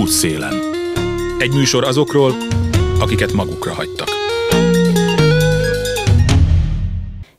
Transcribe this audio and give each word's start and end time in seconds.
Útszélen. 0.00 0.54
Egy 1.38 1.52
műsor 1.54 1.84
azokról, 1.84 2.32
akiket 3.00 3.32
magukra 3.32 3.74
hagytak. 3.74 4.08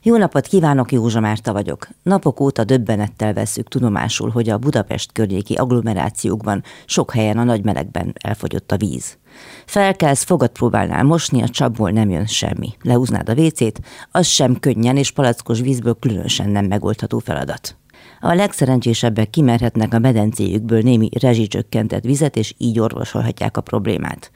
Jó 0.02 0.16
napot 0.16 0.46
kívánok, 0.46 0.92
Józsa 0.92 1.20
Márta 1.20 1.52
vagyok. 1.52 1.88
Napok 2.02 2.40
óta 2.40 2.64
döbbenettel 2.64 3.32
veszük 3.32 3.68
tudomásul, 3.68 4.30
hogy 4.30 4.48
a 4.48 4.58
Budapest 4.58 5.12
környéki 5.12 5.54
agglomerációkban 5.54 6.62
sok 6.86 7.12
helyen 7.12 7.38
a 7.38 7.44
nagy 7.44 7.64
melegben 7.64 8.12
elfogyott 8.20 8.72
a 8.72 8.76
víz. 8.76 9.18
Felkelsz, 9.66 10.24
fogad 10.24 10.50
próbálnál 10.50 11.02
mosni, 11.02 11.42
a 11.42 11.48
csapból 11.48 11.90
nem 11.90 12.10
jön 12.10 12.26
semmi. 12.26 12.74
Leúznád 12.82 13.28
a 13.28 13.34
vécét, 13.34 13.80
az 14.10 14.26
sem 14.26 14.58
könnyen 14.60 14.96
és 14.96 15.10
palackos 15.10 15.60
vízből 15.60 15.96
különösen 16.00 16.50
nem 16.50 16.64
megoldható 16.64 17.18
feladat. 17.18 17.76
A 18.20 18.34
legszerencsésebbek 18.34 19.30
kimerhetnek 19.30 19.94
a 19.94 19.98
medencéjükből 19.98 20.80
némi 20.80 21.08
rezsicsökkentett 21.20 22.04
vizet, 22.04 22.36
és 22.36 22.54
így 22.58 22.80
orvosolhatják 22.80 23.56
a 23.56 23.60
problémát. 23.60 24.30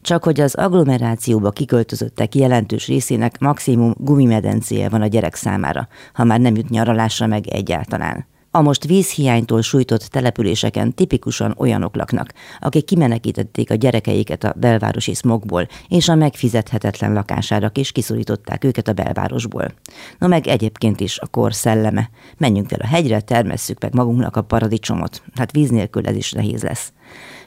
Csak 0.00 0.24
hogy 0.24 0.40
az 0.40 0.54
agglomerációba 0.54 1.50
kiköltözöttek 1.50 2.34
jelentős 2.34 2.86
részének 2.86 3.38
maximum 3.38 3.94
gumimedencéje 3.98 4.88
van 4.88 5.02
a 5.02 5.06
gyerek 5.06 5.34
számára, 5.34 5.88
ha 6.12 6.24
már 6.24 6.40
nem 6.40 6.56
jut 6.56 6.70
nyaralásra 6.70 7.26
meg 7.26 7.46
egyáltalán. 7.46 8.26
A 8.56 8.62
most 8.62 8.84
vízhiánytól 8.84 9.62
sújtott 9.62 10.02
településeken 10.02 10.94
tipikusan 10.94 11.54
olyanok 11.58 11.96
laknak, 11.96 12.32
akik 12.60 12.84
kimenekítették 12.84 13.70
a 13.70 13.74
gyerekeiket 13.74 14.44
a 14.44 14.54
belvárosi 14.56 15.14
smogból, 15.14 15.68
és 15.88 16.08
a 16.08 16.14
megfizethetetlen 16.14 17.12
lakására 17.12 17.70
is 17.74 17.92
kiszorították 17.92 18.64
őket 18.64 18.88
a 18.88 18.92
belvárosból. 18.92 19.74
No 20.18 20.28
meg 20.28 20.46
egyébként 20.46 21.00
is 21.00 21.18
a 21.18 21.26
kor 21.26 21.54
szelleme. 21.54 22.10
Menjünk 22.36 22.68
fel 22.68 22.80
a 22.82 22.86
hegyre, 22.86 23.20
termesszük 23.20 23.80
meg 23.80 23.94
magunknak 23.94 24.36
a 24.36 24.42
paradicsomot. 24.42 25.22
Hát 25.34 25.52
víz 25.52 25.70
nélkül 25.70 26.06
ez 26.06 26.16
is 26.16 26.32
nehéz 26.32 26.62
lesz. 26.62 26.92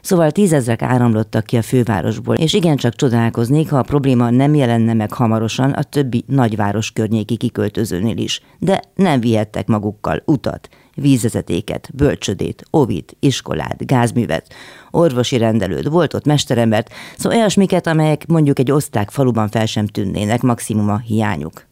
Szóval 0.08 0.32
tízezrek 0.32 0.82
áramlottak 0.82 1.46
ki 1.46 1.58
a 1.58 1.62
fővárosból, 1.62 2.36
és 2.36 2.54
igencsak 2.54 2.96
csodálkoznék, 2.96 3.70
ha 3.70 3.78
a 3.78 3.82
probléma 3.82 4.30
nem 4.30 4.56
jelenne 4.56 4.94
meg 4.94 5.14
hamarosan 5.14 5.72
a 5.72 5.84
többi 5.84 6.24
nagyváros 6.28 6.92
környéki 6.92 7.38
kiköltözőnél 7.38 8.18
is. 8.18 8.42
De 8.60 8.82
nem 8.96 9.20
vihettek 9.20 9.68
magukkal 9.68 10.22
utat, 10.26 10.70
vízvezetéket, 10.96 11.90
bölcsödét, 11.94 12.64
ovit, 12.72 13.16
iskolát, 13.20 13.86
gázművet, 13.86 14.54
orvosi 14.92 15.38
rendelőt, 15.38 15.88
volt 15.88 16.14
ott 16.14 16.26
mesterembert, 16.26 16.94
szóval 17.18 17.38
olyasmiket, 17.38 17.88
amelyek 17.88 18.28
mondjuk 18.28 18.60
egy 18.60 18.72
oszták 18.72 19.10
faluban 19.10 19.50
fel 19.50 19.66
sem 19.66 19.88
tűnnének, 19.88 20.42
maximum 20.42 20.90
a 20.90 20.98
hiányuk 20.98 21.66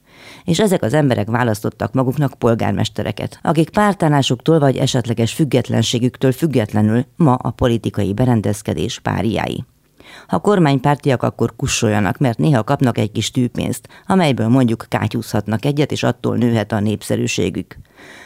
és 0.46 0.60
ezek 0.60 0.84
az 0.84 0.94
emberek 0.94 1.28
választottak 1.28 1.94
maguknak 1.94 2.34
polgármestereket, 2.34 3.40
akik 3.42 3.70
pártállásuktól 3.70 4.60
vagy 4.60 4.78
esetleges 4.78 5.34
függetlenségüktől 5.34 6.32
függetlenül 6.32 7.06
ma 7.16 7.34
a 7.34 7.52
politikai 7.52 8.14
berendezkedés 8.14 9.00
párjái. 9.00 9.66
Ha 10.28 10.40
kormánypártiak, 10.40 11.24
akkor 11.24 11.56
kussoljanak, 11.56 12.18
mert 12.18 12.38
néha 12.38 12.64
kapnak 12.64 12.98
egy 12.98 13.12
kis 13.12 13.32
tűpénzt, 13.32 13.88
amelyből 14.08 14.48
mondjuk 14.48 14.86
kátyúzhatnak 14.90 15.66
egyet, 15.66 15.92
és 15.92 16.04
attól 16.04 16.38
nőhet 16.38 16.72
a 16.72 16.80
népszerűségük. 16.80 17.78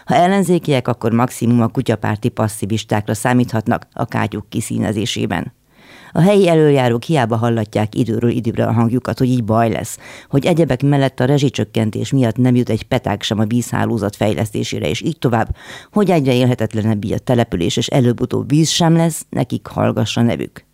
Ha 0.06 0.16
ellenzékiek, 0.16 0.88
akkor 0.88 1.12
maximum 1.12 1.62
a 1.62 1.68
kutyapárti 1.68 2.30
passzivistákra 2.30 3.14
számíthatnak 3.14 3.88
a 3.94 4.06
kátyúk 4.06 4.50
kiszínezésében. 4.50 5.54
A 6.12 6.22
helyi 6.22 6.48
előjárók 6.48 7.04
hiába 7.04 7.36
hallatják 7.36 7.96
időről 7.96 8.30
időre 8.30 8.66
a 8.66 8.72
hangjukat, 8.72 9.18
hogy 9.18 9.30
így 9.30 9.44
baj 9.44 9.70
lesz, 9.70 9.98
hogy 10.30 10.46
egyebek 10.46 10.84
mellett 10.84 11.20
a 11.20 11.26
rezsicsökkentés 11.26 12.12
miatt 12.12 12.38
nem 12.38 12.56
jut 12.56 12.70
egy 12.70 12.84
peták 12.84 13.24
sem 13.24 13.40
a 13.40 13.46
vízhálózat 13.46 14.16
fejlesztésére, 14.16 14.90
és 14.90 15.02
így 15.02 15.18
tovább, 15.20 15.56
hogy 15.92 16.12
egyre 16.12 16.34
élhetetlenebb 16.34 17.06
így 17.06 17.14
a 17.14 17.20
település, 17.20 17.78
és 17.78 17.88
előbb-utóbb 17.88 18.50
víz 18.50 18.70
sem 18.70 18.96
lesz, 18.96 19.26
nekik 19.30 19.68
hallgassa 19.68 20.22
nevük. 20.22 20.68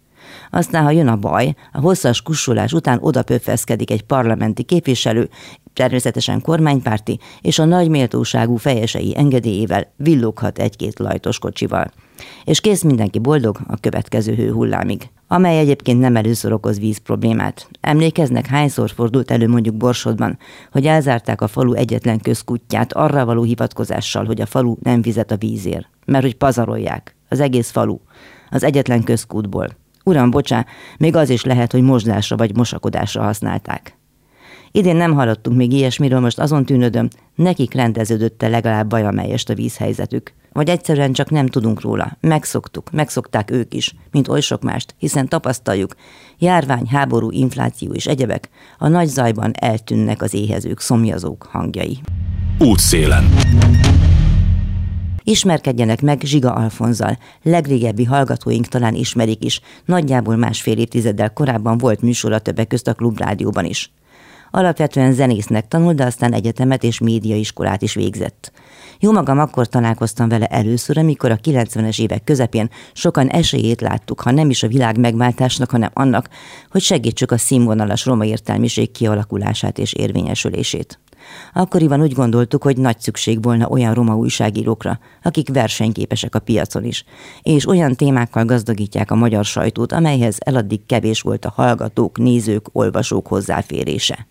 Aztán, 0.50 0.84
ha 0.84 0.92
jön 0.92 1.08
a 1.08 1.16
baj, 1.16 1.56
a 1.72 1.80
hosszas 1.80 2.22
kussolás 2.22 2.74
után 2.74 2.98
oda 3.02 3.24
pöffeszkedik 3.24 3.92
egy 3.92 4.04
parlamenti 4.04 4.64
képviselő, 4.64 5.30
természetesen 5.74 6.42
kormánypárti, 6.42 7.20
és 7.42 7.60
a 7.60 7.66
nagy 7.66 7.90
méltóságú 7.90 8.56
fejesei 8.56 9.14
engedélyével 9.18 9.94
villoghat 9.96 10.60
egy-két 10.60 11.00
lajtos 11.00 11.40
kocsival. 11.40 11.92
És 12.44 12.62
kész 12.62 12.82
mindenki 12.82 13.20
boldog 13.20 13.60
a 13.68 13.78
következő 13.80 14.34
hőhullámig 14.34 15.10
amely 15.28 15.58
egyébként 15.58 16.00
nem 16.00 16.16
először 16.16 16.54
okoz 16.54 16.80
víz 16.80 16.98
problémát. 16.98 17.70
Emlékeznek, 17.82 18.46
hányszor 18.46 18.90
fordult 18.90 19.32
elő 19.32 19.48
mondjuk 19.48 19.76
Borsodban, 19.76 20.38
hogy 20.72 20.86
elzárták 20.86 21.42
a 21.42 21.48
falu 21.48 21.74
egyetlen 21.74 22.20
közkutyát 22.20 22.94
arra 22.94 23.26
való 23.26 23.44
hivatkozással, 23.44 24.26
hogy 24.26 24.42
a 24.42 24.46
falu 24.46 24.76
nem 24.82 25.02
vizet 25.02 25.32
a 25.32 25.38
vízért, 25.38 25.90
mert 26.06 26.24
hogy 26.24 26.36
pazarolják 26.36 27.16
az 27.30 27.40
egész 27.40 27.70
falu 27.70 27.98
az 28.50 28.64
egyetlen 28.64 29.04
közkútból. 29.04 29.68
Uram, 30.04 30.30
bocsá, 30.30 30.66
még 30.98 31.16
az 31.16 31.30
is 31.30 31.44
lehet, 31.44 31.72
hogy 31.72 31.82
mosdásra 31.82 32.36
vagy 32.36 32.56
mosakodásra 32.56 33.24
használták. 33.24 33.98
Idén 34.72 34.96
nem 34.96 35.14
hallottunk 35.14 35.58
még 35.58 35.74
ilyesmiről, 35.74 36.20
most 36.20 36.40
azon 36.40 36.66
tűnödöm, 36.66 37.08
nekik 37.36 37.74
rendeződött-e 37.74 38.48
legalább 38.48 38.90
bajamelyest 38.90 39.50
a 39.50 39.54
vízhelyzetük. 39.54 40.34
Vagy 40.56 40.70
egyszerűen 40.70 41.14
csak 41.14 41.30
nem 41.30 41.48
tudunk 41.48 41.82
róla. 41.82 42.18
Megszoktuk, 42.20 42.92
megszokták 42.92 43.52
ők 43.52 43.74
is, 43.74 43.96
mint 44.12 44.28
oly 44.28 44.42
sok 44.42 44.62
mást, 44.62 44.96
hiszen 44.98 45.28
tapasztaljuk, 45.28 45.96
járvány, 46.38 46.88
háború, 46.88 47.32
infláció 47.32 47.94
és 47.94 48.06
egyebek, 48.06 48.50
a 48.78 48.88
nagy 48.88 49.08
zajban 49.08 49.52
eltűnnek 49.54 50.22
az 50.22 50.34
éhezők, 50.34 50.80
szomjazók 50.80 51.48
hangjai. 51.52 52.00
Útszélen. 52.60 53.24
Ismerkedjenek 55.24 56.02
meg 56.02 56.22
Zsiga 56.24 56.54
Alfonzal. 56.54 57.18
Legrégebbi 57.44 58.04
hallgatóink 58.04 58.68
talán 58.68 58.94
ismerik 58.94 59.44
is. 59.44 59.62
Nagyjából 59.86 60.36
másfél 60.36 60.78
évtizeddel 60.78 61.34
korábban 61.34 61.78
volt 61.78 62.02
műsora 62.02 62.40
többek 62.40 62.68
közt 62.68 62.88
a 62.88 62.94
Klubrádióban 62.94 63.66
is. 63.66 63.92
Alapvetően 64.56 65.14
zenésznek 65.14 65.68
tanult, 65.68 65.96
de 65.96 66.06
aztán 66.06 66.34
egyetemet 66.34 66.84
és 66.84 67.00
médiaiskolát 67.00 67.82
is 67.82 67.94
végzett. 67.94 68.52
Jó 69.00 69.12
magam 69.12 69.40
akkor 69.40 69.68
találkoztam 69.68 70.30
vele 70.30 70.46
először, 70.46 70.98
amikor 70.98 71.32
a 71.32 71.38
90-es 71.38 72.02
évek 72.02 72.24
közepén 72.24 72.70
sokan 72.94 73.28
esélyét 73.28 73.82
láttuk, 73.82 74.22
ha 74.22 74.32
nem 74.32 74.50
is 74.50 74.64
a 74.64 74.68
világ 74.68 75.00
megváltásnak, 75.00 75.72
hanem 75.72 75.90
annak, 75.94 76.30
hogy 76.72 76.82
segítsük 76.82 77.32
a 77.32 77.38
színvonalas 77.38 78.06
roma 78.06 78.26
értelmiség 78.26 78.92
kialakulását 78.92 79.78
és 79.78 79.94
érvényesülését. 79.94 81.00
Akkoriban 81.54 82.02
úgy 82.02 82.14
gondoltuk, 82.14 82.64
hogy 82.64 82.78
nagy 82.78 83.00
szükség 83.00 83.44
volna 83.44 83.68
olyan 83.68 83.94
roma 83.94 84.16
újságírókra, 84.16 85.00
akik 85.24 85.50
versenyképesek 85.50 86.36
a 86.36 86.40
piacon 86.40 86.84
is, 86.84 87.06
és 87.42 87.68
olyan 87.68 87.96
témákkal 87.96 88.46
gazdagítják 88.46 89.12
a 89.12 89.16
magyar 89.16 89.46
sajtót, 89.46 89.92
amelyhez 89.92 90.38
eladdig 90.40 90.86
kevés 90.86 91.22
volt 91.22 91.46
a 91.46 91.54
hallgatók, 91.56 92.18
nézők, 92.18 92.66
olvasók 92.72 93.28
hozzáférése. 93.28 94.28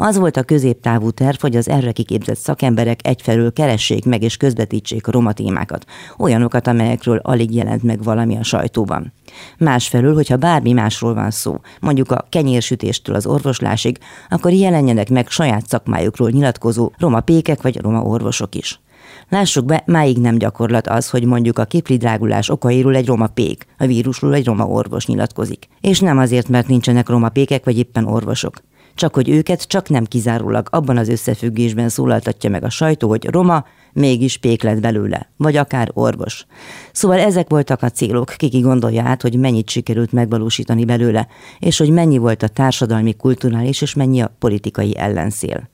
Az 0.00 0.16
volt 0.16 0.36
a 0.36 0.42
középtávú 0.42 1.10
terv, 1.10 1.40
hogy 1.40 1.56
az 1.56 1.68
erre 1.68 1.92
kiképzett 1.92 2.36
szakemberek 2.36 3.06
egyfelől 3.06 3.52
keressék 3.52 4.04
meg 4.04 4.22
és 4.22 4.36
közvetítsék 4.36 5.06
a 5.06 5.10
roma 5.10 5.32
témákat, 5.32 5.84
olyanokat, 6.18 6.66
amelyekről 6.66 7.20
alig 7.22 7.54
jelent 7.54 7.82
meg 7.82 8.02
valami 8.02 8.36
a 8.36 8.42
sajtóban. 8.42 9.12
Másfelől, 9.58 10.14
hogyha 10.14 10.36
bármi 10.36 10.72
másról 10.72 11.14
van 11.14 11.30
szó, 11.30 11.60
mondjuk 11.80 12.10
a 12.10 12.26
kenyérsütéstől 12.28 13.14
az 13.14 13.26
orvoslásig, 13.26 13.98
akkor 14.28 14.52
jelenjenek 14.52 15.10
meg 15.10 15.28
saját 15.28 15.68
szakmájukról 15.68 16.30
nyilatkozó 16.30 16.92
roma 16.98 17.20
pékek 17.20 17.62
vagy 17.62 17.80
roma 17.80 18.02
orvosok 18.02 18.54
is. 18.54 18.80
Lássuk 19.28 19.64
be, 19.64 19.82
máig 19.86 20.18
nem 20.18 20.38
gyakorlat 20.38 20.86
az, 20.86 21.10
hogy 21.10 21.24
mondjuk 21.24 21.58
a 21.58 21.64
kiplidrágulás 21.64 22.48
okairól 22.48 22.96
egy 22.96 23.06
roma 23.06 23.26
pék, 23.26 23.66
a 23.78 23.86
vírusról 23.86 24.34
egy 24.34 24.46
roma 24.46 24.66
orvos 24.66 25.06
nyilatkozik. 25.06 25.68
És 25.80 26.00
nem 26.00 26.18
azért, 26.18 26.48
mert 26.48 26.68
nincsenek 26.68 27.08
roma 27.08 27.28
pékek 27.28 27.64
vagy 27.64 27.78
éppen 27.78 28.06
orvosok 28.06 28.62
csak 28.98 29.14
hogy 29.14 29.28
őket 29.28 29.62
csak 29.62 29.88
nem 29.88 30.04
kizárólag 30.04 30.68
abban 30.70 30.96
az 30.96 31.08
összefüggésben 31.08 31.88
szólaltatja 31.88 32.50
meg 32.50 32.64
a 32.64 32.70
sajtó, 32.70 33.08
hogy 33.08 33.24
roma, 33.24 33.64
mégis 33.92 34.36
pék 34.36 34.62
lett 34.62 34.80
belőle, 34.80 35.30
vagy 35.36 35.56
akár 35.56 35.90
orvos. 35.94 36.46
Szóval 36.92 37.18
ezek 37.18 37.48
voltak 37.48 37.82
a 37.82 37.90
célok, 37.90 38.34
kiki 38.36 38.60
gondolja 38.60 39.02
át, 39.02 39.22
hogy 39.22 39.38
mennyit 39.38 39.70
sikerült 39.70 40.12
megvalósítani 40.12 40.84
belőle, 40.84 41.26
és 41.58 41.78
hogy 41.78 41.90
mennyi 41.90 42.18
volt 42.18 42.42
a 42.42 42.48
társadalmi, 42.48 43.14
kulturális 43.14 43.82
és 43.82 43.94
mennyi 43.94 44.20
a 44.20 44.34
politikai 44.38 44.96
ellenszél. 44.96 45.68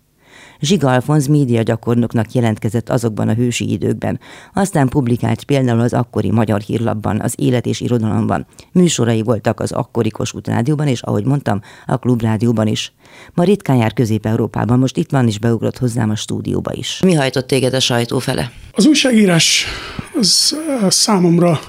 Zsiga 0.61 0.93
Alfonz 0.93 1.27
média 1.27 1.63
gyakornoknak 1.63 2.33
jelentkezett 2.33 2.89
azokban 2.89 3.29
a 3.29 3.35
hősi 3.35 3.73
időkben. 3.73 4.21
Aztán 4.55 4.89
publikált 4.89 5.45
például 5.45 5.81
az 5.81 5.93
akkori 5.93 6.31
Magyar 6.31 6.61
Hírlapban, 6.61 7.21
az 7.21 7.35
Élet 7.37 7.67
és 7.67 7.81
Irodalomban. 7.81 8.47
Műsorai 8.73 9.23
voltak 9.23 9.61
az 9.61 9.73
akkori 9.73 10.11
Kossuth 10.11 10.49
Rádióban, 10.49 10.89
és 10.89 11.03
ahogy 11.03 11.25
mondtam, 11.25 11.61
a 11.87 11.97
Klubrádióban 11.97 12.67
is. 12.67 12.93
Ma 13.35 13.45
ritkán 13.45 13.77
jár 13.77 13.93
Közép-Európában, 13.93 14.79
most 14.79 14.97
itt 14.97 15.11
van 15.11 15.27
és 15.27 15.39
beugrott 15.39 15.79
hozzám 15.79 16.11
a 16.11 16.17
stúdióba 16.17 16.73
is. 16.73 17.01
Mi 17.05 17.15
hajtott 17.15 17.47
téged 17.47 17.75
a 17.75 17.81
sajtó 17.81 18.19
fele? 18.19 18.53
Az 18.73 18.87
újságírás 18.87 19.67
az 20.19 20.57
számomra 20.89 21.61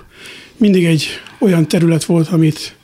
mindig 0.58 0.86
egy 0.86 1.08
olyan 1.40 1.68
terület 1.68 2.06
volt, 2.06 2.28
amit 2.28 2.75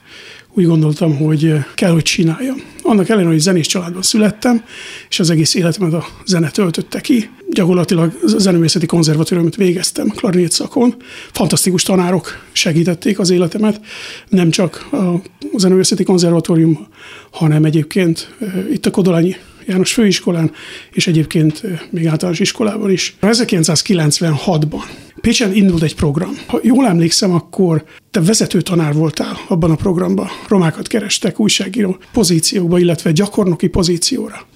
úgy 0.54 0.66
gondoltam, 0.66 1.16
hogy 1.16 1.54
kell, 1.74 1.90
hogy 1.90 2.02
csináljam. 2.02 2.56
Annak 2.82 3.08
ellenére, 3.08 3.30
hogy 3.30 3.40
zenés 3.40 3.66
családban 3.66 4.02
születtem, 4.02 4.64
és 5.08 5.20
az 5.20 5.30
egész 5.30 5.54
életemet 5.54 5.92
a 5.92 6.06
zene 6.26 6.50
töltötte 6.50 7.00
ki. 7.00 7.30
Gyakorlatilag 7.50 8.18
zeneművészeti 8.24 8.86
konzervatóriumot 8.86 9.56
végeztem 9.56 10.08
klarinét 10.08 10.52
szakon. 10.52 10.94
Fantasztikus 11.32 11.82
tanárok 11.82 12.44
segítették 12.52 13.18
az 13.18 13.30
életemet, 13.30 13.80
nem 14.28 14.50
csak 14.50 14.88
a 14.92 15.22
zeneművészeti 15.56 16.04
konzervatórium, 16.04 16.86
hanem 17.30 17.64
egyébként 17.64 18.34
itt 18.72 18.86
a 18.86 18.90
Kodolányi 18.90 19.36
János 19.66 19.92
főiskolán, 19.92 20.52
és 20.92 21.06
egyébként 21.06 21.62
még 21.90 22.06
általános 22.06 22.40
iskolában 22.40 22.90
is. 22.90 23.16
1996-ban 23.20 24.82
Pécsen 25.22 25.54
indult 25.54 25.82
egy 25.82 25.94
program. 25.94 26.38
Ha 26.46 26.60
jól 26.62 26.86
emlékszem, 26.86 27.32
akkor 27.32 27.84
te 28.10 28.20
vezető 28.20 28.60
tanár 28.60 28.94
voltál 28.94 29.38
abban 29.48 29.70
a 29.70 29.74
programban. 29.74 30.28
Romákat 30.48 30.86
kerestek 30.86 31.40
újságíró 31.40 31.98
pozíciókba, 32.12 32.78
illetve 32.78 33.12
gyakornoki 33.12 33.66
pozícióra. 33.66 34.46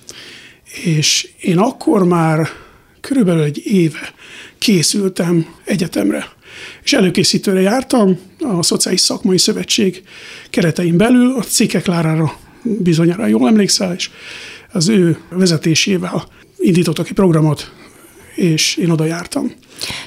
És 0.85 1.29
én 1.41 1.59
akkor 1.59 2.05
már 2.05 2.49
körülbelül 3.01 3.43
egy 3.43 3.63
éve 3.65 4.13
készültem 4.59 5.47
egyetemre. 5.65 6.29
És 6.83 6.93
előkészítőre 6.93 7.61
jártam 7.61 8.19
a 8.41 8.63
Szociális 8.63 9.01
Szakmai 9.01 9.39
Szövetség 9.39 10.03
keretein 10.51 10.97
belül, 10.97 11.37
a 11.37 11.43
cikkek 11.43 11.87
lárára 11.87 12.39
bizonyára 12.63 13.27
jól 13.27 13.49
emlékszel, 13.49 13.95
és 13.95 14.11
az 14.77 14.89
ő 14.89 15.19
vezetésével 15.31 16.29
indítottak 16.59 17.07
egy 17.07 17.13
programot, 17.13 17.73
és 18.35 18.77
én 18.77 18.91
oda 18.91 19.05
jártam. 19.05 19.53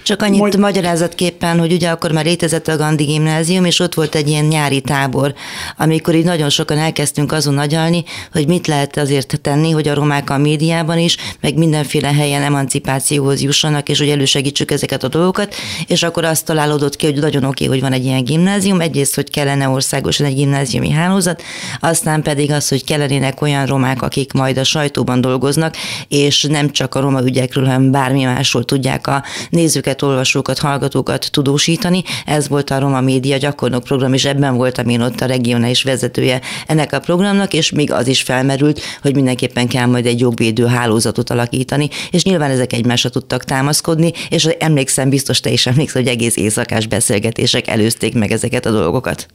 Csak 0.04 0.22
annyit 0.22 0.40
Majd... 0.40 0.60
magyarázatképpen, 0.60 1.60
hogy 1.60 1.72
ugye 1.72 1.90
akkor 1.90 2.12
már 2.12 2.26
létezett 2.26 2.68
a 2.68 2.78
Gandhi 2.78 3.04
gimnázium, 3.04 3.66
és 3.66 3.80
ott 3.80 3.94
volt 3.94 4.16
egy 4.16 4.28
ilyen 4.28 4.46
nyári 4.46 4.82
tábor, 4.82 5.34
amikor 5.78 6.16
így 6.16 6.24
nagyon 6.24 6.50
sokan 6.50 6.78
elkezdtünk 6.78 7.32
azon 7.32 7.54
nagyalni, 7.54 8.04
hogy 8.32 8.48
mit 8.48 8.68
lehet 8.68 8.98
azért 8.98 9.40
tenni, 9.42 9.72
hogy 9.72 9.88
a 9.88 9.94
romák 9.94 10.30
a 10.30 10.38
médiában 10.38 10.98
is, 10.98 11.18
meg 11.42 11.58
mindenféle 11.58 12.14
helyen 12.14 12.42
emancipációhoz 12.42 13.42
jussanak, 13.42 13.90
és 13.90 14.00
hogy 14.00 14.10
elősegítsük 14.10 14.72
ezeket 14.72 15.04
a 15.04 15.08
dolgokat, 15.08 15.56
és 15.88 16.04
akkor 16.04 16.26
azt 16.26 16.46
találódott 16.46 16.96
ki, 16.96 17.06
hogy 17.06 17.20
nagyon 17.20 17.44
oké, 17.44 17.66
hogy 17.66 17.82
van 17.82 17.94
egy 17.94 18.06
ilyen 18.06 18.24
gimnázium, 18.24 18.82
egyrészt, 18.82 19.16
hogy 19.16 19.30
kellene 19.30 19.68
országosan 19.70 20.26
egy 20.26 20.36
gimnáziumi 20.36 20.90
hálózat, 20.90 21.42
aztán 21.80 22.22
pedig 22.22 22.52
az, 22.52 22.68
hogy 22.68 22.84
kellenének 22.84 23.42
olyan 23.42 23.66
romák, 23.66 24.02
akik 24.02 24.34
majd 24.34 24.58
a 24.58 24.64
sajtóban 24.64 25.22
dolgoznak, 25.22 25.76
és 26.08 26.44
nem 26.44 26.72
csak 26.72 26.96
a 26.96 27.00
roma 27.00 27.22
ügyekről, 27.22 27.66
hanem 27.66 27.92
bármi 27.92 28.24
másról 28.24 28.64
tudják 28.64 29.08
a 29.08 29.24
nézőket, 29.60 30.02
olvasókat, 30.02 30.58
hallgatókat 30.58 31.32
tudósítani. 31.32 32.04
Ez 32.26 32.48
volt 32.48 32.70
a 32.70 32.80
Roma 32.80 33.02
Média 33.02 33.38
gyakornok 33.38 33.84
program, 33.84 34.14
és 34.14 34.26
ebben 34.26 34.56
voltam 34.56 34.90
én 34.90 35.02
ott 35.02 35.22
a 35.22 35.26
regionális 35.26 35.84
vezetője 35.84 36.42
ennek 36.68 36.94
a 36.94 37.00
programnak, 37.00 37.54
és 37.54 37.72
még 37.72 37.92
az 37.92 38.08
is 38.08 38.22
felmerült, 38.22 38.82
hogy 39.02 39.16
mindenképpen 39.16 39.68
kell 39.68 39.86
majd 39.86 40.06
egy 40.06 40.20
jogvédő 40.20 40.66
hálózatot 40.66 41.30
alakítani, 41.30 41.90
és 42.12 42.24
nyilván 42.24 42.52
ezek 42.52 42.74
egymásra 42.74 43.10
tudtak 43.10 43.44
támaszkodni, 43.44 44.12
és 44.30 44.46
emlékszem, 44.46 45.10
biztos 45.10 45.40
te 45.40 45.50
is 45.50 45.66
emlékszel, 45.66 46.02
hogy 46.02 46.12
egész 46.12 46.38
éjszakás 46.38 46.88
beszélgetések 46.88 47.68
előzték 47.68 48.14
meg 48.14 48.32
ezeket 48.32 48.66
a 48.66 48.72
dolgokat. 48.72 49.28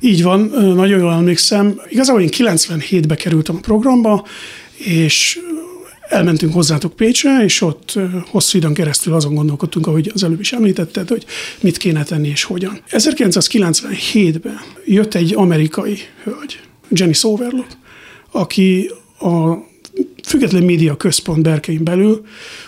Így 0.00 0.22
van, 0.22 0.40
nagyon 0.74 0.98
jól 0.98 1.12
emlékszem. 1.12 1.80
Igazából 1.88 2.22
én 2.22 2.28
97-be 2.32 3.14
kerültem 3.14 3.56
a 3.56 3.60
programba, 3.60 4.26
és 4.76 5.38
elmentünk 6.10 6.52
hozzátok 6.52 6.96
Pécsre, 6.96 7.44
és 7.44 7.60
ott 7.60 7.98
hosszú 8.26 8.58
időn 8.58 8.74
keresztül 8.74 9.14
azon 9.14 9.34
gondolkodtunk, 9.34 9.86
ahogy 9.86 10.10
az 10.14 10.24
előbb 10.24 10.40
is 10.40 10.52
említetted, 10.52 11.08
hogy 11.08 11.24
mit 11.60 11.76
kéne 11.76 12.02
tenni 12.02 12.28
és 12.28 12.42
hogyan. 12.42 12.80
1997-ben 12.90 14.60
jött 14.84 15.14
egy 15.14 15.34
amerikai 15.34 15.98
hölgy, 16.22 16.60
Jenny 16.88 17.12
Soverlock, 17.12 17.76
aki 18.30 18.90
a 19.18 19.54
Független 20.24 20.62
Média 20.62 20.96
Központ 20.96 21.42
berkein 21.42 21.84
belül 21.84 22.24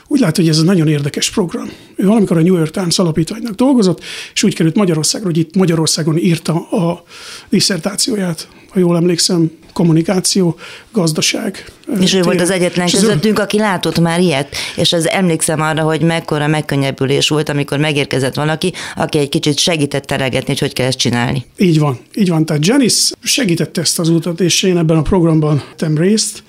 úgy 0.06 0.20
lát, 0.20 0.36
hogy 0.36 0.48
ez 0.48 0.58
egy 0.58 0.64
nagyon 0.64 0.88
érdekes 0.88 1.30
program. 1.30 1.70
Ő 1.96 2.06
valamikor 2.06 2.36
a 2.36 2.42
New 2.42 2.56
York 2.56 2.70
Times 2.70 2.98
alapítványnak 2.98 3.54
dolgozott, 3.54 4.00
és 4.34 4.42
úgy 4.42 4.54
került 4.54 4.76
Magyarországra, 4.76 5.26
hogy 5.26 5.38
itt 5.38 5.56
Magyarországon 5.56 6.18
írta 6.18 6.68
a 6.70 7.04
diszertációját, 7.48 8.48
ha 8.68 8.78
jól 8.78 8.96
emlékszem, 8.96 9.50
kommunikáció, 9.72 10.56
gazdaság. 10.92 11.64
És 12.00 12.14
ő 12.14 12.22
volt 12.22 12.40
az 12.40 12.50
egyetlen 12.50 12.90
közöttünk, 12.90 13.38
aki 13.38 13.58
látott 13.58 14.00
már 14.00 14.20
ilyet, 14.20 14.56
és 14.76 14.92
az 14.92 15.08
emlékszem 15.08 15.60
arra, 15.60 15.82
hogy 15.82 16.00
mekkora 16.00 16.46
megkönnyebbülés 16.46 17.28
volt, 17.28 17.48
amikor 17.48 17.78
megérkezett 17.78 18.34
valaki, 18.34 18.72
aki 18.96 19.18
egy 19.18 19.28
kicsit 19.28 19.58
segített 19.58 20.04
teregetni, 20.04 20.48
hogy 20.48 20.58
hogy 20.58 20.72
kell 20.72 20.86
ezt 20.86 20.98
csinálni. 20.98 21.44
Így 21.56 21.78
van, 21.78 21.98
így 22.14 22.28
van. 22.28 22.46
Tehát 22.46 22.66
Janice 22.66 23.14
segítette 23.22 23.80
ezt 23.80 23.98
az 23.98 24.08
utat, 24.08 24.40
és 24.40 24.62
én 24.62 24.76
ebben 24.76 24.96
a 24.96 25.02
programban 25.02 25.62
tettem 25.82 26.02
részt, 26.02 26.42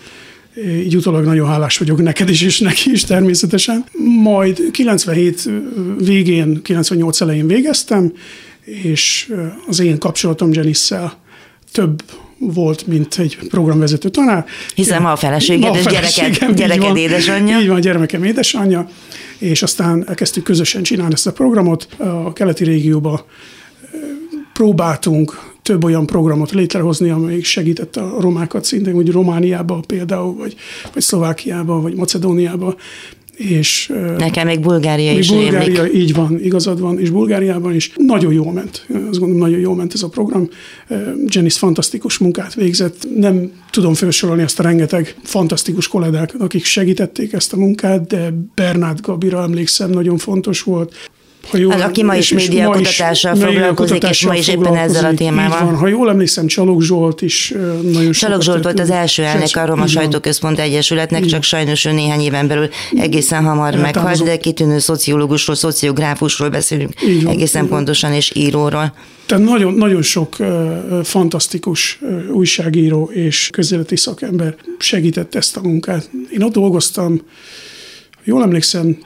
így 0.66 0.96
utólag 0.96 1.26
nagyon 1.26 1.48
hálás 1.48 1.78
vagyok 1.78 2.02
neked 2.02 2.30
is, 2.30 2.42
és 2.42 2.60
neki 2.60 2.92
is 2.92 3.04
természetesen. 3.04 3.86
Majd 4.22 4.72
97 4.72 5.50
végén, 5.98 6.62
98 6.62 7.22
elején 7.22 7.48
végeztem, 7.48 8.14
és 8.64 9.34
az 9.68 9.80
én 9.80 9.98
kapcsolatom 9.98 10.54
Janice-szel 10.54 11.18
több 11.72 12.04
volt, 12.54 12.88
mint 12.88 13.20
egy 13.20 13.38
programvezető 13.50 14.10
tanár. 14.10 14.46
Hiszen 14.76 15.02
ma 15.02 15.12
a 15.12 15.16
feleséged 15.16 15.76
és 15.76 15.86
gyereked, 15.86 16.56
gyereked 16.56 16.98
így 16.98 17.04
édesanyja. 17.04 17.60
Így 17.60 17.68
van, 17.68 17.76
a 17.76 17.80
gyermekem 17.80 18.24
édesanyja, 18.24 18.90
és 19.38 19.64
aztán 19.64 20.04
elkezdtük 20.08 20.44
közösen 20.44 20.84
csinálni 20.84 21.14
ezt 21.14 21.28
a 21.28 21.32
programot. 21.32 21.88
A 21.98 22.34
keleti 22.34 22.64
régióba 22.64 23.26
próbáltunk 24.54 25.52
több 25.62 25.84
olyan 25.84 26.06
programot 26.06 26.52
létrehozni, 26.52 27.10
amelyik 27.10 27.46
segített 27.46 27.96
a 27.96 28.16
romákat 28.20 28.66
szintén, 28.66 28.94
hogy 28.94 29.12
Romániába 29.12 29.80
például, 29.88 30.36
vagy, 30.36 30.56
vagy 30.94 31.02
Szlovákiába, 31.02 31.82
vagy 31.82 31.96
Macedóniába 31.96 32.76
és 33.38 33.94
Nekem 34.18 34.48
még 34.48 34.60
Bulgária 34.60 35.10
még 35.10 35.20
is 35.20 35.30
Bulgária, 35.30 35.84
rémlik. 35.84 36.02
így 36.02 36.14
van, 36.14 36.40
igazad 36.44 36.80
van, 36.80 37.00
és 37.00 37.10
Bulgáriában 37.10 37.76
is 37.76 37.92
nagyon 37.96 38.34
jól 38.34 38.52
ment. 38.52 38.86
Azt 39.10 39.20
gondolom, 39.20 39.38
nagyon 39.38 39.60
jól 39.60 39.76
ment 39.76 39.94
ez 39.94 40.04
a 40.04 40.10
program. 40.10 40.50
Janice 41.26 41.58
fantasztikus 41.58 42.18
munkát 42.18 42.54
végzett. 42.54 43.08
Nem 43.16 43.52
tudom 43.72 43.94
felsorolni 43.94 44.44
azt 44.44 44.60
a 44.60 44.64
rengeteg 44.64 45.16
fantasztikus 45.24 45.88
kollégát, 45.88 46.36
akik 46.40 46.66
segítették 46.66 47.34
ezt 47.34 47.54
a 47.54 47.58
munkát, 47.58 48.08
de 48.08 48.34
Bernát 48.56 49.02
Gabira 49.02 49.42
emlékszem, 49.42 49.90
nagyon 49.90 50.18
fontos 50.18 50.62
volt 50.62 50.96
ha 51.50 51.58
jól, 51.58 51.72
az, 51.72 51.82
aki 51.82 52.04
ma 52.04 52.16
is 52.16 52.34
médiakutatással 52.34 53.36
foglalkozik, 53.36 54.04
és 54.04 54.26
ma 54.26 54.36
is 54.36 54.48
éppen 54.48 54.76
ezzel 54.76 55.06
a 55.06 55.14
témával. 55.14 55.66
Van. 55.66 55.76
Ha 55.76 55.88
jól 55.88 56.10
emlékszem, 56.10 56.48
Csalog 56.48 56.82
Zsolt 56.82 57.22
is 57.22 57.54
nagyon 57.92 58.12
Csalog 58.12 58.42
Zsolt 58.42 58.64
volt 58.64 58.80
az 58.80 58.90
első 58.90 59.24
elnök 59.24 59.56
a 59.56 59.66
Roma 59.66 59.88
Sajtóközpont 59.88 60.60
Egyesületnek, 60.60 61.26
csak 61.26 61.44
sajnos 61.44 61.86
ő 61.86 61.92
néhány 61.92 62.22
éven 62.22 62.48
belül 62.48 62.70
egészen 62.96 63.44
hamar 63.44 63.76
meghalt, 63.76 64.24
de 64.24 64.38
kitűnő 64.38 64.80
szociológusról, 64.80 65.56
szociográfusról 65.56 66.50
beszélünk 66.50 66.94
egészen 67.28 67.68
pontosan, 67.68 68.14
és 68.14 68.32
íróról. 68.36 68.94
Tehát 69.26 69.44
nagyon, 69.44 69.74
nagyon 69.74 70.02
sok 70.02 70.36
fantasztikus 71.04 72.00
újságíró 72.32 73.10
és 73.14 73.50
közéleti 73.52 73.96
szakember 73.96 74.56
segített 74.78 75.36
ezt 75.36 75.58
a 75.58 75.62
munkát. 75.62 76.10
Én 76.32 76.44
ott 76.44 76.54
dolgoztam, 76.54 77.22
jól 78.24 78.44
emlékszem, 78.44 78.98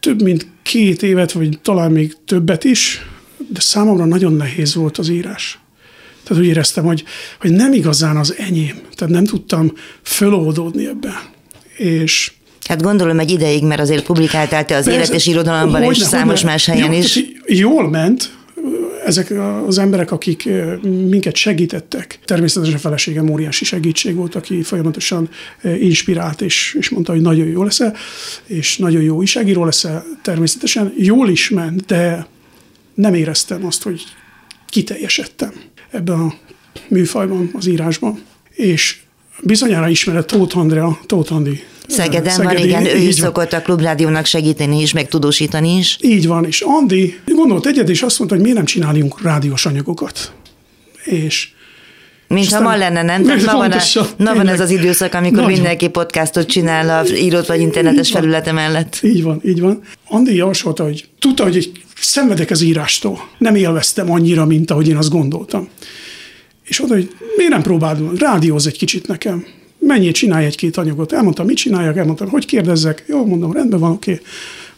több 0.00 0.22
mint 0.22 0.46
két 0.68 1.02
évet, 1.02 1.32
vagy 1.32 1.58
talán 1.62 1.92
még 1.92 2.16
többet 2.24 2.64
is, 2.64 3.06
de 3.52 3.60
számomra 3.60 4.04
nagyon 4.04 4.32
nehéz 4.32 4.74
volt 4.74 4.98
az 4.98 5.08
írás. 5.08 5.58
Tehát 6.24 6.42
úgy 6.42 6.48
éreztem, 6.48 6.84
hogy, 6.84 7.04
hogy 7.40 7.50
nem 7.50 7.72
igazán 7.72 8.16
az 8.16 8.34
enyém. 8.38 8.80
Tehát 8.94 9.14
nem 9.14 9.24
tudtam 9.24 9.72
föloldódni 10.02 10.86
ebbe. 10.86 11.30
És 11.76 12.32
Hát 12.64 12.82
gondolom 12.82 13.18
egy 13.18 13.30
ideig, 13.30 13.64
mert 13.64 13.80
azért 13.80 14.04
publikáltál 14.04 14.64
te 14.64 14.76
az 14.76 14.84
Persze, 14.84 14.98
élet 14.98 15.14
és 15.14 15.26
irodalomban, 15.26 15.82
és 15.82 15.98
számos 15.98 16.42
más 16.42 16.66
helyen 16.66 16.92
jó, 16.92 16.98
is. 16.98 17.20
Jól 17.46 17.88
ment, 17.88 18.37
ezek 19.08 19.32
az 19.66 19.78
emberek, 19.78 20.12
akik 20.12 20.48
minket 21.08 21.36
segítettek, 21.36 22.18
természetesen 22.24 22.74
a 22.74 22.78
feleségem 22.78 23.30
óriási 23.30 23.64
segítség 23.64 24.14
volt, 24.14 24.34
aki 24.34 24.62
folyamatosan 24.62 25.28
inspirált, 25.62 26.40
és, 26.40 26.76
és 26.78 26.88
mondta, 26.88 27.12
hogy 27.12 27.20
nagyon 27.20 27.46
jó 27.46 27.62
lesz 27.62 27.80
és 28.46 28.76
nagyon 28.76 29.02
jó 29.02 29.16
újságíró 29.16 29.64
lesz 29.64 29.86
természetesen 30.22 30.92
jól 30.96 31.28
is 31.28 31.50
ment, 31.50 31.86
de 31.86 32.26
nem 32.94 33.14
éreztem 33.14 33.66
azt, 33.66 33.82
hogy 33.82 34.02
kiteljesedtem 34.66 35.52
ebben 35.90 36.20
a 36.20 36.34
műfajban, 36.88 37.50
az 37.52 37.66
írásban. 37.66 38.22
És 38.50 39.00
bizonyára 39.42 39.88
ismered 39.88 40.24
Tóth 40.24 40.56
Andrea, 40.56 41.00
Tóth 41.06 41.32
Andi 41.32 41.62
Szegeden 41.88 42.32
Szegedi, 42.32 42.54
van, 42.54 42.64
igen, 42.64 42.86
ő 42.86 42.96
is 42.96 43.20
van. 43.20 43.26
szokott 43.26 43.52
a 43.52 43.62
klubrádiónak 43.62 44.26
segíteni 44.26 44.80
is, 44.80 44.92
meg 44.92 45.08
tudósítani 45.08 45.76
is. 45.76 45.98
Így 46.00 46.26
van, 46.26 46.44
és 46.44 46.60
Andi 46.60 47.18
gondolt 47.26 47.66
egyet, 47.66 47.88
és 47.88 48.02
azt 48.02 48.18
mondta, 48.18 48.36
hogy 48.36 48.44
miért 48.44 48.58
nem 48.58 48.66
csináljunk 48.66 49.22
rádiós 49.22 49.66
anyagokat. 49.66 50.32
És 51.04 51.48
mint 52.28 52.52
ha 52.52 52.60
ma 52.60 52.76
lenne, 52.76 53.02
nem? 53.02 53.22
Tehát 53.22 53.44
ma 53.44 53.52
van, 53.52 53.72
a, 53.72 54.06
na 54.16 54.34
van 54.34 54.48
ez 54.48 54.60
az 54.60 54.70
időszak, 54.70 55.14
amikor 55.14 55.36
Nagyon. 55.36 55.52
mindenki 55.52 55.88
podcastot 55.88 56.46
csinál 56.46 57.04
a 57.04 57.08
írott 57.14 57.46
vagy 57.46 57.60
internetes 57.60 58.10
felülete 58.10 58.52
mellett. 58.52 58.98
Így 59.02 59.22
van, 59.22 59.40
így 59.44 59.60
van. 59.60 59.80
Andi 60.08 60.34
javasolta, 60.34 60.84
hogy 60.84 61.08
tudta, 61.18 61.42
hogy 61.42 61.72
szenvedek 62.00 62.50
az 62.50 62.60
írástól. 62.60 63.28
Nem 63.38 63.54
élveztem 63.54 64.10
annyira, 64.10 64.44
mint 64.44 64.70
ahogy 64.70 64.88
én 64.88 64.96
azt 64.96 65.10
gondoltam. 65.10 65.68
És 66.64 66.82
oda, 66.82 66.94
hogy 66.94 67.10
miért 67.36 67.52
nem 67.52 67.62
próbálod, 67.62 68.20
rádióz 68.20 68.66
egy 68.66 68.78
kicsit 68.78 69.06
nekem. 69.06 69.44
Menjél, 69.88 70.12
csinálj 70.12 70.44
egy-két 70.44 70.76
anyagot. 70.76 71.12
Elmondtam, 71.12 71.46
mit 71.46 71.56
csináljak, 71.56 71.96
elmondtam, 71.96 72.28
hogy 72.28 72.46
kérdezzek. 72.46 73.04
Jó, 73.06 73.26
mondom, 73.26 73.52
rendben 73.52 73.80
van, 73.80 73.90
oké, 73.90 74.20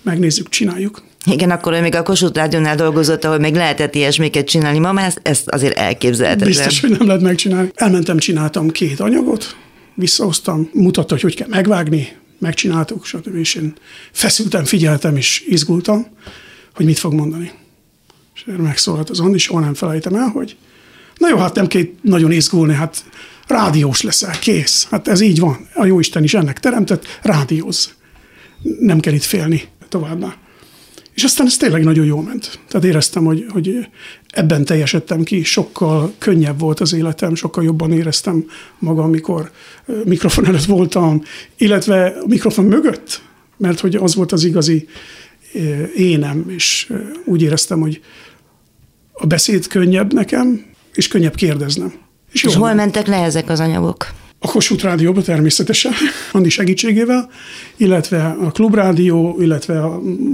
megnézzük, 0.03 0.49
csináljuk. 0.49 1.03
Igen, 1.31 1.51
akkor 1.51 1.81
még 1.81 1.95
a 1.95 2.03
Kossuth 2.03 2.37
Rádiónál 2.37 2.77
dolgozott, 2.77 3.25
ahol 3.25 3.39
még 3.39 3.55
lehetett 3.55 3.95
ilyesmiket 3.95 4.47
csinálni. 4.47 4.79
Ma 4.79 4.93
már 4.93 5.07
ezt, 5.07 5.21
ezt 5.23 5.49
azért 5.49 5.77
elképzelhetetlen. 5.77 6.49
Biztos, 6.49 6.81
hogy 6.81 6.91
nem 6.91 7.07
lehet 7.07 7.23
megcsinálni. 7.23 7.71
Elmentem, 7.75 8.19
csináltam 8.19 8.71
két 8.71 9.01
anyagot, 9.01 9.57
visszahoztam, 9.95 10.71
mutatta, 10.73 11.15
hogy 11.15 11.23
hogy 11.23 11.35
kell 11.35 11.49
megvágni, 11.49 12.17
megcsináltuk, 12.39 13.05
stb. 13.05 13.35
És 13.35 13.55
én 13.55 13.75
feszültem, 14.13 14.65
figyeltem 14.65 15.17
és 15.17 15.45
izgultam, 15.49 16.07
hogy 16.75 16.87
mit 16.87 16.99
fog 16.99 17.13
mondani. 17.13 17.51
És 18.35 18.45
megszólalt 18.57 19.11
az 19.11 19.21
Andi, 19.21 19.39
soha 19.39 19.61
nem 19.61 19.75
felejtem 19.75 20.15
el, 20.15 20.29
hogy 20.29 20.57
na 21.17 21.29
jó, 21.29 21.37
hát 21.37 21.55
nem 21.55 21.67
kell 21.67 21.83
nagyon 22.03 22.33
izgulni, 22.33 22.75
hát 22.75 23.05
rádiós 23.51 24.03
leszel, 24.03 24.39
kész. 24.39 24.87
Hát 24.91 25.09
ez 25.09 25.21
így 25.21 25.39
van. 25.39 25.69
A 25.75 25.85
Jóisten 25.85 26.23
is 26.23 26.35
ennek 26.35 26.61
teremtett, 26.61 27.05
rádióz. 27.23 27.95
Nem 28.79 29.01
kell 29.01 29.15
itt 29.15 29.23
félni 29.23 29.63
továbbá. 29.89 30.37
És 31.15 31.25
aztán 31.25 31.47
ez 31.47 31.57
tényleg 31.57 31.85
nagyon 31.85 32.05
jól 32.05 32.23
ment. 32.23 32.61
Tehát 32.69 32.87
éreztem, 32.87 33.25
hogy, 33.25 33.47
hogy 33.49 33.89
ebben 34.29 34.65
teljesedtem 34.65 35.23
ki, 35.23 35.43
sokkal 35.43 36.13
könnyebb 36.19 36.59
volt 36.59 36.81
az 36.81 36.93
életem, 36.93 37.35
sokkal 37.35 37.65
jobban 37.65 37.93
éreztem 37.93 38.45
magam, 38.79 39.05
amikor 39.05 39.51
mikrofon 40.05 40.47
előtt 40.47 40.65
voltam, 40.65 41.23
illetve 41.57 42.07
a 42.07 42.27
mikrofon 42.27 42.65
mögött, 42.65 43.23
mert 43.57 43.81
hogy 43.81 43.97
az 43.97 44.15
volt 44.15 44.33
az 44.33 44.45
igazi 44.45 44.89
énem, 45.97 46.45
és 46.49 46.93
úgy 47.25 47.43
éreztem, 47.43 47.81
hogy 47.81 48.01
a 49.13 49.27
beszéd 49.27 49.67
könnyebb 49.67 50.13
nekem, 50.13 50.65
és 50.95 51.09
könnyebb 51.09 51.35
kérdeznem. 51.35 51.93
És, 52.33 52.43
és 52.43 52.55
hol 52.55 52.75
mentek 52.75 53.07
le 53.07 53.23
ezek 53.23 53.49
az 53.51 53.61
anyagok? 53.61 54.07
a 54.43 54.47
Kossuth 54.47 54.85
Rádióba 54.85 55.23
természetesen, 55.23 55.93
Andi 56.33 56.49
segítségével, 56.49 57.31
illetve 57.77 58.25
a 58.25 58.51
Klubrádió, 58.51 59.37
illetve 59.41 59.85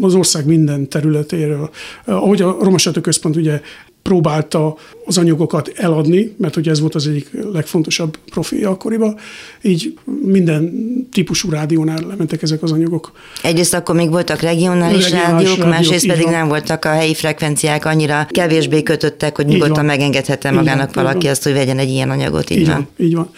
az 0.01 0.15
ország 0.15 0.47
minden 0.47 0.89
területéről. 0.89 1.71
Ahogy 2.05 2.43
a 2.43 2.57
Romasato 2.61 3.01
Központ 3.01 3.37
ugye 3.37 3.61
próbálta 4.07 4.77
az 5.05 5.19
anyagokat 5.19 5.73
eladni, 5.77 6.35
mert 6.39 6.55
hogy 6.55 6.69
ez 6.69 6.81
volt 6.81 6.95
az 6.95 7.07
egyik 7.07 7.31
legfontosabb 7.53 8.19
profilja 8.31 8.71
akkoriban, 8.71 9.17
így 9.63 9.99
minden 10.23 10.73
típusú 11.13 11.51
rádiónál 11.51 12.07
lementek 12.09 12.43
ezek 12.43 12.63
az 12.63 12.73
anyagok. 12.73 13.13
Egyrészt 13.43 13.75
akkor 13.75 13.95
még 13.95 14.11
voltak 14.11 14.41
regionális, 14.41 15.03
regionális 15.03 15.33
rádiók, 15.33 15.57
rádiók, 15.57 15.69
másrészt 15.69 16.07
pedig 16.07 16.23
van. 16.25 16.33
nem 16.33 16.49
voltak 16.49 16.85
a 16.85 16.89
helyi 16.89 17.15
frekvenciák 17.15 17.85
annyira 17.85 18.27
kevésbé 18.31 18.83
kötöttek, 18.83 19.37
hogy 19.37 19.47
nyugodtan 19.47 19.85
megengedhette 19.85 20.51
magának 20.51 20.95
van, 20.95 21.05
valaki 21.05 21.29
azt, 21.29 21.43
hogy 21.43 21.53
vegyen 21.53 21.79
egy 21.79 21.91
ilyen 21.91 22.11
anyagot. 22.11 22.51
Így, 22.51 22.59
így 22.59 22.67
van. 22.67 22.75
van. 22.75 23.07
Így 23.07 23.15
van. 23.15 23.31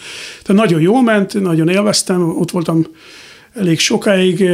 Tehát 0.43 0.61
nagyon 0.61 0.81
jól 0.81 1.01
ment, 1.03 1.41
nagyon 1.41 1.69
élveztem, 1.69 2.37
ott 2.39 2.51
voltam 2.51 2.85
elég 3.53 3.79
sokáig, 3.79 4.49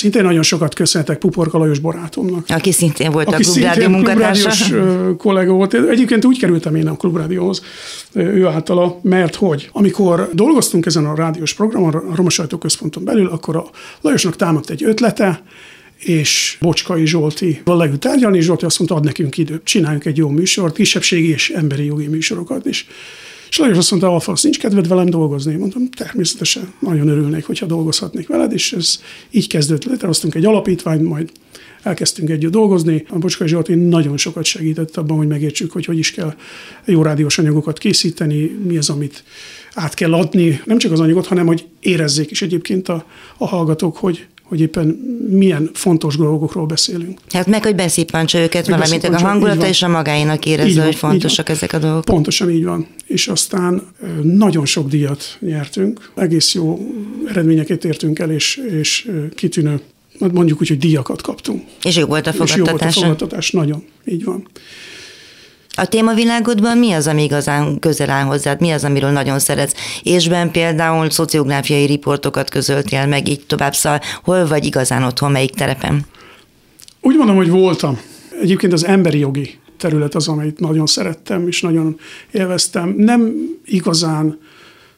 szintén 0.00 0.22
nagyon 0.22 0.42
sokat 0.42 0.74
köszönhetek 0.74 1.18
Puporka 1.18 1.58
Lajos 1.58 1.78
barátomnak. 1.78 2.44
Aki 2.48 2.72
szintén 2.72 3.10
volt 3.10 3.28
aki 3.28 3.42
a 3.42 3.50
Klubrádió 3.50 3.88
munkatársa. 3.88 5.16
kollega 5.16 5.52
volt. 5.52 5.74
Egyébként 5.74 6.24
úgy 6.24 6.38
kerültem 6.38 6.74
én 6.74 6.88
a 6.88 6.96
Klubrádióhoz 6.96 7.62
ő 8.12 8.46
általa, 8.46 8.98
mert 9.02 9.34
hogy 9.34 9.68
amikor 9.72 10.28
dolgoztunk 10.32 10.86
ezen 10.86 11.06
a 11.06 11.14
rádiós 11.14 11.54
programon, 11.54 11.94
a 11.94 12.14
Roma 12.14 12.30
Sajtóközponton 12.30 13.04
belül, 13.04 13.26
akkor 13.26 13.56
a 13.56 13.64
Lajosnak 14.00 14.36
támadt 14.36 14.70
egy 14.70 14.84
ötlete, 14.84 15.42
és 15.98 16.56
Bocskai 16.60 17.06
Zsolti 17.06 17.60
leült 17.64 18.00
tárgyalni, 18.00 18.38
és 18.38 18.44
Zsolti 18.44 18.64
azt 18.64 18.78
mondta, 18.78 18.96
ad 18.96 19.04
nekünk 19.04 19.38
időt, 19.38 19.64
csináljunk 19.64 20.04
egy 20.04 20.16
jó 20.16 20.28
műsort, 20.28 20.74
kisebbségi 20.74 21.28
és 21.28 21.50
emberi 21.50 21.84
jogi 21.84 22.06
műsorokat 22.06 22.66
is. 22.66 22.78
És 22.78 22.84
Lajos 23.56 23.76
azt 23.76 23.90
mondta, 23.90 24.08
Alfasz, 24.08 24.42
nincs 24.42 24.58
kedved 24.58 24.88
velem 24.88 25.06
dolgozni? 25.06 25.54
Mondtam, 25.54 25.90
természetesen 25.90 26.72
nagyon 26.78 27.08
örülnék, 27.08 27.44
hogyha 27.44 27.66
dolgozhatnék 27.66 28.28
veled, 28.28 28.52
és 28.52 28.72
ez 28.72 29.00
így 29.30 29.46
kezdődött. 29.46 29.84
Létrehoztunk 29.84 30.34
egy 30.34 30.44
alapítványt, 30.44 31.02
majd 31.02 31.30
elkezdtünk 31.82 32.30
együtt 32.30 32.50
dolgozni. 32.50 33.04
A 33.08 33.18
Bocskai 33.18 33.48
Zsolti 33.48 33.74
nagyon 33.74 34.16
sokat 34.16 34.44
segített 34.44 34.96
abban, 34.96 35.16
hogy 35.16 35.26
megértsük, 35.26 35.72
hogy 35.72 35.84
hogy 35.84 35.98
is 35.98 36.10
kell 36.10 36.34
jó 36.84 37.02
rádiós 37.02 37.38
anyagokat 37.38 37.78
készíteni, 37.78 38.58
mi 38.66 38.76
az, 38.76 38.90
amit 38.90 39.24
át 39.74 39.94
kell 39.94 40.14
adni, 40.14 40.60
nem 40.64 40.78
csak 40.78 40.92
az 40.92 41.00
anyagot, 41.00 41.26
hanem 41.26 41.46
hogy 41.46 41.66
érezzék 41.80 42.30
is 42.30 42.42
egyébként 42.42 42.88
a, 42.88 43.04
a 43.38 43.46
hallgatók, 43.46 43.96
hogy, 43.96 44.26
hogy 44.50 44.60
éppen 44.60 44.86
milyen 45.28 45.70
fontos 45.72 46.16
dolgokról 46.16 46.66
beszélünk. 46.66 47.20
Hát 47.28 47.46
meg, 47.46 47.62
hogy 47.62 47.74
beszippancsa 47.74 48.38
őket 48.38 48.66
hogy 48.66 48.74
valamint 48.74 49.04
a 49.04 49.18
hangulata 49.18 49.66
és 49.66 49.82
a 49.82 49.88
magáinak 49.88 50.46
érezze, 50.46 50.84
hogy 50.84 50.94
fontosak 50.94 51.48
ezek 51.48 51.72
a 51.72 51.78
dolgok. 51.78 52.04
Pontosan 52.04 52.50
így 52.50 52.64
van. 52.64 52.86
És 53.06 53.28
aztán 53.28 53.82
nagyon 54.22 54.66
sok 54.66 54.88
díjat 54.88 55.36
nyertünk, 55.40 56.10
egész 56.16 56.54
jó 56.54 56.78
eredményeket 57.28 57.84
értünk 57.84 58.18
el, 58.18 58.30
és, 58.30 58.60
és 58.80 59.10
kitűnő 59.34 59.80
mondjuk 60.18 60.60
úgy, 60.60 60.68
hogy 60.68 60.78
díjakat 60.78 61.22
kaptunk. 61.22 61.62
És 61.82 61.96
jó 61.96 62.06
volt 62.06 62.26
a 62.26 62.32
fogadtatás. 62.32 62.56
És 62.56 62.56
jó 62.56 62.64
volt 62.64 62.82
a 62.82 63.00
fogadtatás, 63.00 63.50
nagyon, 63.50 63.84
így 64.04 64.24
van. 64.24 64.46
A 65.74 65.86
témavilágodban 65.86 66.78
mi 66.78 66.92
az, 66.92 67.06
ami 67.06 67.22
igazán 67.22 67.78
közel 67.78 68.10
áll 68.10 68.24
hozzád? 68.24 68.60
Mi 68.60 68.70
az, 68.70 68.84
amiről 68.84 69.10
nagyon 69.10 69.38
szeretsz? 69.38 69.74
Ésben 70.02 70.50
például 70.50 71.10
szociográfiai 71.10 71.84
riportokat 71.86 72.50
közöltél 72.50 73.06
meg, 73.06 73.28
így 73.28 73.46
tovább, 73.46 73.74
szóval 73.74 74.00
hol 74.22 74.46
vagy 74.46 74.64
igazán 74.64 75.02
otthon, 75.02 75.30
melyik 75.30 75.54
terepen? 75.54 76.06
Úgy 77.00 77.16
mondom, 77.16 77.36
hogy 77.36 77.48
voltam. 77.48 78.00
Egyébként 78.42 78.72
az 78.72 78.84
emberi 78.84 79.18
jogi 79.18 79.58
terület 79.76 80.14
az, 80.14 80.28
amit 80.28 80.60
nagyon 80.60 80.86
szerettem, 80.86 81.46
és 81.46 81.62
nagyon 81.62 81.98
élveztem. 82.30 82.94
Nem 82.96 83.32
igazán 83.64 84.38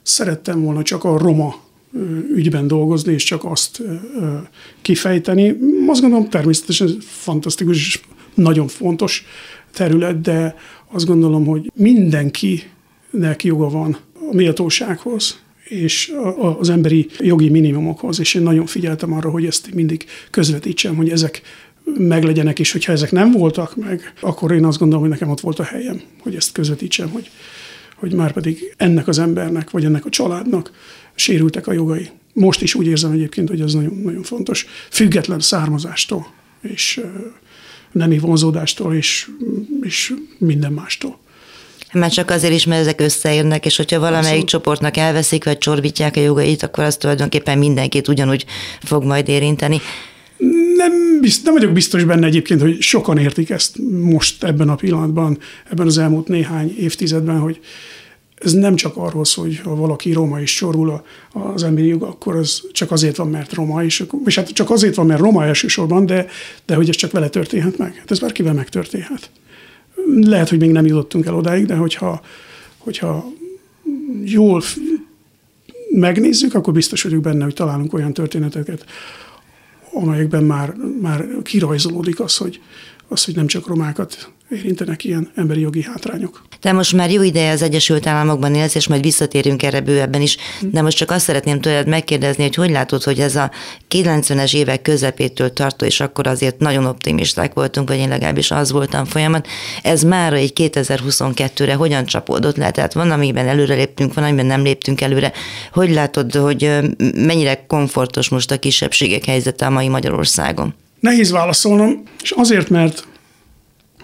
szerettem 0.03 0.63
volna 0.63 0.83
csak 0.83 1.05
a 1.05 1.19
roma 1.19 1.55
ügyben 2.35 2.67
dolgozni, 2.67 3.13
és 3.13 3.25
csak 3.25 3.45
azt 3.45 3.83
kifejteni. 4.83 5.57
Azt 5.89 6.01
gondolom 6.01 6.29
természetesen 6.29 6.97
fantasztikus 7.01 7.77
és 7.77 8.01
nagyon 8.35 8.69
fontos 8.69 9.25
terület, 9.73 10.21
de 10.21 10.55
azt 10.91 11.07
gondolom, 11.07 11.47
hogy 11.47 11.73
mindenkinek 11.75 13.45
joga 13.45 13.69
van 13.69 13.97
a 14.31 14.35
méltósághoz, 14.35 15.41
és 15.65 16.13
az 16.59 16.69
emberi 16.69 17.09
jogi 17.19 17.49
minimumokhoz, 17.49 18.21
és 18.21 18.35
én 18.35 18.43
nagyon 18.43 18.67
figyeltem 18.67 19.13
arra, 19.13 19.31
hogy 19.31 19.47
ezt 19.47 19.75
mindig 19.75 20.05
közvetítsem, 20.31 20.97
hogy 20.97 21.11
ezek 21.11 21.43
meglegyenek, 21.85 22.59
és 22.59 22.73
hogyha 22.73 22.93
ezek 22.93 23.11
nem 23.11 23.31
voltak 23.31 23.77
meg, 23.77 24.13
akkor 24.21 24.53
én 24.53 24.65
azt 24.65 24.79
gondolom, 24.79 25.03
hogy 25.03 25.13
nekem 25.13 25.31
ott 25.31 25.41
volt 25.41 25.59
a 25.59 25.63
helyem, 25.63 26.01
hogy 26.21 26.35
ezt 26.35 26.53
közvetítsem, 26.53 27.11
hogy, 27.11 27.31
hogy 27.97 28.13
már 28.13 28.33
pedig 28.33 28.75
ennek 28.77 29.09
az 29.09 29.19
embernek, 29.19 29.71
vagy 29.71 29.85
ennek 29.85 30.05
a 30.05 30.11
családnak 30.11 30.71
sérültek 31.15 31.67
a 31.67 31.73
jogai. 31.73 32.09
Most 32.33 32.63
is 32.63 32.75
úgy 32.75 32.87
érzem 32.87 33.11
egyébként, 33.11 33.49
hogy 33.49 33.61
ez 33.61 33.75
nagyon, 33.75 34.01
nagyon 34.05 34.23
fontos, 34.23 34.67
független 34.91 35.41
származástól, 35.41 36.27
és 36.61 37.01
nemi 37.93 38.19
vonzódástól 38.19 38.95
és, 38.95 39.31
és 39.81 40.15
minden 40.39 40.73
mástól. 40.73 41.21
Már 41.93 42.11
csak 42.11 42.31
azért 42.31 42.53
is, 42.53 42.67
mert 42.67 42.81
ezek 42.81 43.01
összejönnek, 43.01 43.67
és 43.67 43.77
hogyha 43.77 43.99
valamelyik 43.99 44.27
Abszolút. 44.27 44.49
csoportnak 44.49 44.97
elveszik, 44.97 45.45
vagy 45.45 45.59
csorbítják 45.59 46.17
a 46.17 46.21
jogait, 46.21 46.63
akkor 46.63 46.85
az 46.85 46.97
tulajdonképpen 46.97 47.59
mindenkit 47.59 48.09
ugyanúgy 48.09 48.45
fog 48.83 49.05
majd 49.05 49.29
érinteni. 49.29 49.81
Nem, 50.77 51.21
bizt, 51.21 51.45
nem 51.45 51.55
vagyok 51.55 51.73
biztos 51.73 52.05
benne 52.05 52.27
egyébként, 52.27 52.61
hogy 52.61 52.81
sokan 52.81 53.19
értik 53.19 53.51
ezt 53.51 53.77
most 54.01 54.45
ebben 54.45 54.69
a 54.69 54.75
pillanatban, 54.75 55.39
ebben 55.71 55.87
az 55.87 55.99
elmúlt 55.99 56.29
néhány 56.29 56.75
évtizedben, 56.79 57.39
hogy 57.39 57.61
ez 58.45 58.53
nem 58.53 58.75
csak 58.75 58.97
arról 58.97 59.25
szól, 59.25 59.45
hogy 59.45 59.59
ha 59.59 59.75
valaki 59.75 60.13
roma 60.13 60.41
és 60.41 60.55
csorul 60.55 61.03
az 61.33 61.63
emberi 61.63 61.87
jog, 61.87 62.03
akkor 62.03 62.37
az 62.37 62.63
csak 62.73 62.91
azért 62.91 63.17
van, 63.17 63.29
mert 63.29 63.53
roma, 63.53 63.85
és, 63.85 64.05
és 64.25 64.35
hát 64.35 64.49
csak 64.49 64.71
azért 64.71 64.95
van, 64.95 65.07
mert 65.07 65.21
roma 65.21 65.45
elsősorban, 65.45 66.07
de, 66.07 66.27
de 66.67 66.75
hogy 66.75 66.89
ez 66.89 66.97
csak 66.97 67.11
vele 67.11 67.29
történhet 67.29 67.79
meg. 67.79 67.95
Hát 67.95 68.11
ez 68.11 68.19
bárkivel 68.19 68.53
megtörténhet. 68.53 69.31
Lehet, 70.21 70.49
hogy 70.49 70.59
még 70.59 70.71
nem 70.71 70.87
jutottunk 70.87 71.27
el 71.27 71.35
odáig, 71.35 71.67
de 71.67 71.75
hogyha, 71.75 72.21
hogyha 72.79 73.25
jól 74.25 74.63
megnézzük, 75.91 76.55
akkor 76.55 76.73
biztos 76.73 77.03
vagyok 77.03 77.23
benne, 77.23 77.45
hogy 77.45 77.55
találunk 77.55 77.93
olyan 77.93 78.13
történeteket, 78.13 78.85
amelyekben 79.93 80.45
már, 80.45 80.75
már 81.01 81.27
kirajzolódik 81.43 82.21
az, 82.21 82.37
hogy, 82.37 82.61
az, 83.13 83.25
hogy 83.25 83.35
nem 83.35 83.47
csak 83.47 83.67
romákat 83.67 84.33
érintenek 84.53 85.05
ilyen 85.05 85.31
emberi 85.35 85.61
jogi 85.61 85.83
hátrányok. 85.83 86.43
De 86.61 86.73
most 86.73 86.93
már 86.93 87.11
jó 87.11 87.23
ideje 87.23 87.51
az 87.51 87.63
Egyesült 87.63 88.07
Államokban 88.07 88.55
élsz, 88.55 88.75
és 88.75 88.89
majd 88.89 89.03
visszatérünk 89.03 89.63
erre 89.63 89.81
bővebben 89.81 90.21
is, 90.21 90.37
de 90.61 90.83
most 90.83 90.97
csak 90.97 91.11
azt 91.11 91.25
szeretném 91.25 91.61
tőled 91.61 91.89
megkérdezni, 91.89 92.43
hogy 92.43 92.55
hogy 92.55 92.71
látod, 92.71 93.03
hogy 93.03 93.19
ez 93.21 93.37
a 93.37 93.51
90-es 93.91 94.55
évek 94.55 94.83
közepétől 94.83 95.53
tartó, 95.53 95.87
és 95.87 96.01
akkor 96.01 96.27
azért 96.27 96.59
nagyon 96.59 96.87
optimisták 96.87 97.55
voltunk, 97.55 97.89
vagy 97.89 97.99
én 97.99 98.09
legalábbis 98.09 98.51
az 98.51 98.73
voltam 98.73 99.05
folyamat, 99.05 99.47
ez 99.83 100.03
már 100.03 100.33
egy 100.33 100.53
2022-re 100.57 101.75
hogyan 101.75 102.05
csapódott 102.05 102.57
le? 102.57 102.71
Tehát 102.71 102.93
van, 102.93 103.11
amiben 103.11 103.49
előre 103.49 103.75
léptünk, 103.75 104.15
van, 104.15 104.25
amiben 104.25 104.47
nem 104.47 104.63
léptünk 104.63 105.01
előre. 105.01 105.33
Hogy 105.73 105.91
látod, 105.91 106.35
hogy 106.35 106.71
mennyire 107.15 107.65
komfortos 107.67 108.29
most 108.29 108.51
a 108.51 108.59
kisebbségek 108.59 109.25
helyzete 109.25 109.67
a 109.67 109.71
mai 109.71 109.89
Magyarországon? 109.89 110.75
Nehéz 111.03 111.31
válaszolnom, 111.31 112.03
és 112.23 112.31
azért, 112.31 112.69
mert 112.69 113.07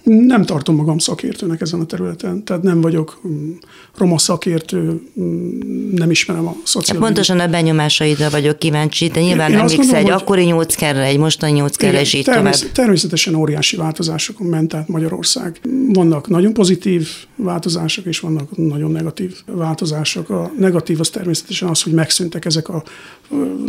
Nem 0.03 0.45
tartom 0.45 0.77
magam 0.77 0.99
szakértőnek 0.99 1.61
ezen 1.61 1.81
a 1.81 1.85
területen, 1.85 2.45
tehát 2.45 2.63
nem 2.63 2.81
vagyok 2.81 3.21
mm, 3.29 3.51
roma 3.97 4.19
szakértő, 4.19 5.03
mm, 5.21 5.95
nem 5.95 6.11
ismerem 6.11 6.47
a 6.47 6.57
szociológiát. 6.65 7.13
Pontosan 7.13 7.41
a 7.41 7.51
benyomásaidra 7.51 8.31
vagyok 8.31 8.59
kíváncsi, 8.59 9.09
de 9.09 9.21
nyilván 9.21 9.55
emlékszel 9.55 9.97
egy 9.97 10.11
akkori 10.11 10.45
nyóckerre, 10.45 11.03
egy 11.03 11.19
mostani 11.19 11.53
nyóckerre, 11.53 12.01
és 12.01 12.13
így 12.15 12.25
természet, 12.25 12.61
tovább. 12.61 12.75
Természetesen 12.75 13.35
óriási 13.35 13.77
változásokon 13.77 14.47
ment 14.47 14.75
át 14.75 14.89
Magyarország. 14.89 15.61
Vannak 15.93 16.29
nagyon 16.29 16.53
pozitív 16.53 17.09
változások, 17.37 18.05
és 18.05 18.21
vannak 18.21 18.57
nagyon 18.57 18.91
negatív 18.91 19.35
változások. 19.47 20.31
A 20.31 20.53
negatív 20.59 21.01
az 21.01 21.09
természetesen 21.09 21.69
az, 21.69 21.83
hogy 21.83 21.93
megszűntek 21.93 22.45
ezek 22.45 22.69
a 22.69 22.83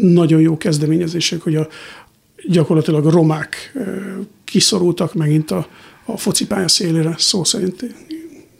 nagyon 0.01 0.41
jó 0.41 0.57
kezdeményezések, 0.57 1.41
hogy 1.41 1.55
a, 1.55 1.67
gyakorlatilag 2.51 3.05
a 3.05 3.09
romák 3.09 3.77
kiszorultak 4.43 5.13
megint 5.13 5.51
a, 5.51 5.67
a 6.05 6.17
focipálya 6.17 6.67
szélére, 6.67 7.15
szó 7.17 7.43
szerint 7.43 7.85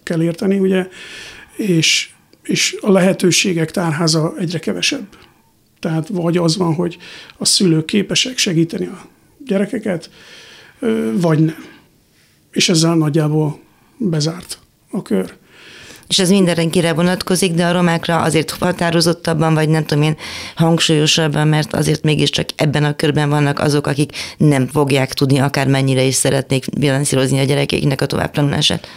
kell 0.04 0.22
érteni, 0.22 0.60
ugye, 0.60 0.88
és, 1.56 2.10
és 2.44 2.78
a 2.82 2.92
lehetőségek 2.92 3.72
tárháza 3.72 4.34
egyre 4.38 4.60
kevesebb. 4.60 5.08
Tehát 5.80 6.08
vagy 6.08 6.38
az 6.38 6.58
van, 6.58 6.74
hogy 6.74 6.98
a 7.38 7.46
szülők 7.46 7.86
képesek 7.86 8.38
segíteni 8.38 8.86
a 8.86 9.06
gyerekeket, 9.46 10.10
vagy 11.14 11.40
nem. 11.40 11.66
És 12.52 12.70
ezzel 12.70 12.96
nagyjából 12.96 13.60
bezárt 13.98 14.60
a 14.92 15.02
kör 15.02 15.38
és 16.10 16.20
ez 16.20 16.30
mindenkire 16.30 16.94
vonatkozik, 16.94 17.54
de 17.54 17.66
a 17.66 17.72
romákra 17.72 18.22
azért 18.22 18.52
határozottabban, 18.52 19.54
vagy 19.54 19.70
nem 19.70 19.86
tudom 19.86 20.04
én, 20.04 20.16
hangsúlyosabban, 20.56 21.48
mert 21.48 21.74
azért 21.74 22.04
mégiscsak 22.04 22.46
ebben 22.56 22.84
a 22.84 22.96
körben 22.96 23.30
vannak 23.30 23.60
azok, 23.60 23.88
akik 23.88 24.12
nem 24.38 24.68
fogják 24.68 25.14
tudni 25.14 25.40
akár 25.40 25.68
mennyire 25.68 26.04
is 26.04 26.16
szeretnék 26.16 26.66
finanszírozni 26.80 27.40
a 27.40 27.44
gyerekeiknek 27.44 28.02
a 28.02 28.06
továbbtanulását. 28.06 28.88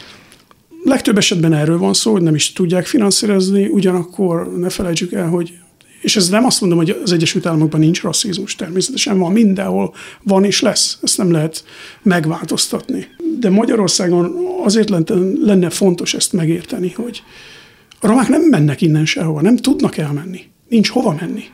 Legtöbb 0.85 1.17
esetben 1.17 1.53
erről 1.53 1.79
van 1.79 1.95
szó, 1.95 2.13
hogy 2.13 2.23
nem 2.23 2.35
is 2.35 2.53
tudják 2.53 2.87
finanszírozni, 2.87 3.67
ugyanakkor 3.67 4.59
ne 4.59 4.69
felejtsük 4.69 5.13
el, 5.13 5.29
hogy 5.29 5.53
és 6.03 6.17
ez 6.17 6.29
nem 6.29 6.45
azt 6.45 6.61
mondom, 6.61 6.79
hogy 6.79 7.01
az 7.03 7.13
Egyesült 7.13 7.47
Államokban 7.47 7.81
nincs 7.81 8.03
rasszizmus, 8.03 8.55
természetesen 8.55 9.19
van, 9.19 9.33
mindenhol 9.33 9.95
van 10.23 10.45
és 10.45 10.61
lesz, 10.61 10.99
ezt 11.03 11.17
nem 11.17 11.31
lehet 11.31 11.65
megváltoztatni. 12.03 13.07
De 13.41 13.51
Magyarországon 13.51 14.35
azért 14.65 14.89
lenne 15.43 15.71
fontos 15.71 16.15
ezt 16.15 16.33
megérteni, 16.33 16.91
hogy 16.91 17.23
a 18.01 18.07
romák 18.07 18.29
nem 18.29 18.43
mennek 18.43 18.81
innen 18.81 19.05
sehova, 19.05 19.41
nem 19.41 19.57
tudnak 19.57 19.97
elmenni, 19.97 20.41
nincs 20.69 20.89
hova 20.89 21.17
menni. 21.21 21.45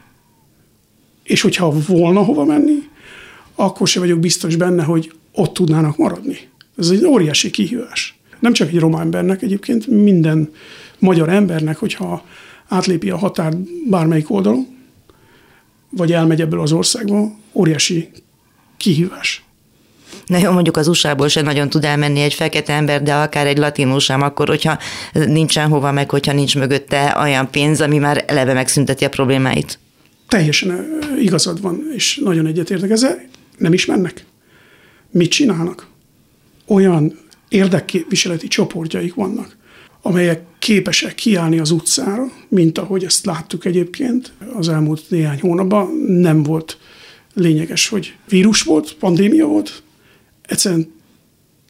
És 1.23 1.41
hogyha 1.41 1.75
volna 1.87 2.23
hova 2.23 2.45
menni, 2.45 2.77
akkor 3.55 3.89
se 3.89 4.01
vagyok 4.01 4.19
biztos 4.19 4.57
benne, 4.57 4.83
hogy 4.83 5.13
ott 5.33 5.53
tudnának 5.53 5.97
maradni. 5.97 6.39
Ez 6.77 6.89
egy 6.89 7.05
óriási 7.05 7.51
kihívás. 7.51 8.19
Nem 8.41 8.53
csak 8.53 8.69
egy 8.69 8.79
román 8.79 9.01
embernek, 9.01 9.43
egyébként 9.43 9.87
minden 9.87 10.51
magyar 10.99 11.29
embernek, 11.29 11.77
hogyha 11.77 12.25
átlépi 12.69 13.11
a 13.11 13.17
határt 13.17 13.57
bármelyik 13.89 14.31
oldalon, 14.31 14.67
vagy 15.91 16.13
elmegy 16.13 16.41
ebből 16.41 16.61
az 16.61 16.73
országból, 16.73 17.39
óriási 17.53 18.11
kihívás. 18.77 19.43
Na 20.27 20.39
jó, 20.39 20.53
mondjuk 20.53 20.77
az 20.77 20.89
USA-ból 20.89 21.29
sem 21.29 21.45
nagyon 21.45 21.69
tud 21.69 21.85
elmenni 21.85 22.21
egy 22.21 22.35
fekete 22.35 22.73
ember, 22.73 23.03
de 23.03 23.15
akár 23.15 23.47
egy 23.47 23.59
latinó 23.59 23.99
sem, 23.99 24.23
akkor, 24.23 24.49
hogyha 24.49 24.79
nincsen 25.13 25.69
hova, 25.69 25.93
meg 25.93 26.11
hogyha 26.11 26.33
nincs 26.33 26.57
mögötte 26.57 27.17
olyan 27.21 27.51
pénz, 27.51 27.81
ami 27.81 27.99
már 27.99 28.25
eleve 28.27 28.53
megszünteti 28.53 29.05
a 29.05 29.09
problémáit. 29.09 29.79
Teljesen 30.29 30.99
igazad 31.19 31.61
van, 31.61 31.83
és 31.95 32.21
nagyon 32.25 32.47
egyetértek 32.47 32.91
ezzel. 32.91 33.21
Nem 33.57 33.73
is 33.73 33.87
mennek. 33.87 34.25
Mit 35.11 35.31
csinálnak? 35.31 35.87
Olyan 36.67 37.19
érdekképviseleti 37.49 38.49
csoportjaik 38.49 39.15
vannak, 39.15 39.57
amelyek 40.03 40.43
képesek 40.59 41.15
kiállni 41.15 41.59
az 41.59 41.71
utcára, 41.71 42.33
mint 42.49 42.79
ahogy 42.79 43.05
ezt 43.05 43.27
láttuk 43.27 43.65
egyébként 43.65 44.33
az 44.55 44.69
elmúlt 44.69 45.05
néhány 45.09 45.41
hónapban. 45.41 45.89
Nem 46.07 46.43
volt 46.43 46.79
lényeges, 47.35 47.89
hogy 47.89 48.15
vírus 48.29 48.63
volt, 48.63 48.95
pandémia 48.95 49.47
volt. 49.47 49.83
Egyszerűen 50.43 50.93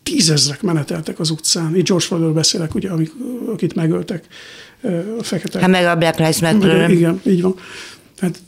tízezrek 0.02 0.62
meneteltek 0.62 1.18
az 1.20 1.30
utcán. 1.30 1.76
Itt 1.76 1.86
George 1.86 2.06
Floydról 2.06 2.32
beszélek, 2.32 2.74
ugye, 2.74 2.90
amik, 2.90 3.12
akit 3.46 3.74
megöltek 3.74 4.26
a 5.18 5.22
fekete. 5.22 5.60
Hát 5.60 5.68
meg 5.68 5.84
a 5.84 5.96
Black 5.96 6.18
Lives 6.18 6.40
Matter. 6.40 6.90
Igen, 6.90 7.20
így 7.26 7.42
van. 7.42 7.54
Tehát 8.18 8.42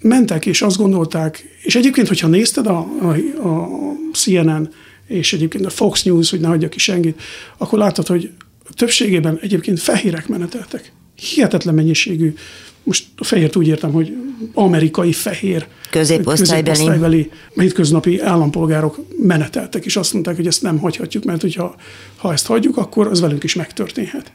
mentek, 0.00 0.46
és 0.46 0.62
azt 0.62 0.76
gondolták, 0.76 1.58
és 1.62 1.74
egyébként, 1.74 2.08
hogyha 2.08 2.28
nézted 2.28 2.66
a, 2.66 2.86
a, 3.00 3.48
a 3.48 3.68
CNN 4.12 4.68
és 5.06 5.32
egyébként 5.32 5.66
a 5.66 5.70
Fox 5.70 6.02
News, 6.02 6.30
hogy 6.30 6.40
ne 6.40 6.48
hagyja 6.48 6.68
ki 6.68 6.78
senkit, 6.78 7.22
akkor 7.56 7.78
láttad, 7.78 8.06
hogy 8.06 8.30
többségében 8.72 9.38
egyébként 9.40 9.80
fehérek 9.80 10.28
meneteltek. 10.28 10.92
Hihetetlen 11.14 11.74
mennyiségű, 11.74 12.34
most 12.82 13.06
a 13.16 13.24
fehért 13.24 13.56
úgy 13.56 13.66
értem, 13.66 13.92
hogy 13.92 14.16
amerikai 14.54 15.12
fehér 15.12 15.66
középosztálybeli, 15.90 16.62
középosztálybeli 16.62 17.30
hétköznapi 17.54 18.20
állampolgárok 18.20 19.00
meneteltek, 19.18 19.84
és 19.84 19.96
azt 19.96 20.12
mondták, 20.12 20.36
hogy 20.36 20.46
ezt 20.46 20.62
nem 20.62 20.78
hagyhatjuk, 20.78 21.24
mert 21.24 21.40
hogyha, 21.40 21.76
ha 22.16 22.32
ezt 22.32 22.46
hagyjuk, 22.46 22.76
akkor 22.76 23.06
az 23.06 23.20
velünk 23.20 23.44
is 23.44 23.54
megtörténhet. 23.54 24.32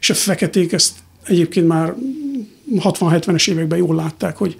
És 0.00 0.10
a 0.10 0.14
feketék 0.14 0.72
ezt 0.72 0.92
egyébként 1.24 1.66
már 1.66 1.94
60-70-es 2.76 3.50
években 3.50 3.78
jól 3.78 3.94
látták, 3.94 4.36
hogy, 4.36 4.56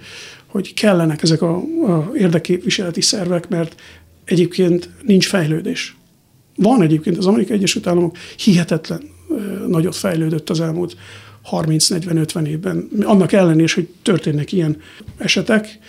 hogy 0.47 0.73
kellenek 0.73 1.23
ezek 1.23 1.41
a, 1.41 1.55
a 1.85 2.11
érdeképviseleti 2.15 3.01
szervek, 3.01 3.49
mert 3.49 3.81
egyébként 4.25 4.89
nincs 5.01 5.27
fejlődés. 5.27 5.95
Van 6.55 6.81
egyébként 6.81 7.17
az 7.17 7.25
Amerikai 7.25 7.55
Egyesült 7.55 7.87
Államok 7.87 8.17
hihetetlen 8.37 9.01
nagyot 9.67 9.95
fejlődött 9.95 10.49
az 10.49 10.59
elmúlt 10.59 10.97
30-40-50 11.51 12.45
évben. 12.45 12.87
Annak 13.01 13.31
ellenére, 13.31 13.71
hogy 13.75 13.87
történnek 14.01 14.51
ilyen 14.51 14.81
esetek, 15.17 15.79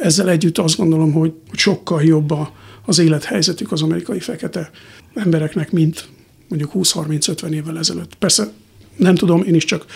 ezzel 0.00 0.28
együtt 0.28 0.58
azt 0.58 0.76
gondolom, 0.76 1.12
hogy 1.12 1.32
sokkal 1.52 2.02
jobb 2.02 2.34
az 2.84 2.98
élethelyzetük 2.98 3.72
az 3.72 3.82
amerikai 3.82 4.20
fekete 4.20 4.70
embereknek, 5.14 5.72
mint 5.72 6.08
mondjuk 6.48 6.70
20-30-50 6.74 7.48
évvel 7.50 7.78
ezelőtt. 7.78 8.14
Persze 8.14 8.52
nem 8.96 9.14
tudom, 9.14 9.42
én 9.42 9.54
is 9.54 9.64
csak 9.64 9.86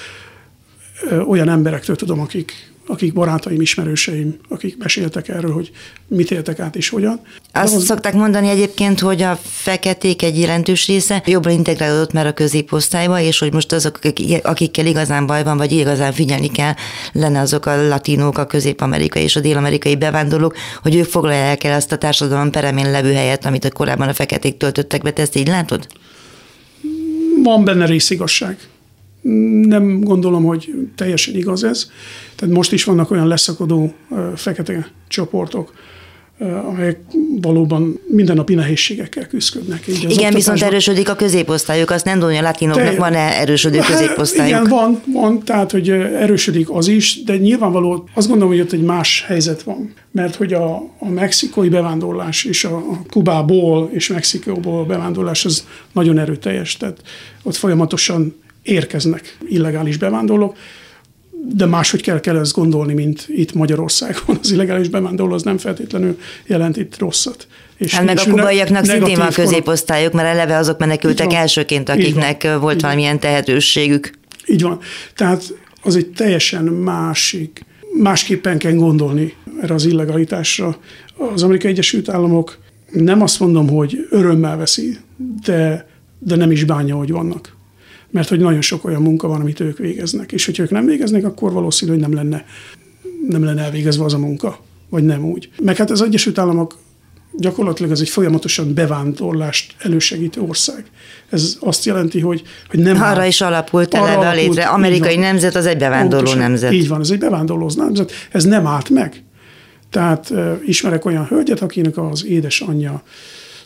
olyan 1.26 1.48
emberektől 1.48 1.96
tudom, 1.96 2.20
akik 2.20 2.67
akik 2.90 3.12
barátaim, 3.12 3.60
ismerőseim, 3.60 4.36
akik 4.48 4.76
meséltek 4.78 5.28
erről, 5.28 5.52
hogy 5.52 5.70
mit 6.06 6.30
éltek 6.30 6.58
át 6.58 6.76
és 6.76 6.88
hogyan. 6.88 7.20
Azt 7.52 7.74
az... 7.74 7.84
szokták 7.84 8.14
mondani 8.14 8.48
egyébként, 8.48 9.00
hogy 9.00 9.22
a 9.22 9.38
feketék 9.42 10.22
egy 10.22 10.38
jelentős 10.38 10.86
része 10.86 11.22
jobban 11.26 11.52
integrálódott 11.52 12.12
már 12.12 12.26
a 12.26 12.32
középosztályba, 12.32 13.20
és 13.20 13.38
hogy 13.38 13.52
most 13.52 13.72
azok, 13.72 13.98
akikkel 14.42 14.86
igazán 14.86 15.26
baj 15.26 15.44
van, 15.44 15.56
vagy 15.56 15.72
igazán 15.72 16.12
figyelni 16.12 16.48
kell, 16.48 16.72
lenne 17.12 17.40
azok 17.40 17.66
a 17.66 17.88
latinók, 17.88 18.38
a 18.38 18.46
közép-amerikai 18.46 19.22
és 19.22 19.36
a 19.36 19.40
dél-amerikai 19.40 19.96
bevándorlók, 19.96 20.56
hogy 20.82 20.96
ők 20.96 21.06
foglalják 21.06 21.64
el 21.64 21.76
azt 21.76 21.92
a 21.92 21.98
társadalom 21.98 22.50
peremén 22.50 22.90
levő 22.90 23.12
helyet, 23.12 23.44
amit 23.44 23.64
a 23.64 23.70
korábban 23.70 24.08
a 24.08 24.14
feketék 24.14 24.56
töltöttek 24.56 25.02
be. 25.02 25.10
Te 25.10 25.22
ezt 25.22 25.36
így 25.36 25.48
látod? 25.48 25.86
Van 27.42 27.64
benne 27.64 27.86
részigasság 27.86 28.58
nem 29.62 30.00
gondolom, 30.00 30.44
hogy 30.44 30.74
teljesen 30.94 31.34
igaz 31.34 31.64
ez. 31.64 31.90
Tehát 32.36 32.54
most 32.54 32.72
is 32.72 32.84
vannak 32.84 33.10
olyan 33.10 33.26
leszakadó 33.26 33.94
fekete 34.34 34.90
csoportok, 35.08 35.72
amelyek 36.64 37.00
valóban 37.40 38.00
mindennapi 38.08 38.54
nehézségekkel 38.54 39.26
küzdködnek. 39.26 39.86
Így 39.86 39.94
igen, 39.94 40.06
oktatásban... 40.06 40.34
viszont 40.34 40.62
erősödik 40.62 41.08
a 41.08 41.16
középosztályok, 41.16 41.90
azt 41.90 42.04
nem 42.04 42.18
tudom, 42.18 42.36
a 42.36 42.40
latinoknak 42.40 42.94
Te... 42.94 42.96
van-e 42.96 43.18
erősödő 43.18 43.78
hát, 43.78 43.86
középosztályok? 43.86 44.66
Igen, 44.66 44.70
van, 44.70 45.02
van, 45.12 45.42
tehát 45.44 45.70
hogy 45.70 45.90
erősödik 45.90 46.70
az 46.70 46.88
is, 46.88 47.22
de 47.24 47.36
nyilvánvaló 47.36 48.08
azt 48.14 48.28
gondolom, 48.28 48.52
hogy 48.52 48.62
ott 48.62 48.72
egy 48.72 48.82
más 48.82 49.24
helyzet 49.26 49.62
van. 49.62 49.92
Mert 50.12 50.34
hogy 50.34 50.52
a, 50.52 50.76
a 50.98 51.08
mexikói 51.08 51.68
bevándorlás 51.68 52.44
és 52.44 52.64
a, 52.64 52.76
a 52.76 53.02
Kubából 53.10 53.90
és 53.92 54.08
Mexikóból 54.08 54.84
bevándorlás 54.84 55.44
az 55.44 55.66
nagyon 55.92 56.18
erőteljes, 56.18 56.76
tehát 56.76 57.00
ott 57.42 57.56
folyamatosan 57.56 58.34
érkeznek 58.68 59.36
illegális 59.48 59.96
bevándorlók, 59.96 60.56
de 61.54 61.66
máshogy 61.66 62.02
kell, 62.02 62.20
kell 62.20 62.36
ezt 62.36 62.52
gondolni, 62.52 62.94
mint 62.94 63.24
itt 63.28 63.52
Magyarországon. 63.54 64.38
Az 64.42 64.50
illegális 64.50 64.88
bevándorló 64.88 65.34
az 65.34 65.42
nem 65.42 65.58
feltétlenül 65.58 66.18
jelent 66.46 66.76
itt 66.76 66.98
rosszat. 66.98 67.46
És 67.76 67.94
hát 67.94 68.04
meg 68.04 68.18
a 68.18 68.30
kubaiaknak 68.30 68.84
szintén 68.84 69.16
van 69.16 69.30
középosztályok, 69.30 70.12
mert 70.12 70.28
eleve 70.28 70.56
azok 70.56 70.78
menekültek 70.78 71.32
elsőként, 71.32 71.88
akiknek 71.88 72.42
van. 72.42 72.60
volt 72.60 72.80
valamilyen 72.80 73.20
tehetőségük. 73.20 74.10
Így 74.46 74.62
van. 74.62 74.80
Tehát 75.14 75.54
az 75.82 75.96
egy 75.96 76.06
teljesen 76.06 76.64
másik, 76.64 77.64
másképpen 78.02 78.58
kell 78.58 78.72
gondolni 78.72 79.34
erre 79.62 79.74
az 79.74 79.84
illegalitásra. 79.84 80.76
Az 81.32 81.42
Amerikai 81.42 81.70
Egyesült 81.70 82.08
Államok 82.08 82.58
nem 82.92 83.22
azt 83.22 83.40
mondom, 83.40 83.68
hogy 83.68 84.06
örömmel 84.10 84.56
veszi, 84.56 84.96
de, 85.44 85.88
de 86.18 86.36
nem 86.36 86.50
is 86.50 86.64
bánja, 86.64 86.96
hogy 86.96 87.10
vannak 87.10 87.56
mert 88.10 88.28
hogy 88.28 88.40
nagyon 88.40 88.60
sok 88.60 88.84
olyan 88.84 89.02
munka 89.02 89.28
van, 89.28 89.40
amit 89.40 89.60
ők 89.60 89.78
végeznek. 89.78 90.32
És 90.32 90.44
hogyha 90.44 90.62
ők 90.62 90.70
nem 90.70 90.86
végeznek, 90.86 91.24
akkor 91.24 91.52
valószínű, 91.52 91.90
hogy 91.90 92.00
nem 92.00 92.14
lenne, 92.14 92.44
nem 93.28 93.44
lenne 93.44 93.62
elvégezve 93.62 94.04
az 94.04 94.14
a 94.14 94.18
munka, 94.18 94.58
vagy 94.88 95.04
nem 95.04 95.24
úgy. 95.24 95.50
Meg 95.62 95.76
hát 95.76 95.90
az 95.90 96.02
Egyesült 96.02 96.38
Államok 96.38 96.78
gyakorlatilag 97.32 97.90
ez 97.90 98.00
egy 98.00 98.08
folyamatosan 98.08 98.74
bevándorlást 98.74 99.74
elősegítő 99.78 100.40
ország. 100.40 100.84
Ez 101.30 101.56
azt 101.60 101.84
jelenti, 101.84 102.20
hogy, 102.20 102.42
hogy 102.68 102.80
nem... 102.80 103.02
Arra 103.02 103.24
is 103.24 103.40
alapult 103.40 103.94
eleve 103.94 104.28
a 104.28 104.34
létre. 104.34 104.64
Amerikai 104.64 105.16
nemzet 105.16 105.54
az 105.54 105.66
egy 105.66 105.78
bevándorló 105.78 106.24
Pontosan, 106.24 106.38
nemzet. 106.38 106.72
Így 106.72 106.88
van, 106.88 107.00
ez 107.00 107.10
egy 107.10 107.18
bevándorló 107.18 107.70
nemzet. 107.76 108.12
Ez 108.30 108.44
nem 108.44 108.66
állt 108.66 108.90
meg. 108.90 109.22
Tehát 109.90 110.30
uh, 110.30 110.52
ismerek 110.66 111.04
olyan 111.04 111.26
hölgyet, 111.26 111.60
akinek 111.60 111.98
az 111.98 112.24
édesanyja 112.24 113.02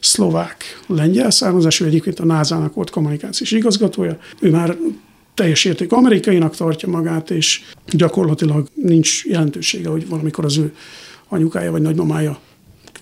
szlovák 0.03 0.81
lengyel 0.87 1.31
származású, 1.31 1.85
egyébként 1.85 2.21
a 2.21 2.25
NASA-nak 2.25 2.75
volt 2.75 2.91
kommunikációs 2.91 3.51
igazgatója. 3.51 4.19
Ő 4.41 4.51
már 4.51 4.77
teljes 5.35 5.65
értékű 5.65 5.97
amerikainak 5.97 6.57
tartja 6.57 6.89
magát, 6.89 7.31
és 7.31 7.63
gyakorlatilag 7.87 8.69
nincs 8.75 9.25
jelentősége, 9.25 9.89
hogy 9.89 10.09
valamikor 10.09 10.45
az 10.45 10.57
ő 10.57 10.75
anyukája 11.29 11.71
vagy 11.71 11.83
nagymamája 11.83 12.41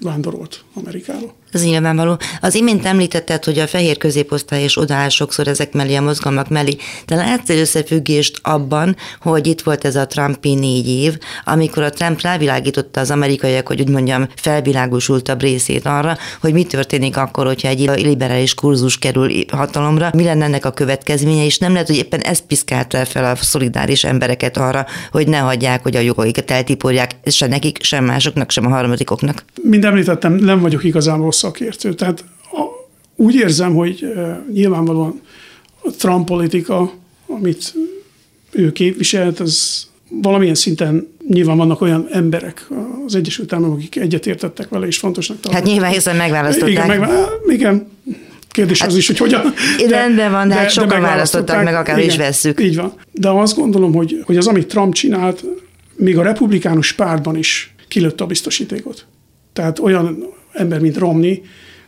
vándorolt 0.00 0.64
Amerikába. 0.74 1.34
Ez 1.52 1.64
nyilvánvaló. 1.64 2.18
Az 2.40 2.54
imént 2.54 2.86
említetted, 2.86 3.44
hogy 3.44 3.58
a 3.58 3.66
fehér 3.66 3.96
középosztály 3.96 4.64
is 4.64 4.78
odaáll 4.78 5.08
sokszor 5.08 5.48
ezek 5.48 5.72
mellé 5.72 5.94
a 5.94 6.02
mozgalmak 6.02 6.48
mellé. 6.48 6.76
De 7.06 7.14
látsz 7.14 7.50
egy 7.50 7.58
összefüggést 7.58 8.38
abban, 8.42 8.96
hogy 9.20 9.46
itt 9.46 9.60
volt 9.60 9.84
ez 9.84 9.96
a 9.96 10.06
Trumpi 10.06 10.54
négy 10.54 10.88
év, 10.88 11.18
amikor 11.44 11.82
a 11.82 11.90
Trump 11.90 12.20
rávilágította 12.20 13.00
az 13.00 13.10
amerikaiak, 13.10 13.66
hogy 13.66 13.80
úgy 13.80 13.88
mondjam, 13.88 14.28
felvilágosultabb 14.36 15.40
részét 15.40 15.86
arra, 15.86 16.16
hogy 16.40 16.52
mi 16.52 16.64
történik 16.64 17.16
akkor, 17.16 17.46
hogyha 17.46 17.68
egy 17.68 17.90
liberális 17.96 18.54
kurzus 18.54 18.98
kerül 18.98 19.30
hatalomra, 19.48 20.10
mi 20.14 20.24
lenne 20.24 20.44
ennek 20.44 20.64
a 20.64 20.70
következménye, 20.70 21.44
és 21.44 21.58
nem 21.58 21.72
lehet, 21.72 21.86
hogy 21.86 21.96
éppen 21.96 22.20
ez 22.20 22.38
piszkálta 22.46 23.04
fel 23.04 23.24
a 23.24 23.36
szolidáris 23.36 24.04
embereket 24.04 24.56
arra, 24.56 24.86
hogy 25.10 25.28
ne 25.28 25.38
hagyják, 25.38 25.82
hogy 25.82 25.96
a 25.96 26.00
jogaikat 26.00 26.50
eltiporják, 26.50 27.16
se 27.24 27.46
nekik, 27.46 27.82
sem 27.82 28.04
másoknak, 28.04 28.50
sem 28.50 28.66
a 28.66 28.68
harmadikoknak. 28.68 29.44
Mind 29.62 29.84
említettem, 29.84 30.32
nem 30.32 30.60
vagyok 30.60 30.84
igazából 30.84 31.32
szakértő. 31.40 31.94
Tehát 31.94 32.24
a, 32.52 32.62
úgy 33.16 33.34
érzem, 33.34 33.74
hogy 33.74 34.02
e, 34.16 34.44
nyilvánvalóan 34.52 35.20
a 35.82 35.90
Trump 35.90 36.26
politika, 36.26 36.92
amit 37.26 37.74
ő 38.50 38.72
képviselt, 38.72 39.40
az 39.40 39.86
valamilyen 40.08 40.54
szinten 40.54 41.08
nyilván 41.28 41.56
vannak 41.56 41.80
olyan 41.80 42.08
emberek 42.10 42.68
az 43.06 43.14
Egyesült 43.14 43.52
Államok, 43.52 43.76
akik 43.76 43.96
egyetértettek 43.96 44.68
vele, 44.68 44.86
és 44.86 44.98
fontosnak 44.98 45.40
tartották. 45.40 45.62
Hát 45.62 45.72
nyilván, 45.72 45.92
hiszen 45.92 46.16
megválasztották. 46.16 46.70
Igen, 46.70 46.98
meg, 46.98 47.10
igen 47.48 47.88
kérdés 48.50 48.80
hát, 48.80 48.88
az 48.88 48.96
is, 48.96 49.06
hogy 49.06 49.18
hogyan. 49.18 49.42
De, 49.88 49.96
rendben 49.96 50.30
van, 50.30 50.48
de, 50.48 50.54
hát 50.54 50.70
sokan 50.70 50.88
de 50.88 51.00
választották 51.00 51.64
meg, 51.64 51.74
akár 51.74 51.98
is 51.98 52.16
vesszük. 52.16 52.60
Így 52.60 52.76
van. 52.76 52.92
De 53.12 53.28
azt 53.28 53.56
gondolom, 53.56 53.92
hogy, 53.92 54.22
hogy 54.24 54.36
az, 54.36 54.46
amit 54.46 54.66
Trump 54.66 54.94
csinált, 54.94 55.44
még 55.96 56.18
a 56.18 56.22
republikánus 56.22 56.92
pártban 56.92 57.36
is 57.36 57.74
kilőtt 57.88 58.20
a 58.20 58.26
biztosítékot. 58.26 59.06
Tehát 59.52 59.78
olyan 59.78 60.32
ember, 60.52 60.80
mint 60.80 60.96
Romney, 60.96 61.42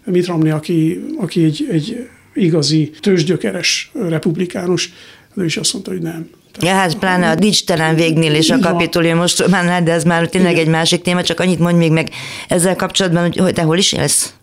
Mitt 0.05 0.27
Romney, 0.27 0.51
aki, 0.51 1.05
aki 1.19 1.45
egy, 1.45 1.67
egy 1.71 2.09
igazi 2.35 2.91
tőzsgyökeres 3.01 3.91
republikánus, 4.09 4.93
ő 5.35 5.45
is 5.45 5.57
azt 5.57 5.73
mondta, 5.73 5.91
hogy 5.91 6.03
nem. 6.03 6.31
Ja, 6.61 6.71
hát 6.71 6.99
pláne 6.99 7.31
a 7.31 7.35
dicsitelen 7.35 7.95
végnél 7.95 8.35
és 8.35 8.51
a 8.51 8.59
kapitolium 8.59 9.19
most 9.19 9.49
már, 9.49 9.83
de 9.83 9.93
ez 9.93 10.05
már 10.05 10.29
tényleg 10.29 10.53
Igen. 10.53 10.65
egy 10.65 10.71
másik 10.71 11.03
téma, 11.03 11.23
csak 11.23 11.41
annyit 11.41 11.59
mondj 11.59 11.79
még 11.79 11.93
meg 11.93 12.11
ezzel 12.49 12.77
kapcsolatban, 12.77 13.23
hogy, 13.23 13.37
hogy 13.37 13.55
te 13.55 13.63
hol 13.63 13.79
is 13.79 13.93
élsz? 13.93 14.35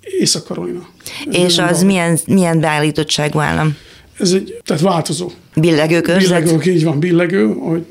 Észak-Karolina. 0.00 0.88
És 1.30 1.58
az 1.58 1.82
milyen, 1.82 2.18
milyen 2.26 2.60
beállítottságú 2.60 3.38
állam? 3.38 3.76
Ez 4.18 4.32
egy, 4.32 4.60
tehát 4.64 4.82
változó. 4.82 5.30
Billegő 5.54 6.00
körzet? 6.00 6.42
Billegő, 6.44 6.70
így 6.72 6.84
van, 6.84 6.98
billegő, 6.98 7.46
ahogy 7.46 7.84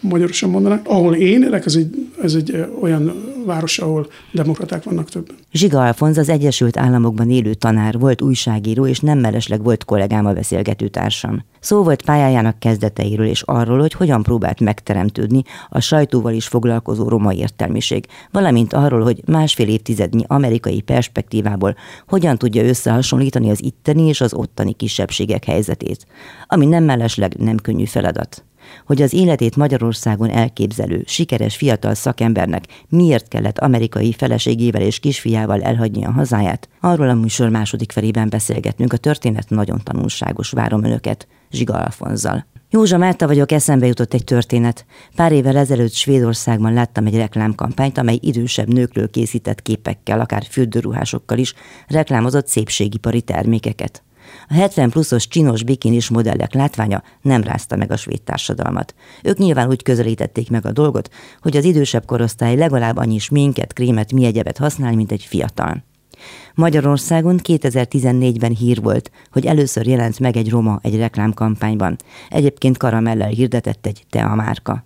magyarosan 0.00 0.50
mondanak. 0.50 0.88
Ahol 0.88 1.14
én 1.14 1.42
élek, 1.42 1.66
ez 1.66 1.74
egy, 1.74 2.08
ez 2.22 2.34
egy 2.34 2.64
olyan 2.80 3.33
város, 3.44 3.78
ahol 3.78 4.06
demokraták 4.32 4.82
vannak 4.84 5.08
többen. 5.10 5.36
Zsiga 5.52 5.84
Alfonz 5.84 6.18
az 6.18 6.28
Egyesült 6.28 6.76
Államokban 6.76 7.30
élő 7.30 7.54
tanár, 7.54 7.98
volt 7.98 8.22
újságíró, 8.22 8.86
és 8.86 9.00
nem 9.00 9.18
mellesleg 9.18 9.62
volt 9.62 9.84
kollégám 9.84 10.26
a 10.26 10.32
beszélgető 10.32 10.88
társam. 10.88 11.44
Szó 11.60 11.82
volt 11.82 12.02
pályájának 12.02 12.58
kezdeteiről 12.58 13.26
és 13.26 13.42
arról, 13.42 13.80
hogy 13.80 13.92
hogyan 13.92 14.22
próbált 14.22 14.60
megteremtődni 14.60 15.42
a 15.68 15.80
sajtóval 15.80 16.32
is 16.32 16.46
foglalkozó 16.46 17.08
roma 17.08 17.32
értelmiség, 17.32 18.06
valamint 18.30 18.72
arról, 18.72 19.02
hogy 19.02 19.22
másfél 19.26 19.68
évtizednyi 19.68 20.24
amerikai 20.26 20.80
perspektívából 20.80 21.76
hogyan 22.06 22.38
tudja 22.38 22.64
összehasonlítani 22.64 23.50
az 23.50 23.62
itteni 23.62 24.02
és 24.02 24.20
az 24.20 24.34
ottani 24.34 24.72
kisebbségek 24.72 25.44
helyzetét, 25.44 26.06
ami 26.46 26.66
nem 26.66 26.84
mellesleg 26.84 27.34
nem 27.38 27.56
könnyű 27.56 27.84
feladat 27.84 28.44
hogy 28.86 29.02
az 29.02 29.12
életét 29.12 29.56
Magyarországon 29.56 30.30
elképzelő, 30.30 31.02
sikeres 31.06 31.56
fiatal 31.56 31.94
szakembernek 31.94 32.64
miért 32.88 33.28
kellett 33.28 33.58
amerikai 33.58 34.12
feleségével 34.12 34.82
és 34.82 34.98
kisfiával 34.98 35.62
elhagyni 35.62 36.04
a 36.04 36.12
hazáját, 36.12 36.68
arról 36.80 37.08
a 37.08 37.14
műsor 37.14 37.48
második 37.48 37.92
felében 37.92 38.28
beszélgetnünk. 38.28 38.92
A 38.92 38.96
történet 38.96 39.50
nagyon 39.50 39.80
tanulságos, 39.84 40.50
várom 40.50 40.84
önöket, 40.84 41.26
Zsiga 41.50 41.74
Alfonzal. 41.74 42.46
Józsa 42.70 42.98
Márta 42.98 43.26
vagyok, 43.26 43.52
eszembe 43.52 43.86
jutott 43.86 44.14
egy 44.14 44.24
történet. 44.24 44.86
Pár 45.16 45.32
évvel 45.32 45.56
ezelőtt 45.56 45.92
Svédországban 45.92 46.72
láttam 46.72 47.06
egy 47.06 47.16
reklámkampányt, 47.16 47.98
amely 47.98 48.18
idősebb 48.20 48.72
nőkről 48.72 49.10
készített 49.10 49.62
képekkel, 49.62 50.20
akár 50.20 50.44
fürdőruhásokkal 50.50 51.38
is 51.38 51.54
reklámozott 51.86 52.46
szépségipari 52.46 53.20
termékeket. 53.20 54.02
A 54.48 54.54
70 54.54 54.90
pluszos 54.90 55.28
csinos 55.28 55.62
bikinis 55.62 56.08
modellek 56.08 56.54
látványa 56.54 57.02
nem 57.22 57.42
rázta 57.42 57.76
meg 57.76 57.90
a 57.90 57.96
svéd 57.96 58.22
társadalmat. 58.22 58.94
Ők 59.22 59.38
nyilván 59.38 59.68
úgy 59.68 59.82
közelítették 59.82 60.50
meg 60.50 60.66
a 60.66 60.72
dolgot, 60.72 61.10
hogy 61.40 61.56
az 61.56 61.64
idősebb 61.64 62.04
korosztály 62.04 62.56
legalább 62.56 62.96
annyi 62.96 63.18
sminket, 63.18 63.72
krémet, 63.72 64.12
mi 64.12 64.24
egyebet 64.24 64.58
használ, 64.58 64.94
mint 64.94 65.12
egy 65.12 65.22
fiatal. 65.22 65.84
Magyarországon 66.54 67.40
2014-ben 67.42 68.54
hír 68.54 68.82
volt, 68.82 69.10
hogy 69.30 69.46
először 69.46 69.86
jelent 69.86 70.18
meg 70.18 70.36
egy 70.36 70.50
roma 70.50 70.78
egy 70.82 70.96
reklámkampányban. 70.96 71.96
Egyébként 72.28 72.76
karamellel 72.76 73.28
hirdetett 73.28 73.86
egy 73.86 74.04
tea 74.10 74.34
márka. 74.34 74.84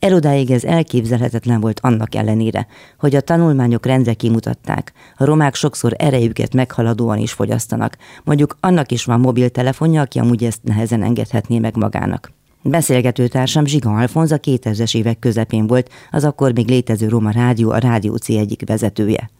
Erodáig 0.00 0.50
ez 0.50 0.64
elképzelhetetlen 0.64 1.60
volt 1.60 1.80
annak 1.80 2.14
ellenére, 2.14 2.66
hogy 2.98 3.14
a 3.14 3.20
tanulmányok 3.20 3.86
rendre 3.86 4.14
kimutatták, 4.14 4.92
a 5.16 5.24
romák 5.24 5.54
sokszor 5.54 5.94
erejüket 5.98 6.54
meghaladóan 6.54 7.18
is 7.18 7.32
fogyasztanak, 7.32 7.96
mondjuk 8.24 8.56
annak 8.60 8.92
is 8.92 9.04
van 9.04 9.20
mobiltelefonja, 9.20 10.00
aki 10.00 10.18
amúgy 10.18 10.44
ezt 10.44 10.62
nehezen 10.62 11.02
engedhetné 11.02 11.58
meg 11.58 11.76
magának. 11.76 12.32
Beszélgetőtársam 12.62 13.66
Zsiga 13.66 13.96
Alfonz 13.96 14.32
a 14.32 14.38
2000-es 14.38 14.96
évek 14.96 15.18
közepén 15.18 15.66
volt, 15.66 15.90
az 16.10 16.24
akkor 16.24 16.52
még 16.52 16.68
létező 16.68 17.08
Roma 17.08 17.30
Rádió 17.30 17.70
a 17.70 17.78
Rádió 17.78 18.16
C 18.16 18.28
egyik 18.28 18.62
vezetője. 18.66 19.30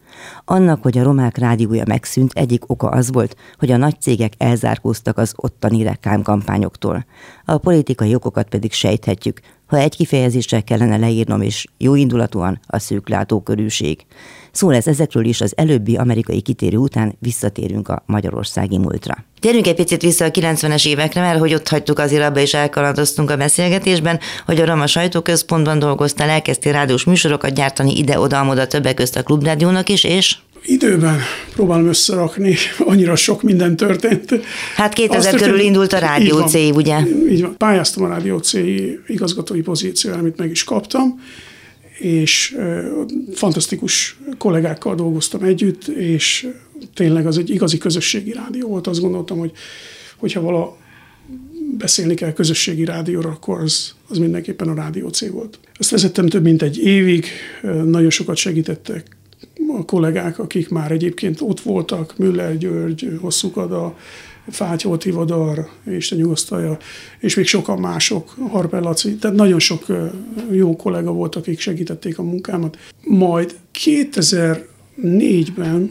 Annak, 0.45 0.83
hogy 0.83 0.99
a 0.99 1.03
romák 1.03 1.39
rádiója 1.39 1.85
megszűnt, 1.87 2.33
egyik 2.35 2.71
oka 2.71 2.89
az 2.89 3.13
volt, 3.13 3.37
hogy 3.59 3.71
a 3.71 3.77
nagy 3.77 4.01
cégek 4.01 4.33
elzárkóztak 4.39 5.19
az 5.19 5.33
ottani 5.37 5.83
reklámkampányoktól. 5.83 7.05
A 7.45 7.59
politikai 7.59 8.15
okokat 8.15 8.49
pedig 8.49 8.73
sejthetjük, 8.73 9.41
ha 9.71 9.79
egy 9.79 9.97
kifejezéssel 9.97 10.65
kellene 10.65 10.97
leírnom, 10.97 11.43
és 11.43 11.67
jó 11.79 11.95
indulatúan 11.95 12.61
a 12.67 12.79
szűk 12.79 13.09
látókörűség. 13.09 14.07
Szó 14.53 14.71
lesz 14.71 14.87
ezekről 14.87 15.25
is 15.25 15.41
az 15.41 15.53
előbbi 15.57 15.97
amerikai 15.97 16.41
kitérő 16.41 16.77
után 16.77 17.17
visszatérünk 17.19 17.89
a 17.89 18.03
magyarországi 18.07 18.79
múltra. 18.79 19.25
Térjünk 19.41 19.67
egy 19.67 19.75
picit 19.75 20.03
vissza 20.03 20.25
a 20.25 20.31
90-es 20.31 20.87
évekre, 20.87 21.21
mert 21.21 21.39
hogy 21.39 21.55
ott 21.55 21.69
hagytuk 21.69 21.99
azért 21.99 22.23
abba 22.23 22.41
és 22.41 22.55
elkalandoztunk 22.55 23.31
a 23.31 23.37
beszélgetésben, 23.37 24.21
hogy 24.47 24.61
a 24.61 24.67
Roma 24.67 24.87
sajtóközpontban 24.87 25.79
dolgoztál, 25.79 26.29
elkezdtél 26.29 26.73
rádiós 26.73 27.05
műsorokat 27.05 27.55
gyártani 27.55 27.99
ide-oda-amoda 27.99 28.67
többek 28.67 28.95
közt 28.95 29.17
a 29.17 29.23
klubrádiónak 29.23 29.89
is, 29.89 30.05
és 30.05 30.37
időben 30.65 31.19
próbálom 31.53 31.87
összerakni, 31.87 32.55
annyira 32.79 33.17
sok 33.17 33.43
minden 33.43 33.77
történt. 33.77 34.35
Hát 34.77 34.93
2000 34.93 35.35
körül 35.35 35.59
indult 35.59 35.93
a 35.93 35.99
Rádió 35.99 36.47
C, 36.47 36.55
ugye? 36.55 36.99
Így 37.31 37.41
van. 37.41 37.57
Pályáztam 37.57 38.05
a 38.05 38.09
Rádió 38.09 38.39
C 38.39 38.53
igazgatói 39.07 39.61
pozícióra, 39.61 40.19
amit 40.19 40.37
meg 40.37 40.51
is 40.51 40.65
kaptam, 40.65 41.21
és 41.99 42.57
fantasztikus 43.35 44.19
kollégákkal 44.39 44.95
dolgoztam 44.95 45.43
együtt, 45.43 45.89
és 45.89 46.49
tényleg 46.95 47.27
az 47.27 47.39
egy 47.39 47.51
igazi 47.51 47.79
közösségi 47.79 48.33
rádió 48.33 48.69
volt. 48.69 48.87
Azt 48.87 49.01
gondoltam, 49.01 49.39
hogy 49.39 49.53
hogyha 50.17 50.41
vala 50.41 50.77
beszélni 51.79 52.15
kell 52.15 52.33
közösségi 52.33 52.85
rádióra, 52.85 53.29
akkor 53.29 53.61
az, 53.61 53.95
az 54.09 54.19
mindenképpen 54.19 54.69
a 54.69 54.75
Rádió 54.75 55.09
C 55.09 55.29
volt. 55.29 55.59
Ezt 55.79 55.91
vezettem 55.91 56.27
több 56.27 56.43
mint 56.43 56.63
egy 56.63 56.79
évig, 56.79 57.27
nagyon 57.85 58.11
sokat 58.11 58.37
segítettek 58.37 59.19
kollégák, 59.85 60.39
akik 60.39 60.69
már 60.69 60.91
egyébként 60.91 61.41
ott 61.41 61.61
voltak, 61.61 62.15
Müller 62.17 62.59
György, 62.59 63.09
Hosszúkada, 63.21 63.97
Fátyó 64.49 64.97
Tivadar, 64.97 65.69
Isten 65.97 66.19
nyugosztalja, 66.19 66.79
és 67.19 67.35
még 67.35 67.47
sokan 67.47 67.79
mások, 67.79 68.35
Harper 68.51 68.83
Laci, 68.83 69.15
tehát 69.15 69.37
nagyon 69.37 69.59
sok 69.59 69.87
jó 70.51 70.77
kollega 70.77 71.13
volt, 71.13 71.37
akik 71.37 71.61
segítették 71.61 72.19
a 72.19 72.23
munkámat. 72.23 72.79
Majd 73.05 73.55
2004-ben 73.85 75.91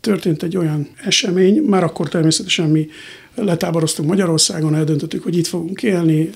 történt 0.00 0.42
egy 0.42 0.56
olyan 0.56 0.88
esemény, 1.04 1.62
már 1.62 1.84
akkor 1.84 2.08
természetesen 2.08 2.70
mi 2.70 2.88
letáboroztunk 3.34 4.08
Magyarországon, 4.08 4.74
eldöntöttük, 4.74 5.22
hogy 5.22 5.36
itt 5.36 5.46
fogunk 5.46 5.82
élni. 5.82 6.30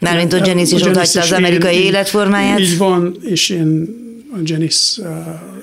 Mármint, 0.00 0.32
hogy 0.32 0.46
Janice 0.46 0.76
is 0.76 0.82
odahagyta 0.82 1.20
az 1.20 1.32
amerikai 1.32 1.76
életformáját. 1.76 2.60
Így 2.60 2.78
van, 2.78 3.16
és 3.20 3.50
én 3.50 4.00
a 4.11 4.11
Janice 4.42 5.02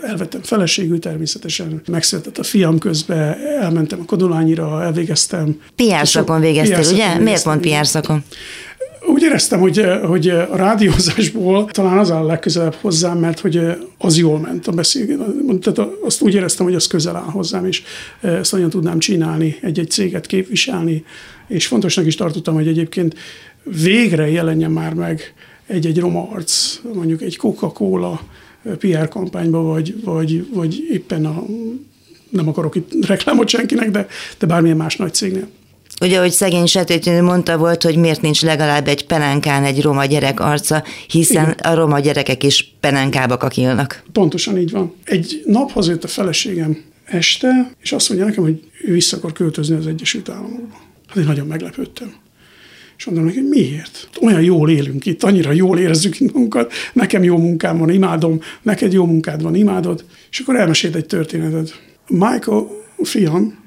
elvettem 0.03 0.41
feleségül 0.41 0.99
természetesen, 0.99 1.81
megszületett 1.87 2.37
a 2.37 2.43
fiam 2.43 2.77
közben, 2.77 3.37
elmentem 3.61 3.99
a 4.01 4.05
Kodolányira, 4.05 4.83
elvégeztem. 4.83 5.61
PR 5.75 6.07
szakon 6.07 6.39
végeztél, 6.39 6.79
ugye? 6.79 6.89
Végeztem. 6.89 7.23
Miért 7.23 7.43
pont 7.43 7.61
PR 7.61 7.87
szakon? 7.87 8.23
Úgy 9.07 9.21
éreztem, 9.23 9.59
hogy, 9.59 9.85
hogy 10.03 10.29
a 10.29 10.55
rádiózásból 10.55 11.65
talán 11.65 11.97
az 11.97 12.11
áll 12.11 12.25
legközelebb 12.25 12.73
hozzám, 12.73 13.17
mert 13.17 13.39
hogy 13.39 13.61
az 13.97 14.17
jól 14.17 14.39
ment 14.39 14.67
a 14.67 14.71
beszélgetés. 14.71 15.25
Tehát 15.61 15.91
azt 16.05 16.21
úgy 16.21 16.33
éreztem, 16.33 16.65
hogy 16.65 16.75
az 16.75 16.87
közel 16.87 17.15
áll 17.15 17.29
hozzám, 17.31 17.65
és 17.65 17.83
ezt 18.21 18.51
nagyon 18.51 18.69
tudnám 18.69 18.99
csinálni, 18.99 19.57
egy-egy 19.61 19.89
céget 19.89 20.25
képviselni, 20.25 21.03
és 21.47 21.67
fontosnak 21.67 22.05
is 22.05 22.15
tartottam, 22.15 22.53
hogy 22.53 22.67
egyébként 22.67 23.15
végre 23.63 24.29
jelenjen 24.29 24.71
már 24.71 24.93
meg 24.93 25.33
egy-egy 25.67 25.99
roma 25.99 26.29
arc, 26.31 26.79
mondjuk 26.93 27.21
egy 27.21 27.37
Coca-Cola 27.37 28.21
PR 28.79 29.07
kampányba, 29.07 29.61
vagy, 29.61 30.03
vagy, 30.03 30.47
vagy 30.53 30.87
éppen 30.91 31.25
a, 31.25 31.45
nem 32.29 32.47
akarok 32.47 32.75
itt 32.75 33.05
reklámot 33.05 33.47
senkinek, 33.47 33.91
de, 33.91 34.07
de 34.39 34.47
bármilyen 34.47 34.77
más 34.77 34.95
nagy 34.95 35.13
cégnél. 35.13 35.47
Ugye, 36.01 36.19
hogy 36.19 36.31
szegény 36.31 36.65
Setétnő 36.65 37.21
mondta 37.21 37.57
volt, 37.57 37.83
hogy 37.83 37.95
miért 37.95 38.21
nincs 38.21 38.41
legalább 38.41 38.87
egy 38.87 39.05
penánkán 39.05 39.63
egy 39.63 39.81
roma 39.81 40.05
gyerek 40.05 40.39
arca, 40.39 40.83
hiszen 41.07 41.43
Igen. 41.43 41.73
a 41.73 41.75
roma 41.75 41.99
gyerekek 41.99 42.43
is 42.43 42.75
penánkába 42.79 43.37
kakilnak. 43.37 44.03
Pontosan 44.11 44.57
így 44.57 44.71
van. 44.71 44.93
Egy 45.03 45.41
nap 45.45 45.71
hazajött 45.71 46.03
a 46.03 46.07
feleségem 46.07 46.83
este, 47.05 47.71
és 47.81 47.91
azt 47.91 48.09
mondja 48.09 48.27
nekem, 48.27 48.43
hogy 48.43 48.63
ő 48.85 48.93
vissza 48.93 49.17
akar 49.17 49.33
költözni 49.33 49.75
az 49.75 49.87
Egyesült 49.87 50.29
Államokba. 50.29 50.77
Hát 51.07 51.17
én 51.17 51.23
nagyon 51.23 51.47
meglepődtem. 51.47 52.13
És 52.99 53.05
mondom 53.05 53.25
neki, 53.25 53.41
miért? 53.41 54.09
Olyan 54.21 54.41
jól 54.41 54.69
élünk 54.69 55.05
itt, 55.05 55.23
annyira 55.23 55.51
jól 55.51 55.79
érezzük 55.79 56.19
magunkat, 56.19 56.71
nekem 56.93 57.23
jó 57.23 57.37
munkám 57.37 57.77
van, 57.77 57.89
imádom, 57.89 58.41
neked 58.61 58.93
jó 58.93 59.05
munkád 59.05 59.41
van, 59.41 59.55
imádod. 59.55 60.05
És 60.31 60.39
akkor 60.39 60.55
elmesélt 60.55 60.95
egy 60.95 61.05
történetet. 61.05 61.81
Michael, 62.07 62.67
fiam, 63.03 63.59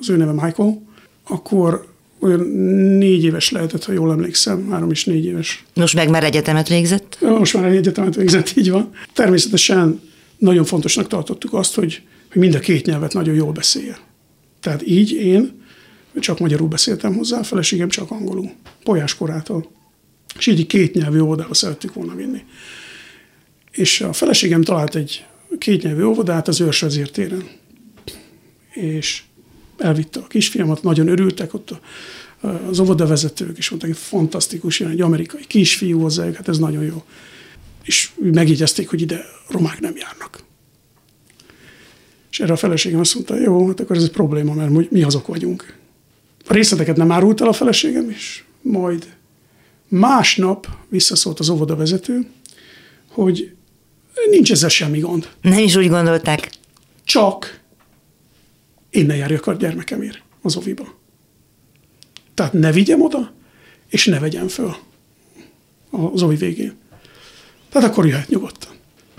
az 0.00 0.10
ő 0.10 0.16
neve 0.16 0.32
Michael, 0.32 0.82
akkor 1.28 1.86
olyan 2.20 2.40
négy 2.98 3.24
éves 3.24 3.50
lehetett, 3.50 3.84
ha 3.84 3.92
jól 3.92 4.10
emlékszem, 4.10 4.70
három 4.70 4.90
és 4.90 5.04
négy 5.04 5.24
éves. 5.24 5.64
Most 5.74 5.94
meg 5.94 6.10
már 6.10 6.24
egyetemet 6.24 6.68
végzett? 6.68 7.18
Most 7.20 7.54
már 7.54 7.64
egyetemet 7.64 8.14
végzett, 8.14 8.52
így 8.56 8.70
van. 8.70 8.90
Természetesen 9.12 10.00
nagyon 10.38 10.64
fontosnak 10.64 11.06
tartottuk 11.06 11.52
azt, 11.54 11.74
hogy, 11.74 12.02
hogy 12.32 12.40
mind 12.40 12.54
a 12.54 12.58
két 12.58 12.86
nyelvet 12.86 13.12
nagyon 13.12 13.34
jól 13.34 13.52
beszélje. 13.52 13.98
Tehát 14.60 14.86
így 14.86 15.12
én 15.12 15.59
csak 16.18 16.38
magyarul 16.38 16.68
beszéltem 16.68 17.14
hozzá, 17.14 17.38
a 17.38 17.42
feleségem 17.42 17.88
csak 17.88 18.10
angolul, 18.10 18.50
polyás 18.84 19.14
korától. 19.14 19.70
És 20.38 20.46
így 20.46 20.66
két 20.66 20.94
nyelvű 20.94 21.20
óvodába 21.20 21.54
szerettük 21.54 21.94
volna 21.94 22.14
vinni. 22.14 22.44
És 23.70 24.00
a 24.00 24.12
feleségem 24.12 24.62
talált 24.62 24.94
egy 24.94 25.26
kétnyelvű 25.58 26.02
óvodát 26.02 26.48
az 26.48 26.60
őrsvezértéren. 26.60 27.48
És 28.70 29.22
elvitte 29.78 30.20
a 30.20 30.26
kisfiamat, 30.26 30.82
nagyon 30.82 31.08
örültek 31.08 31.54
ott 31.54 31.74
az 32.68 32.78
óvodavezetők, 32.78 33.58
és 33.58 33.70
mondták, 33.70 33.90
hogy 33.90 34.00
fantasztikus, 34.00 34.80
jön 34.80 34.90
egy 34.90 35.00
amerikai 35.00 35.46
kisfiú 35.46 36.00
hozzájuk, 36.00 36.34
hát 36.34 36.48
ez 36.48 36.58
nagyon 36.58 36.84
jó. 36.84 37.04
És 37.82 38.10
megjegyezték, 38.16 38.88
hogy 38.88 39.00
ide 39.00 39.24
romák 39.48 39.80
nem 39.80 39.96
járnak. 39.96 40.42
És 42.30 42.40
erre 42.40 42.52
a 42.52 42.56
feleségem 42.56 43.00
azt 43.00 43.14
mondta, 43.14 43.38
jó, 43.38 43.66
hát 43.66 43.80
akkor 43.80 43.96
ez 43.96 44.02
egy 44.02 44.10
probléma, 44.10 44.54
mert 44.54 44.90
mi 44.90 45.02
azok 45.02 45.26
vagyunk. 45.26 45.78
A 46.50 46.52
részleteket 46.52 46.96
nem 46.96 47.12
árult 47.12 47.40
el 47.40 47.48
a 47.48 47.52
feleségem, 47.52 48.10
és 48.10 48.42
majd 48.62 49.16
másnap 49.88 50.68
visszaszólt 50.88 51.38
az 51.38 51.48
óvodavezető, 51.48 52.26
hogy 53.08 53.54
nincs 54.30 54.52
ezzel 54.52 54.68
semmi 54.68 54.98
gond. 54.98 55.28
Nem 55.40 55.58
is 55.58 55.76
úgy 55.76 55.88
gondolták. 55.88 56.50
Csak 57.04 57.60
én 58.90 59.06
ne 59.06 59.16
járjak 59.16 59.46
a 59.46 59.52
gyermekemért 59.52 60.22
az 60.42 60.56
oviba. 60.56 60.98
Tehát 62.34 62.52
ne 62.52 62.72
vigyem 62.72 63.02
oda, 63.02 63.32
és 63.88 64.06
ne 64.06 64.18
vegyem 64.18 64.48
föl 64.48 64.74
az 65.90 66.22
ovi 66.22 66.36
végén. 66.36 66.74
Tehát 67.68 67.88
akkor 67.88 68.06
jöhet 68.06 68.28
nyugodtan. 68.28 68.72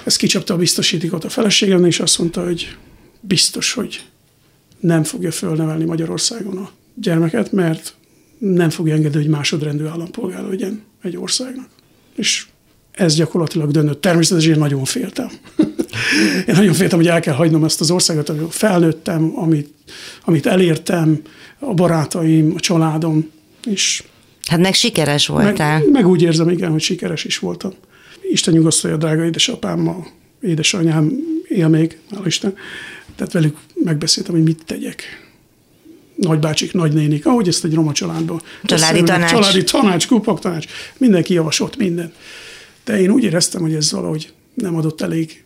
Ez 0.03 0.15
kicsapta 0.15 0.53
a 0.53 0.57
biztosítékot 0.57 1.23
a 1.23 1.29
feleségem, 1.29 1.85
és 1.85 1.99
azt 1.99 2.19
mondta, 2.19 2.43
hogy 2.43 2.77
biztos, 3.19 3.73
hogy 3.73 4.05
nem 4.79 5.03
fogja 5.03 5.31
fölnevelni 5.31 5.85
Magyarországon 5.85 6.57
a 6.57 6.71
gyermeket, 6.95 7.51
mert 7.51 7.95
nem 8.37 8.69
fogja 8.69 8.93
engedni, 8.93 9.17
hogy 9.17 9.29
másodrendű 9.29 9.85
állampolgár 9.85 10.43
legyen 10.43 10.81
egy 11.01 11.17
országnak. 11.17 11.67
És 12.15 12.45
ez 12.91 13.15
gyakorlatilag 13.15 13.71
döntött. 13.71 14.01
Természetesen 14.01 14.51
én 14.53 14.59
nagyon 14.59 14.83
féltem. 14.83 15.29
én 16.47 16.55
nagyon 16.55 16.73
féltem, 16.73 16.97
hogy 16.97 17.07
el 17.07 17.19
kell 17.19 17.33
hagynom 17.33 17.63
ezt 17.63 17.81
az 17.81 17.91
országot, 17.91 18.29
ahol 18.29 18.49
felnőttem, 18.49 19.31
amit, 19.35 19.73
amit 20.25 20.45
elértem, 20.45 21.21
a 21.59 21.73
barátaim, 21.73 22.53
a 22.55 22.59
családom, 22.59 23.31
és 23.65 24.03
Hát 24.47 24.59
meg 24.59 24.73
sikeres 24.73 25.27
voltál. 25.27 25.79
Meg, 25.79 25.91
meg 25.91 26.07
úgy 26.07 26.21
érzem, 26.21 26.49
igen, 26.49 26.71
hogy 26.71 26.81
sikeres 26.81 27.23
is 27.23 27.39
voltam. 27.39 27.71
Isten 28.31 28.53
nyugosztalja, 28.53 28.97
drága 28.97 29.25
édesapámmal, 29.25 30.07
édesanyám 30.41 31.11
él 31.47 31.67
még, 31.67 31.97
hál' 32.11 32.25
Isten. 32.25 32.55
Tehát 33.15 33.33
velük 33.33 33.57
megbeszéltem, 33.73 34.33
hogy 34.33 34.43
mit 34.43 34.63
tegyek 34.65 35.20
nagybácsik, 36.27 36.73
nagynénik, 36.73 37.25
ahogy 37.25 37.47
ezt 37.47 37.63
egy 37.63 37.73
roma 37.73 37.91
családban. 37.91 38.41
Családi 38.63 39.03
tanács. 39.03 39.29
Családi 39.29 39.63
tanács, 39.63 40.07
kupak 40.07 40.39
tanács, 40.39 40.65
mindenki 40.97 41.33
javasolt 41.33 41.77
mindent. 41.77 42.13
De 42.85 43.01
én 43.01 43.11
úgy 43.11 43.23
éreztem, 43.23 43.61
hogy 43.61 43.73
ez 43.73 43.91
valahogy 43.91 44.33
nem 44.53 44.75
adott 44.75 45.01
elég 45.01 45.41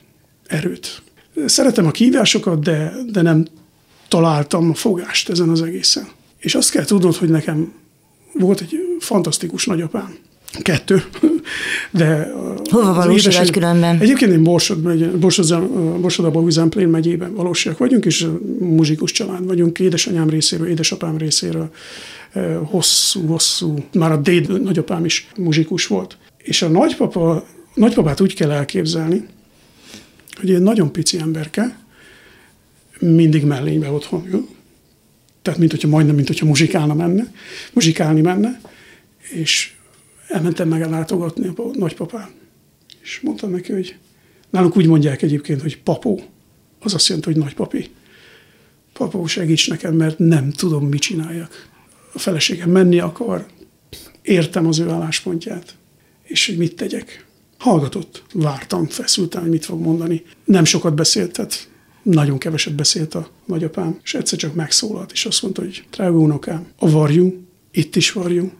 erőt. 0.48 1.02
Szeretem 1.46 1.86
a 1.86 1.92
kívásokat, 1.92 2.64
de, 2.64 2.94
de 3.12 3.22
nem 3.22 3.48
találtam 4.08 4.70
a 4.70 4.74
fogást 4.74 5.30
ezen 5.30 5.50
az 5.50 5.62
egészen. 5.62 6.08
És 6.38 6.56
azt 6.56 6.72
kell 6.72 6.86
tudnod, 6.86 7.16
hogy 7.16 7.30
nekem 7.30 7.74
volt 8.34 8.62
egy 8.62 8.80
fantasztikus 9.00 9.66
nagyapám, 9.66 10.16
kettő. 10.62 11.04
De 11.92 12.32
Hova 12.70 12.94
valósul 12.94 13.34
egy 13.34 13.52
különben? 13.52 14.00
Egyébként 14.00 14.32
én 14.32 14.44
Borsod, 14.44 14.80
Borsod, 15.20 15.70
Borsod 16.00 16.46
Üzemplén 16.46 16.88
megyében 16.88 17.34
valósiak 17.34 17.78
vagyunk, 17.78 18.06
és 18.06 18.28
muzsikus 18.60 19.12
család 19.12 19.46
vagyunk, 19.46 19.80
édesanyám 19.80 20.30
részéről, 20.30 20.68
édesapám 20.68 21.18
részéről, 21.18 21.72
hosszú-hosszú, 22.64 23.86
már 23.94 24.12
a 24.12 24.18
déd 24.18 24.62
nagyapám 24.64 25.06
is 25.06 25.28
muzsikus 25.38 25.88
volt. 25.88 26.18
És 26.38 26.62
a 26.62 26.68
nagypapa, 26.68 27.46
nagypapát 27.74 28.22
úgy 28.22 28.34
kell 28.34 28.52
elképzelni, 28.52 29.26
hogy 30.40 30.52
egy 30.52 30.62
nagyon 30.62 30.92
pici 30.92 31.18
emberke, 31.18 31.80
mindig 33.00 33.44
mellénybe 33.44 33.90
otthon 33.90 34.28
ül, 34.32 34.48
tehát 35.42 35.60
mint 35.60 35.72
hogyha 35.72 35.88
majdnem, 35.88 36.16
mint 36.16 36.28
hogyha 36.28 36.46
muzsikálna 36.46 36.94
menne, 36.94 37.34
muzsikálni 37.74 38.22
menne, 38.22 38.62
és 39.30 39.75
elmentem 40.28 40.68
meg 40.68 40.90
látogatni 40.90 41.48
a 41.48 41.62
nagypapán. 41.74 42.30
És 43.02 43.20
mondtam 43.22 43.52
neki, 43.52 43.72
hogy 43.72 43.96
nálunk 44.50 44.78
úgy 44.78 44.88
mondják 44.88 45.22
egyébként, 45.22 45.62
hogy 45.62 45.82
papó. 45.82 46.22
Az 46.80 46.94
azt 46.94 47.08
jelenti, 47.08 47.32
hogy 47.32 47.42
nagypapi. 47.42 47.90
Papó, 48.94 49.26
segíts 49.26 49.70
nekem, 49.70 49.96
mert 49.96 50.20
nem 50.20 50.52
tudom, 50.52 50.88
mit 50.88 51.02
csináljak. 51.02 51.70
A 52.14 52.20
feleségem 52.20 52.70
menni 52.70 53.00
akar, 53.00 53.46
értem 54.22 54.68
az 54.68 54.80
ő 54.80 54.90
álláspontját, 54.90 55.76
és 56.24 56.46
hogy 56.48 56.58
mit 56.58 56.76
tegyek. 56.76 57.26
Hallgatott, 57.58 58.24
vártam, 58.34 58.88
feszültem, 58.88 59.42
hogy 59.42 59.50
mit 59.50 59.66
fog 59.66 59.82
mondani. 59.82 60.24
Nem 60.46 60.64
sokat 60.64 60.96
beszélt, 60.96 61.32
tehát 61.32 61.70
nagyon 62.04 62.38
keveset 62.38 62.76
beszélt 62.76 63.16
a 63.16 63.30
nagyapám, 63.46 64.00
és 64.04 64.14
egyszer 64.14 64.40
csak 64.40 64.56
megszólalt, 64.56 65.12
és 65.12 65.26
azt 65.26 65.42
mondta, 65.42 65.62
hogy 65.62 65.86
drága 65.92 66.18
unokám, 66.18 66.68
a 66.76 66.90
varjú, 66.90 67.46
itt 67.72 67.96
is 67.96 68.12
varjú, 68.12 68.52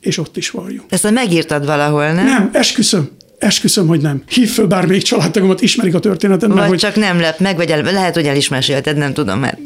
és 0.00 0.18
ott 0.18 0.36
is 0.36 0.50
valljuk. 0.50 0.84
Ezt 0.88 1.10
megírtad 1.10 1.66
valahol, 1.66 2.12
nem? 2.12 2.24
Nem, 2.24 2.50
esküszöm. 2.52 3.10
Esküszöm, 3.38 3.86
hogy 3.86 4.00
nem. 4.00 4.22
Hív 4.28 4.50
föl 4.50 4.66
bármelyik 4.66 5.02
családtagomat, 5.02 5.60
ismerik 5.60 5.94
a 5.94 5.98
történetet. 5.98 6.52
Vagy 6.52 6.68
hogy... 6.68 6.78
csak 6.78 6.96
nem 6.96 7.20
lep 7.20 7.38
meg, 7.38 7.56
vagy 7.56 7.70
el, 7.70 7.82
lehet, 7.82 8.14
hogy 8.14 8.26
el 8.26 8.36
is 8.36 8.48
mesélted, 8.48 8.96
nem 8.96 9.12
tudom, 9.12 9.38
mert... 9.38 9.58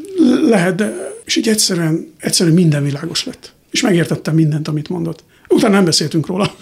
Lehet, 0.49 0.75
de 0.75 1.12
és 1.25 1.37
így 1.37 1.49
egyszerűen, 1.49 2.12
egyszerűen 2.18 2.55
minden 2.55 2.85
világos 2.85 3.25
lett. 3.25 3.53
És 3.70 3.81
megértettem 3.81 4.35
mindent, 4.35 4.68
amit 4.68 4.88
mondott. 4.88 5.25
Utána 5.49 5.75
nem 5.75 5.85
beszéltünk 5.85 6.27
róla. 6.27 6.55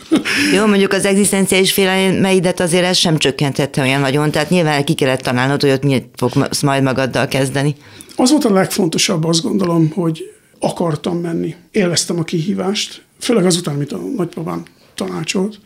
Jó, 0.54 0.66
mondjuk 0.66 0.92
az 0.92 1.04
egzisztenciális 1.04 1.72
félelmeidet 1.72 2.60
azért 2.60 2.84
ez 2.84 2.96
sem 2.96 3.18
csökkentette 3.18 3.82
olyan 3.82 4.00
nagyon, 4.00 4.30
tehát 4.30 4.50
nyilván 4.50 4.84
ki 4.84 4.94
kellett 4.94 5.20
találnod, 5.20 5.60
hogy 5.60 5.70
ott 5.70 5.82
mit 5.82 6.04
fogsz 6.16 6.62
majd 6.62 6.82
magaddal 6.82 7.28
kezdeni. 7.28 7.74
Az 8.16 8.30
volt 8.30 8.44
a 8.44 8.52
legfontosabb, 8.52 9.24
azt 9.24 9.42
gondolom, 9.42 9.90
hogy 9.90 10.22
akartam 10.58 11.18
menni. 11.18 11.54
Élveztem 11.70 12.18
a 12.18 12.24
kihívást, 12.24 13.02
főleg 13.22 13.44
azután, 13.44 13.74
amit 13.74 13.92
a 13.92 13.98
nagypapám 14.16 14.62
tanácsolt, 14.94 15.60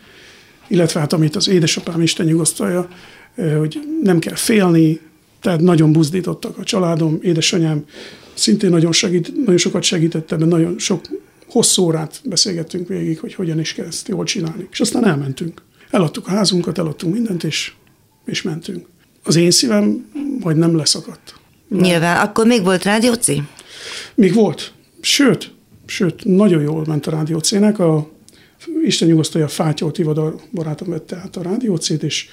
illetve 0.68 1.00
hát 1.00 1.12
amit 1.12 1.36
az 1.36 1.48
édesapám 1.48 2.02
Isten 2.02 2.26
nyugosztalja, 2.26 2.88
hogy 3.58 3.78
nem 4.02 4.18
kell 4.18 4.34
félni, 4.34 5.00
tehát 5.40 5.60
nagyon 5.60 5.92
buzdítottak 5.92 6.58
a 6.58 6.64
családom, 6.64 7.18
édesanyám 7.22 7.84
szintén 8.34 8.70
nagyon, 8.70 8.92
segít, 8.92 9.36
nagyon 9.36 9.56
sokat 9.56 9.82
segített 9.82 10.32
ebben, 10.32 10.48
nagyon 10.48 10.78
sok 10.78 11.00
hosszú 11.48 11.82
órát 11.82 12.20
beszélgettünk 12.24 12.88
végig, 12.88 13.18
hogy 13.20 13.34
hogyan 13.34 13.60
is 13.60 13.72
kell 13.72 13.86
ezt 13.86 14.08
jól 14.08 14.24
csinálni. 14.24 14.68
És 14.70 14.80
aztán 14.80 15.06
elmentünk. 15.06 15.62
Eladtuk 15.90 16.26
a 16.26 16.30
házunkat, 16.30 16.78
eladtunk 16.78 17.14
mindent, 17.14 17.44
és 17.44 17.72
és 18.26 18.42
mentünk. 18.42 18.86
Az 19.22 19.36
én 19.36 19.50
szívem 19.50 20.06
majd 20.40 20.56
nem 20.56 20.76
leszakadt. 20.76 21.34
Nyilván. 21.68 22.26
Akkor 22.26 22.46
még 22.46 22.62
volt 22.62 22.84
Rádió 22.84 23.12
C? 23.12 23.26
Még 24.14 24.34
volt. 24.34 24.72
Sőt, 25.00 25.52
sőt, 25.86 26.24
nagyon 26.24 26.62
jól 26.62 26.84
ment 26.86 27.06
a 27.06 27.10
Rádió 27.10 27.38
C-nek. 27.38 27.78
A, 27.78 28.10
Isten 28.84 29.08
nyugosztalja, 29.08 29.48
Fátyol 29.48 29.92
Tivadar 29.92 30.34
barátom 30.52 30.88
vette 30.88 31.16
át 31.16 31.36
a 31.36 31.42
Rádió 31.42 31.76
C-t, 31.76 32.02
és, 32.02 32.28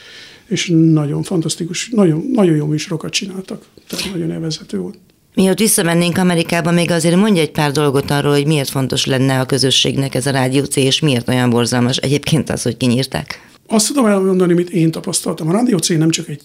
és 0.47 0.71
nagyon 0.75 1.23
fantasztikus, 1.23 1.89
nagyon, 1.89 2.29
nagyon 2.33 2.55
jó 2.55 2.65
műsorokat 2.65 3.11
csináltak. 3.11 3.65
Tehát 3.87 4.13
nagyon 4.13 4.31
élvezhető 4.31 4.77
volt. 4.77 4.97
Miatt 5.35 5.59
visszamennénk 5.59 6.17
Amerikába, 6.17 6.71
még 6.71 6.91
azért 6.91 7.15
mondja 7.15 7.41
egy 7.41 7.51
pár 7.51 7.71
dolgot 7.71 8.11
arról, 8.11 8.33
hogy 8.33 8.45
miért 8.45 8.69
fontos 8.69 9.05
lenne 9.05 9.39
a 9.39 9.45
közösségnek 9.45 10.15
ez 10.15 10.25
a 10.25 10.31
Rádió 10.31 10.63
C, 10.63 10.75
és 10.75 10.99
miért 10.99 11.29
olyan 11.29 11.49
borzalmas 11.49 11.97
egyébként 11.97 12.49
az, 12.49 12.61
hogy 12.61 12.77
kinyírták. 12.77 13.51
Azt 13.67 13.87
tudom 13.87 14.05
elmondani, 14.05 14.53
mit 14.53 14.69
én 14.69 14.91
tapasztaltam. 14.91 15.47
A 15.47 15.51
Rádió 15.51 15.77
C 15.77 15.89
nem 15.89 16.09
csak 16.09 16.27
egy 16.27 16.41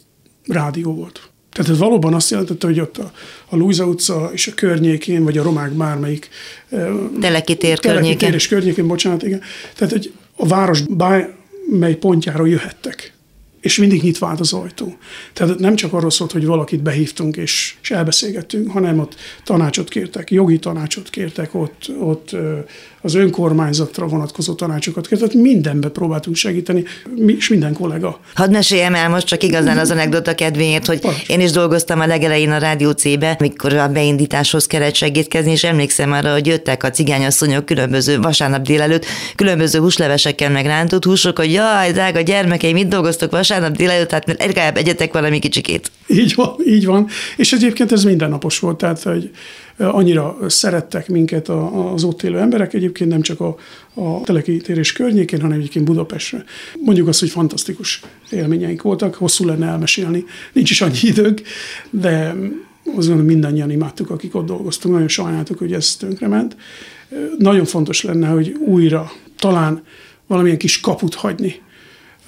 rádió 0.47 0.95
volt. 0.95 1.31
Tehát 1.53 1.71
ez 1.71 1.79
valóban 1.79 2.15
azt 2.15 2.31
jelentette, 2.31 2.67
hogy 2.67 2.81
ott 2.81 2.99
a, 2.99 3.13
a 3.49 3.57
Luisa 3.57 3.85
utca 3.87 4.31
és 4.33 4.47
a 4.47 4.55
környékén, 4.55 5.25
vagy 5.25 5.39
a 5.39 5.43
romák 5.43 5.73
bármelyik... 5.73 6.29
Telekitér 7.21 7.81
környékén. 7.81 8.33
és 8.33 8.49
környékén, 8.49 8.87
bocsánat, 8.87 9.23
igen. 9.23 9.41
Tehát, 9.75 9.93
hogy 9.93 10.13
a 10.37 10.47
város 10.47 10.81
bármely 10.81 11.95
pontjáról 11.95 12.49
jöhettek 12.49 13.13
és 13.61 13.79
mindig 13.79 14.03
nyitva 14.03 14.27
állt 14.27 14.41
az 14.41 14.53
ajtó. 14.53 14.97
Tehát 15.33 15.59
nem 15.59 15.75
csak 15.75 15.93
arról 15.93 16.11
szólt, 16.11 16.33
hogy 16.33 16.47
valakit 16.47 16.83
behívtunk 16.83 17.37
és, 17.37 17.75
és 17.83 17.91
elbeszélgettünk, 17.91 18.71
hanem 18.71 18.99
ott 18.99 19.15
tanácsot 19.45 19.89
kértek, 19.89 20.31
jogi 20.31 20.59
tanácsot 20.59 21.11
kértek, 21.11 21.55
ott, 21.55 21.91
ott 22.01 22.37
az 23.01 23.15
önkormányzatra 23.15 24.07
vonatkozó 24.07 24.55
tanácsokat 24.55 25.07
kértek, 25.07 25.29
tehát 25.29 25.45
mindenbe 25.45 25.89
próbáltunk 25.89 26.37
segíteni, 26.37 26.85
mi, 27.17 27.33
és 27.33 27.49
minden 27.49 27.73
kollega. 27.73 28.21
Hadd 28.35 28.51
meséljem 28.51 28.95
el 28.95 29.09
most 29.09 29.27
csak 29.27 29.43
igazán 29.43 29.79
az 29.79 29.91
anekdota 29.91 30.35
kedvéért, 30.35 30.87
hogy 30.87 31.01
Parancs. 31.01 31.29
én 31.29 31.41
is 31.41 31.51
dolgoztam 31.51 32.01
a 32.01 32.07
legelején 32.07 32.51
a 32.51 32.59
Rádió 32.59 32.91
C-be, 32.91 33.37
mikor 33.41 33.75
a 33.75 33.89
beindításhoz 33.89 34.67
kellett 34.67 34.95
segítkezni, 34.95 35.51
és 35.51 35.65
emlékszem 35.65 36.13
arra, 36.13 36.33
hogy 36.33 36.47
jöttek 36.47 36.83
a 36.83 36.91
cigányasszonyok 36.91 37.65
különböző 37.65 38.19
vasárnap 38.21 38.63
délelőtt, 38.63 39.05
különböző 39.37 39.79
húslevesekkel 39.79 40.51
meg 40.51 40.67
rántott 40.67 41.05
húsok, 41.05 41.39
hogy 41.39 41.53
jaj, 41.53 41.93
drága 41.93 42.21
gyermekeim, 42.21 42.75
mit 42.75 42.89
dolgoztok 42.89 43.31
vasárnap 43.31 43.47
délelőtt, 43.73 44.11
hát 44.11 44.37
legalább 44.39 44.77
egyetek 44.77 45.13
valami 45.13 45.39
kicsikét. 45.39 45.91
Így 46.07 46.35
van, 46.35 46.55
így 46.67 46.87
van. 46.87 47.09
És 47.37 47.53
egyébként 47.53 47.93
ez 47.93 48.05
mindennapos 48.05 48.59
volt, 48.59 48.77
tehát 48.77 49.03
hogy 49.03 49.31
annyira 49.79 50.37
szerettek 50.47 51.09
minket 51.09 51.49
az 51.95 52.05
ott 52.05 52.23
élő 52.23 52.39
emberek, 52.39 52.75
egyébként 52.75 53.11
nem 53.11 53.21
csak 53.21 53.41
a, 53.41 53.57
a 53.95 54.21
telekítérés 54.25 54.93
környékén, 54.93 55.41
hanem 55.41 55.59
egyébként 55.59 55.85
Budapestre. 55.85 56.45
Mondjuk 56.85 57.09
azt, 57.09 57.21
hogy 57.21 57.31
fantasztikus 57.31 58.01
élményeink 58.31 58.83
voltak, 58.83 59.15
hosszú 59.15 59.45
lenne 59.45 59.67
elmesélni, 59.67 60.25
nincs 60.53 60.71
is 60.71 60.81
annyi 60.81 60.99
időnk, 61.03 61.41
de 61.91 62.35
azt 62.85 63.07
gondolom 63.07 63.25
mindannyian 63.25 63.71
imádtuk, 63.71 64.11
akik 64.11 64.35
ott 64.35 64.47
dolgoztunk, 64.47 64.95
nagyon 64.95 65.09
sajnáltuk, 65.09 65.59
hogy 65.59 65.73
ez 65.73 65.97
tönkrement. 65.97 66.57
Nagyon 67.39 67.65
fontos 67.65 68.03
lenne, 68.03 68.29
hogy 68.29 68.57
újra 68.67 69.11
talán 69.39 69.83
valamilyen 70.27 70.59
kis 70.59 70.81
kaput 70.81 71.15
hagyni 71.15 71.61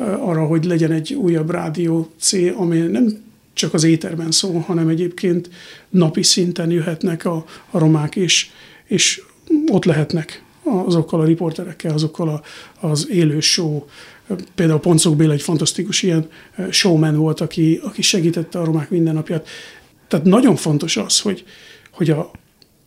arra, 0.00 0.46
hogy 0.46 0.64
legyen 0.64 0.92
egy 0.92 1.14
újabb 1.14 1.50
rádió 1.50 2.10
C, 2.18 2.32
ami 2.56 2.78
nem 2.78 3.28
csak 3.52 3.74
az 3.74 3.84
éterben 3.84 4.30
szól, 4.30 4.60
hanem 4.60 4.88
egyébként 4.88 5.50
napi 5.88 6.22
szinten 6.22 6.70
jöhetnek 6.70 7.24
a, 7.24 7.44
a 7.70 7.78
romák 7.78 8.16
is, 8.16 8.50
és 8.84 9.22
ott 9.72 9.84
lehetnek 9.84 10.44
azokkal 10.62 11.20
a 11.20 11.24
riporterekkel, 11.24 11.94
azokkal 11.94 12.28
a, 12.28 12.42
az 12.86 13.08
élő 13.10 13.40
show. 13.40 13.82
Például 14.54 14.80
Poncok 14.80 15.16
Béla 15.16 15.32
egy 15.32 15.42
fantasztikus 15.42 16.02
ilyen 16.02 16.28
showman 16.70 17.16
volt, 17.16 17.40
aki, 17.40 17.80
aki 17.82 18.02
segítette 18.02 18.58
a 18.58 18.64
romák 18.64 18.90
mindennapját. 18.90 19.48
Tehát 20.08 20.26
nagyon 20.26 20.56
fontos 20.56 20.96
az, 20.96 21.20
hogy, 21.20 21.44
hogy 21.90 22.10
a, 22.10 22.30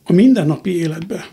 a 0.04 0.14
mindennapi 0.14 0.76
életbe 0.76 1.30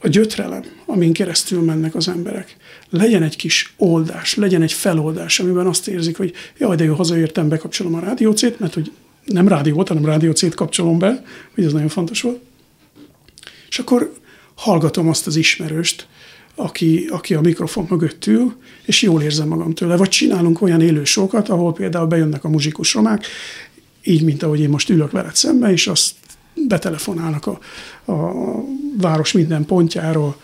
a 0.00 0.08
gyötrelem, 0.08 0.62
amin 0.86 1.12
keresztül 1.12 1.60
mennek 1.60 1.94
az 1.94 2.08
emberek, 2.08 2.56
legyen 2.90 3.22
egy 3.22 3.36
kis 3.36 3.74
oldás, 3.76 4.34
legyen 4.34 4.62
egy 4.62 4.72
feloldás, 4.72 5.40
amiben 5.40 5.66
azt 5.66 5.88
érzik, 5.88 6.16
hogy 6.16 6.32
jaj, 6.58 6.76
de 6.76 6.84
jó, 6.84 6.94
hazaértem, 6.94 7.48
bekapcsolom 7.48 7.94
a 7.94 8.00
rádiócét, 8.00 8.60
mert 8.60 8.74
hogy 8.74 8.92
nem 9.24 9.48
rádiót, 9.48 9.88
hanem 9.88 10.04
rádiócét 10.04 10.54
kapcsolom 10.54 10.98
be, 10.98 11.22
hogy 11.54 11.64
ez 11.64 11.72
nagyon 11.72 11.88
fontos 11.88 12.22
volt. 12.22 12.40
És 13.68 13.78
akkor 13.78 14.12
hallgatom 14.54 15.08
azt 15.08 15.26
az 15.26 15.36
ismerőst, 15.36 16.06
aki, 16.54 17.06
aki 17.10 17.34
a 17.34 17.40
mikrofon 17.40 17.86
mögött 17.90 18.26
ül, 18.26 18.56
és 18.84 19.02
jól 19.02 19.22
érzem 19.22 19.48
magam 19.48 19.74
tőle. 19.74 19.96
Vagy 19.96 20.08
csinálunk 20.08 20.62
olyan 20.62 20.80
élősokat, 20.80 21.48
ahol 21.48 21.72
például 21.72 22.06
bejönnek 22.06 22.44
a 22.44 22.48
muzsikus 22.48 22.94
romák, 22.94 23.26
így, 24.02 24.22
mint 24.22 24.42
ahogy 24.42 24.60
én 24.60 24.68
most 24.68 24.88
ülök 24.88 25.10
veled 25.10 25.34
szembe, 25.34 25.72
és 25.72 25.86
azt 25.86 26.12
betelefonálnak 26.68 27.46
a, 27.46 27.58
a 28.12 28.32
város 28.96 29.32
minden 29.32 29.64
pontjáról. 29.64 30.40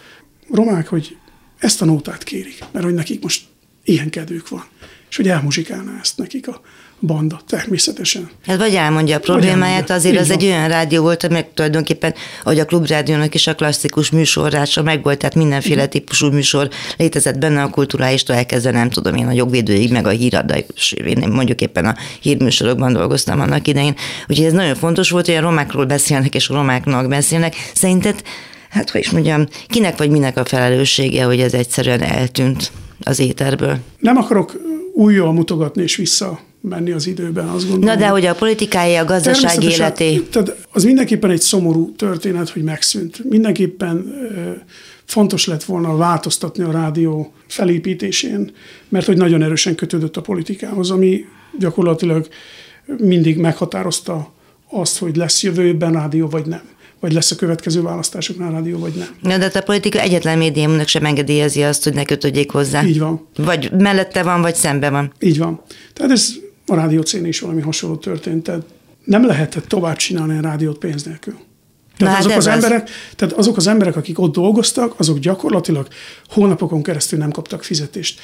Romák, 0.51 0.89
hogy 0.89 1.17
ezt 1.59 1.83
a 1.83 1.85
nótát 1.85 2.23
kérik, 2.23 2.65
mert 2.73 2.85
hogy 2.85 2.95
nekik 2.95 3.23
most 3.23 3.45
ilyen 3.85 4.11
kedvük 4.11 4.49
van, 4.49 4.65
és 5.09 5.17
hogy 5.17 5.29
elmuzsikálná 5.29 5.99
ezt 6.01 6.19
nekik 6.19 6.49
a, 6.49 6.61
banda, 7.03 7.41
természetesen. 7.47 8.31
Hát 8.47 8.59
vagy 8.59 8.75
elmondja 8.75 9.17
a 9.17 9.21
problémáját, 9.21 9.91
azért 9.91 10.19
az 10.19 10.31
egy 10.31 10.45
olyan 10.45 10.69
rádió 10.69 11.03
volt, 11.03 11.25
ami 11.25 11.45
tulajdonképpen, 11.55 12.15
ahogy 12.45 12.59
a 12.59 12.65
klubrádiónak 12.65 13.35
is 13.35 13.47
a 13.47 13.55
klasszikus 13.55 14.11
műsorrása 14.11 14.83
meg 14.83 15.03
volt, 15.03 15.19
tehát 15.19 15.35
mindenféle 15.35 15.87
típusú 15.87 16.31
műsor 16.31 16.69
létezett 16.97 17.39
benne 17.39 17.63
a 17.63 17.71
kulturáistól 17.71 18.37
elkezdve, 18.37 18.71
nem 18.71 18.91
tudom 18.91 19.15
én, 19.15 19.27
a 19.27 19.33
jogvédőig, 19.33 19.93
meg 19.93 20.07
a 20.07 20.11
híradai, 20.11 20.67
én 21.05 21.29
mondjuk 21.31 21.61
éppen 21.61 21.87
a 21.87 21.97
hírműsorokban 22.21 22.93
dolgoztam 22.93 23.41
annak 23.41 23.69
idején. 23.69 23.95
Úgyhogy 24.29 24.47
ez 24.47 24.53
nagyon 24.53 24.75
fontos 24.75 25.11
volt, 25.11 25.27
hogy 25.27 25.35
a 25.35 25.41
romákról 25.41 25.85
beszélnek, 25.85 26.35
és 26.35 26.49
a 26.49 26.55
romáknak 26.55 27.09
beszélnek. 27.09 27.55
Szerinted 27.75 28.23
hát 28.69 28.91
hogy 28.91 29.01
is 29.01 29.11
mondjam, 29.11 29.47
kinek 29.67 29.97
vagy 29.97 30.11
minek 30.11 30.37
a 30.37 30.45
felelőssége, 30.45 31.25
hogy 31.25 31.41
ez 31.41 31.55
egyszerűen 31.55 32.03
eltűnt 32.03 32.73
az 33.01 33.19
éterből? 33.19 33.77
Nem 33.99 34.17
akarok 34.17 34.61
újjal 34.95 35.33
mutogatni 35.33 35.83
és 35.83 35.97
vissza 35.97 36.41
menni 36.63 36.91
az 36.91 37.07
időben, 37.07 37.49
azt 37.49 37.69
gondolom. 37.69 37.95
Na 37.95 38.01
de 38.01 38.09
hogy 38.09 38.25
a 38.25 38.35
politikai, 38.35 38.95
a 38.95 39.05
gazdaság 39.05 39.63
életé. 39.63 40.19
Tehát 40.19 40.57
az 40.73 40.85
mindenképpen 40.85 41.31
egy 41.31 41.41
szomorú 41.41 41.95
történet, 41.95 42.49
hogy 42.49 42.63
megszűnt. 42.63 43.25
Mindenképpen 43.25 44.15
fontos 45.05 45.47
lett 45.47 45.65
volna 45.65 45.97
változtatni 45.97 46.65
a 46.65 46.71
rádió 46.71 47.33
felépítésén, 47.47 48.53
mert 48.89 49.07
hogy 49.07 49.17
nagyon 49.17 49.43
erősen 49.43 49.75
kötődött 49.75 50.17
a 50.17 50.21
politikához, 50.21 50.91
ami 50.91 51.25
gyakorlatilag 51.59 52.29
mindig 52.99 53.37
meghatározta 53.37 54.33
azt, 54.71 54.99
hogy 54.99 55.17
lesz 55.17 55.43
jövőben 55.43 55.93
rádió 55.93 56.29
vagy 56.29 56.47
nem 56.47 56.63
vagy 57.01 57.13
lesz 57.13 57.31
a 57.31 57.37
következő 57.37 57.83
választásoknál 57.83 58.51
rádió, 58.51 58.79
vagy 58.79 58.93
nem. 58.95 59.09
Na, 59.21 59.39
de 59.39 59.43
hát 59.43 59.57
a 59.57 59.63
politika 59.63 60.01
egyetlen 60.01 60.39
médiumnak 60.39 60.89
sem 60.89 61.05
engedélyezi 61.05 61.63
azt, 61.63 61.85
hogy 61.85 61.95
ne 61.95 62.05
kötődjék 62.05 62.51
hozzá. 62.51 62.85
Így 62.85 62.99
van. 62.99 63.29
Vagy 63.37 63.73
mellette 63.79 64.23
van, 64.23 64.41
vagy 64.41 64.55
szembe 64.55 64.91
van. 64.91 65.13
Így 65.21 65.39
van. 65.39 65.63
Tehát 65.93 66.13
ez 66.13 66.33
a 66.73 66.75
rádió 66.75 67.01
cén 67.01 67.27
is 67.27 67.41
valami 67.41 67.61
hasonló 67.61 67.97
történt. 67.97 68.43
Tehát 68.43 68.63
nem 69.05 69.27
lehetett 69.27 69.65
tovább 69.65 69.97
csinálni 69.97 70.39
a 70.39 70.41
rádiót 70.41 70.79
pénz 70.79 71.03
nélkül. 71.03 71.39
Tehát, 71.97 72.15
hát 72.15 72.25
azok 72.25 72.37
az, 72.37 72.47
az 72.47 72.53
emberek, 72.53 72.91
tehát 73.17 73.35
azok 73.35 73.57
az 73.57 73.67
emberek, 73.67 73.97
akik 73.97 74.19
ott 74.19 74.33
dolgoztak, 74.33 74.95
azok 74.97 75.19
gyakorlatilag 75.19 75.89
hónapokon 76.29 76.83
keresztül 76.83 77.19
nem 77.19 77.31
kaptak 77.31 77.63
fizetést. 77.63 78.21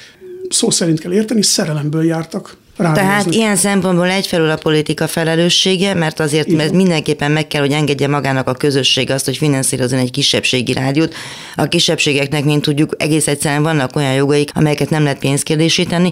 Szó 0.49 0.69
szerint 0.69 0.99
kell 0.99 1.13
érteni, 1.13 1.41
szerelemből 1.41 2.03
jártak 2.03 2.57
rádiózni. 2.79 3.09
Tehát 3.09 3.33
ilyen 3.33 3.55
szempontból 3.55 4.09
egyfelől 4.09 4.49
a 4.49 4.55
politika 4.55 5.07
felelőssége, 5.07 5.93
mert 5.93 6.19
azért 6.19 6.47
mert 6.47 6.71
mindenképpen 6.71 7.31
meg 7.31 7.47
kell, 7.47 7.61
hogy 7.61 7.71
engedje 7.71 8.07
magának 8.07 8.47
a 8.47 8.53
közösség 8.53 9.11
azt, 9.11 9.25
hogy 9.25 9.37
finanszírozzon 9.37 9.99
egy 9.99 10.11
kisebbségi 10.11 10.73
rádiót. 10.73 11.13
A 11.55 11.65
kisebbségeknek, 11.65 12.43
mint 12.43 12.61
tudjuk, 12.61 12.95
egész 12.97 13.27
egyszerűen 13.27 13.63
vannak 13.63 13.95
olyan 13.95 14.13
jogaik, 14.13 14.51
amelyeket 14.53 14.89
nem 14.89 15.03
lehet 15.03 15.19
pénzkérdésíteni. 15.19 16.11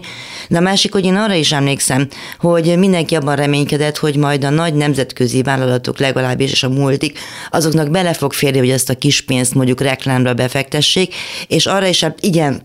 De 0.50 0.58
a 0.58 0.62
másik, 0.62 0.94
hogy 0.94 1.06
én 1.06 1.16
arra 1.16 1.34
is 1.34 1.52
emlékszem, 1.52 2.08
hogy 2.40 2.78
mindenki 2.78 3.16
abban 3.16 3.36
reménykedett, 3.36 3.98
hogy 3.98 4.16
majd 4.16 4.44
a 4.44 4.50
nagy 4.50 4.74
nemzetközi 4.74 5.42
vállalatok 5.42 6.00
legalábbis, 6.00 6.52
és 6.52 6.64
a 6.64 6.70
multik, 6.70 7.20
azoknak 7.50 7.90
bele 7.90 8.14
fog 8.14 8.34
férni, 8.34 8.58
hogy 8.58 8.70
ezt 8.70 8.90
a 8.90 8.96
kis 8.96 9.22
pénzt 9.22 9.54
mondjuk 9.54 9.82
reklámra 9.82 10.34
befektessék, 10.34 11.16
és 11.48 11.66
arra 11.66 11.88
is, 11.88 12.04
hát 12.04 12.18
igen, 12.22 12.62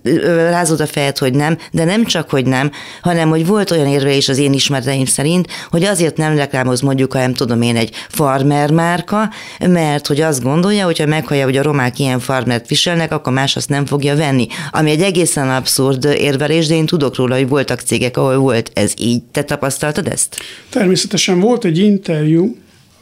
rázott 0.51 0.81
a 0.81 0.87
fejet, 0.87 1.19
hogy 1.19 1.35
nem, 1.35 1.59
de 1.71 1.85
nem 1.85 2.05
csak, 2.05 2.31
hogy 2.31 2.47
nem, 2.47 2.71
hanem 3.03 3.29
hogy 3.29 3.47
volt 3.47 3.71
olyan 3.71 3.91
érve 3.93 4.15
is 4.15 4.29
az 4.29 4.39
én 4.39 4.53
ismereteim 4.53 5.05
szerint, 5.05 5.49
hogy 5.71 5.85
azért 5.85 6.17
nem 6.17 6.37
reklámoz 6.37 6.81
mondjuk, 6.81 7.13
ha 7.13 7.19
nem 7.19 7.35
tudom 7.35 7.63
én, 7.63 7.77
egy 7.77 7.91
farmer 8.09 8.71
márka, 8.71 9.31
mert 9.69 10.07
hogy 10.07 10.21
azt 10.21 10.43
gondolja, 10.43 10.85
hogyha 10.85 11.07
meghallja, 11.07 11.45
hogy 11.45 11.57
a 11.57 11.63
romák 11.63 11.99
ilyen 11.99 12.21
farmert 12.21 12.69
viselnek, 12.69 13.13
akkor 13.13 13.33
más 13.33 13.57
azt 13.57 13.69
nem 13.69 13.87
fogja 13.87 14.17
venni. 14.17 14.47
Ami 14.71 14.91
egy 14.91 15.03
egészen 15.03 15.51
abszurd 15.51 16.05
érvelés, 16.05 16.67
de 16.67 16.75
én 16.75 16.87
tudok 16.87 17.17
róla, 17.17 17.37
hogy 17.37 17.49
voltak 17.49 17.81
cégek, 17.81 18.17
ahol 18.17 18.37
volt 18.37 18.71
ez 18.75 18.93
így. 18.99 19.23
Te 19.23 19.43
tapasztaltad 19.43 20.09
ezt? 20.09 20.37
Természetesen 20.69 21.41
volt 21.41 21.65
egy 21.65 21.79
interjú 21.79 22.57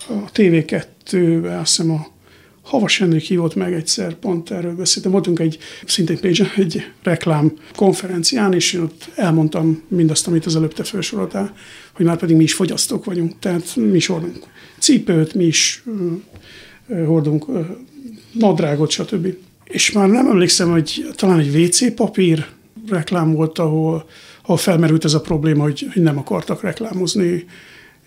a 0.09 0.30
TV2-ben, 0.34 1.59
azt 1.59 1.76
hiszem 1.76 1.91
a 1.91 2.07
Havas 2.71 2.99
Henrik 2.99 3.23
hívott 3.23 3.55
meg 3.55 3.73
egyszer, 3.73 4.14
pont 4.14 4.51
erről 4.51 4.75
beszéltem. 4.75 5.12
Voltunk 5.12 5.39
egy, 5.39 5.59
szintén 5.87 6.21
page 6.21 6.53
egy 6.57 6.87
reklám 7.03 7.53
konferencián, 7.75 8.53
és 8.53 8.73
én 8.73 8.81
ott 8.81 9.09
elmondtam 9.14 9.83
mindazt, 9.89 10.27
amit 10.27 10.47
az 10.47 10.57
előbb 10.57 10.73
te 10.73 10.85
felsoroltál, 10.85 11.55
hogy 11.93 12.07
már 12.07 12.16
pedig 12.16 12.37
mi 12.37 12.43
is 12.43 12.55
fogyasztók 12.55 13.05
vagyunk, 13.05 13.39
tehát 13.39 13.77
mi 13.77 13.97
is 13.97 14.07
hordunk 14.07 14.47
cipőt, 14.79 15.35
mi 15.35 15.45
is 15.45 15.85
hordunk 16.89 17.47
nadrágot, 18.33 18.91
stb. 18.91 19.35
És 19.64 19.93
már 19.93 20.09
nem 20.09 20.27
emlékszem, 20.27 20.71
hogy 20.71 21.11
talán 21.14 21.39
egy 21.39 21.57
WC 21.57 21.95
papír 21.95 22.47
reklám 22.89 23.33
volt, 23.33 23.59
ahol, 23.59 24.09
ahol 24.43 24.57
felmerült 24.57 25.05
ez 25.05 25.14
a 25.14 25.21
probléma, 25.21 25.62
hogy, 25.62 25.87
hogy 25.93 26.03
nem 26.03 26.18
akartak 26.18 26.62
reklámozni 26.62 27.45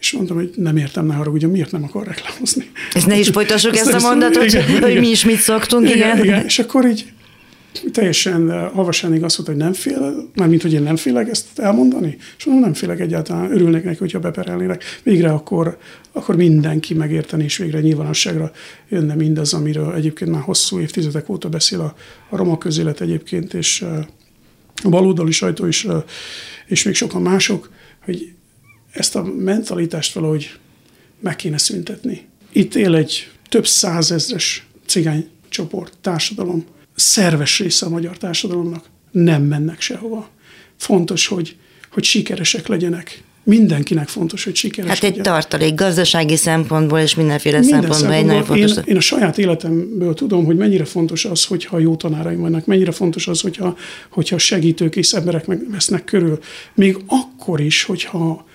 és 0.04 0.12
mondtam, 0.12 0.36
hogy 0.36 0.52
nem 0.56 0.78
értem, 0.78 1.06
ne 1.06 1.14
haragudjon, 1.14 1.52
miért 1.52 1.72
nem 1.72 1.84
akar 1.84 2.08
reklámozni. 2.08 2.72
Ezt 2.94 3.08
ne 3.08 3.20
is 3.20 3.30
folytassuk 3.30 3.76
ezt, 3.76 3.88
ezt 3.88 4.06
a 4.06 4.08
mondatot, 4.08 4.44
igen, 4.44 4.66
hogy 4.82 4.90
igen. 4.90 5.02
mi 5.02 5.10
is 5.10 5.26
mit 5.26 5.40
szoktunk, 5.40 5.90
igen. 5.90 5.98
igen. 5.98 6.24
igen. 6.24 6.46
És 6.46 6.60
akkor 6.60 6.86
így 6.86 7.06
teljesen 7.92 8.70
havasánig 8.70 9.24
azt 9.24 9.38
mondta, 9.38 9.56
hogy 9.56 9.64
nem 9.64 9.74
fél, 9.74 10.30
mármint, 10.36 10.62
hogy 10.62 10.74
én 10.74 10.82
nem 10.82 10.96
félek 10.96 11.30
ezt 11.30 11.60
elmondani, 11.60 12.18
és 12.38 12.46
mondom, 12.46 12.64
nem 12.64 12.74
félek 12.74 13.00
egyáltalán, 13.00 13.52
örülnék 13.52 13.84
neki, 13.84 13.98
hogyha 13.98 14.20
beperelnének. 14.20 14.84
Végre 15.04 15.32
akkor, 15.32 15.78
akkor 16.12 16.36
mindenki 16.36 16.94
megérteni, 16.94 17.44
és 17.44 17.58
végre 17.58 17.80
nyilvánosságra 17.80 18.52
jönne 18.90 19.16
mindaz, 19.16 19.54
amiről 19.54 19.94
egyébként 19.94 20.32
már 20.32 20.42
hosszú 20.42 20.80
évtizedek 20.80 21.30
óta 21.30 21.50
beszél 21.50 21.80
a, 21.80 21.96
a 22.30 22.38
roma 22.38 22.58
közélet 22.58 23.02
egyébként, 23.02 23.54
és 23.54 23.86
a 24.84 24.90
baloldali 24.90 25.32
sajtó 25.32 25.66
is, 25.66 25.88
és 26.66 26.84
még 26.84 26.96
sokan 26.96 27.22
mások, 27.22 27.70
hogy 28.06 28.34
ezt 28.94 29.16
a 29.16 29.24
mentalitást 29.24 30.14
valahogy 30.14 30.52
meg 31.20 31.36
kéne 31.36 31.58
szüntetni. 31.58 32.26
Itt 32.52 32.76
él 32.76 32.96
egy 32.96 33.30
több 33.50 33.68
százezres 33.68 34.68
cigány 34.86 35.28
csoport, 35.50 35.98
társadalom, 36.02 36.66
szerves 36.96 37.60
része 37.60 37.86
a 37.86 37.90
magyar 37.90 38.18
társadalomnak, 38.18 38.86
nem 39.12 39.44
mennek 39.44 39.82
sehova. 39.82 40.30
Fontos, 40.78 41.28
hogy, 41.28 41.56
hogy 41.92 42.04
sikeresek 42.04 42.68
legyenek. 42.68 43.24
Mindenkinek 43.46 44.08
fontos, 44.08 44.44
hogy 44.44 44.56
sikeres 44.56 44.90
Hát 44.90 45.04
egy 45.04 45.10
legyen. 45.10 45.24
tartalék 45.24 45.76
gazdasági 45.76 46.36
szempontból 46.36 47.00
és 47.00 47.16
mindenféle 47.16 47.60
Minden 47.60 47.82
szempontból, 47.82 48.10
szempontból 48.10 48.36
egy 48.36 48.46
nagyon 48.48 48.68
fontos. 48.68 48.86
Én, 48.86 48.92
én 48.94 48.98
a 48.98 49.02
saját 49.02 49.38
életemből 49.38 50.14
tudom, 50.14 50.46
hogy 50.46 50.58
mennyire 50.58 50.86
fontos 50.86 51.26
az, 51.26 51.46
hogyha 51.46 51.80
jó 51.80 51.96
tanáraim 51.96 52.40
vannak, 52.40 52.66
mennyire 52.66 52.92
fontos 52.92 53.28
az, 53.28 53.42
hogyha, 53.42 53.78
hogyha 54.10 54.38
segítők 54.38 54.96
és 54.96 55.12
emberek 55.12 55.46
meg 55.46 55.72
vesznek 55.72 56.04
körül. 56.04 56.40
Még 56.76 56.98
akkor 57.08 57.62
is, 57.62 57.84
hogyha 57.84 58.46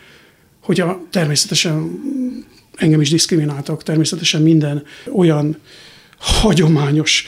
hogy 0.69 0.81
a, 0.81 1.01
természetesen 1.11 2.01
engem 2.77 3.01
is 3.01 3.11
diszkrimináltak, 3.11 3.83
természetesen 3.83 4.43
minden 4.43 4.83
olyan 5.13 5.57
hagyományos 6.19 7.25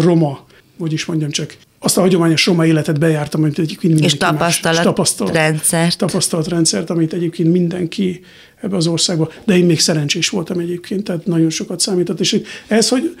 roma, 0.00 0.46
hogy 0.78 0.92
is 0.92 1.04
mondjam 1.04 1.30
csak, 1.30 1.56
azt 1.78 1.96
a 1.96 2.00
hagyományos 2.00 2.46
roma 2.46 2.66
életet 2.66 2.98
bejártam, 2.98 3.42
amit 3.42 3.58
egyébként 3.58 3.92
mindenki 3.92 4.14
És 4.14 4.20
tapasztalat, 4.20 4.76
más, 4.76 4.84
tapasztalat 4.84 5.34
rendszert. 5.34 5.98
Tapasztalat 5.98 6.48
rendszert, 6.48 6.90
amit 6.90 7.12
egyébként 7.12 7.52
mindenki 7.52 8.20
ebbe 8.60 8.76
az 8.76 8.86
országba, 8.86 9.32
de 9.44 9.56
én 9.56 9.64
még 9.64 9.80
szerencsés 9.80 10.28
voltam 10.28 10.58
egyébként, 10.58 11.04
tehát 11.04 11.26
nagyon 11.26 11.50
sokat 11.50 11.80
számított, 11.80 12.20
és 12.20 12.40
ez, 12.66 12.88
hogy 12.88 13.16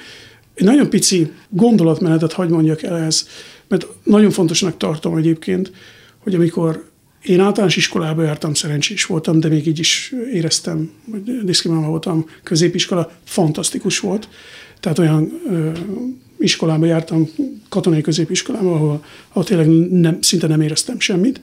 egy 0.54 0.64
nagyon 0.64 0.90
pici 0.90 1.32
gondolatmenetet 1.48 2.32
hagy 2.32 2.48
mondjak 2.48 2.82
el 2.82 2.96
ehhez, 2.96 3.28
mert 3.68 3.86
nagyon 4.02 4.30
fontosnak 4.30 4.76
tartom 4.76 5.16
egyébként, 5.16 5.72
hogy 6.18 6.34
amikor 6.34 6.92
én 7.24 7.40
általános 7.40 7.76
iskolába 7.76 8.22
jártam, 8.22 8.54
szerencsés 8.54 9.04
voltam, 9.04 9.40
de 9.40 9.48
még 9.48 9.66
így 9.66 9.78
is 9.78 10.14
éreztem, 10.32 10.90
hogy 11.10 11.44
diszkriminálva 11.44 11.90
voltam. 11.90 12.26
Középiskola 12.42 13.12
fantasztikus 13.24 13.98
volt. 13.98 14.28
Tehát 14.80 14.98
olyan 14.98 15.40
ö, 15.50 15.70
iskolába 16.38 16.86
jártam, 16.86 17.28
katonai 17.68 18.00
középiskolába, 18.00 18.74
ahol, 18.74 19.04
ahol 19.28 19.44
tényleg 19.44 19.68
nem, 19.90 20.18
szinte 20.20 20.46
nem 20.46 20.60
éreztem 20.60 21.00
semmit. 21.00 21.40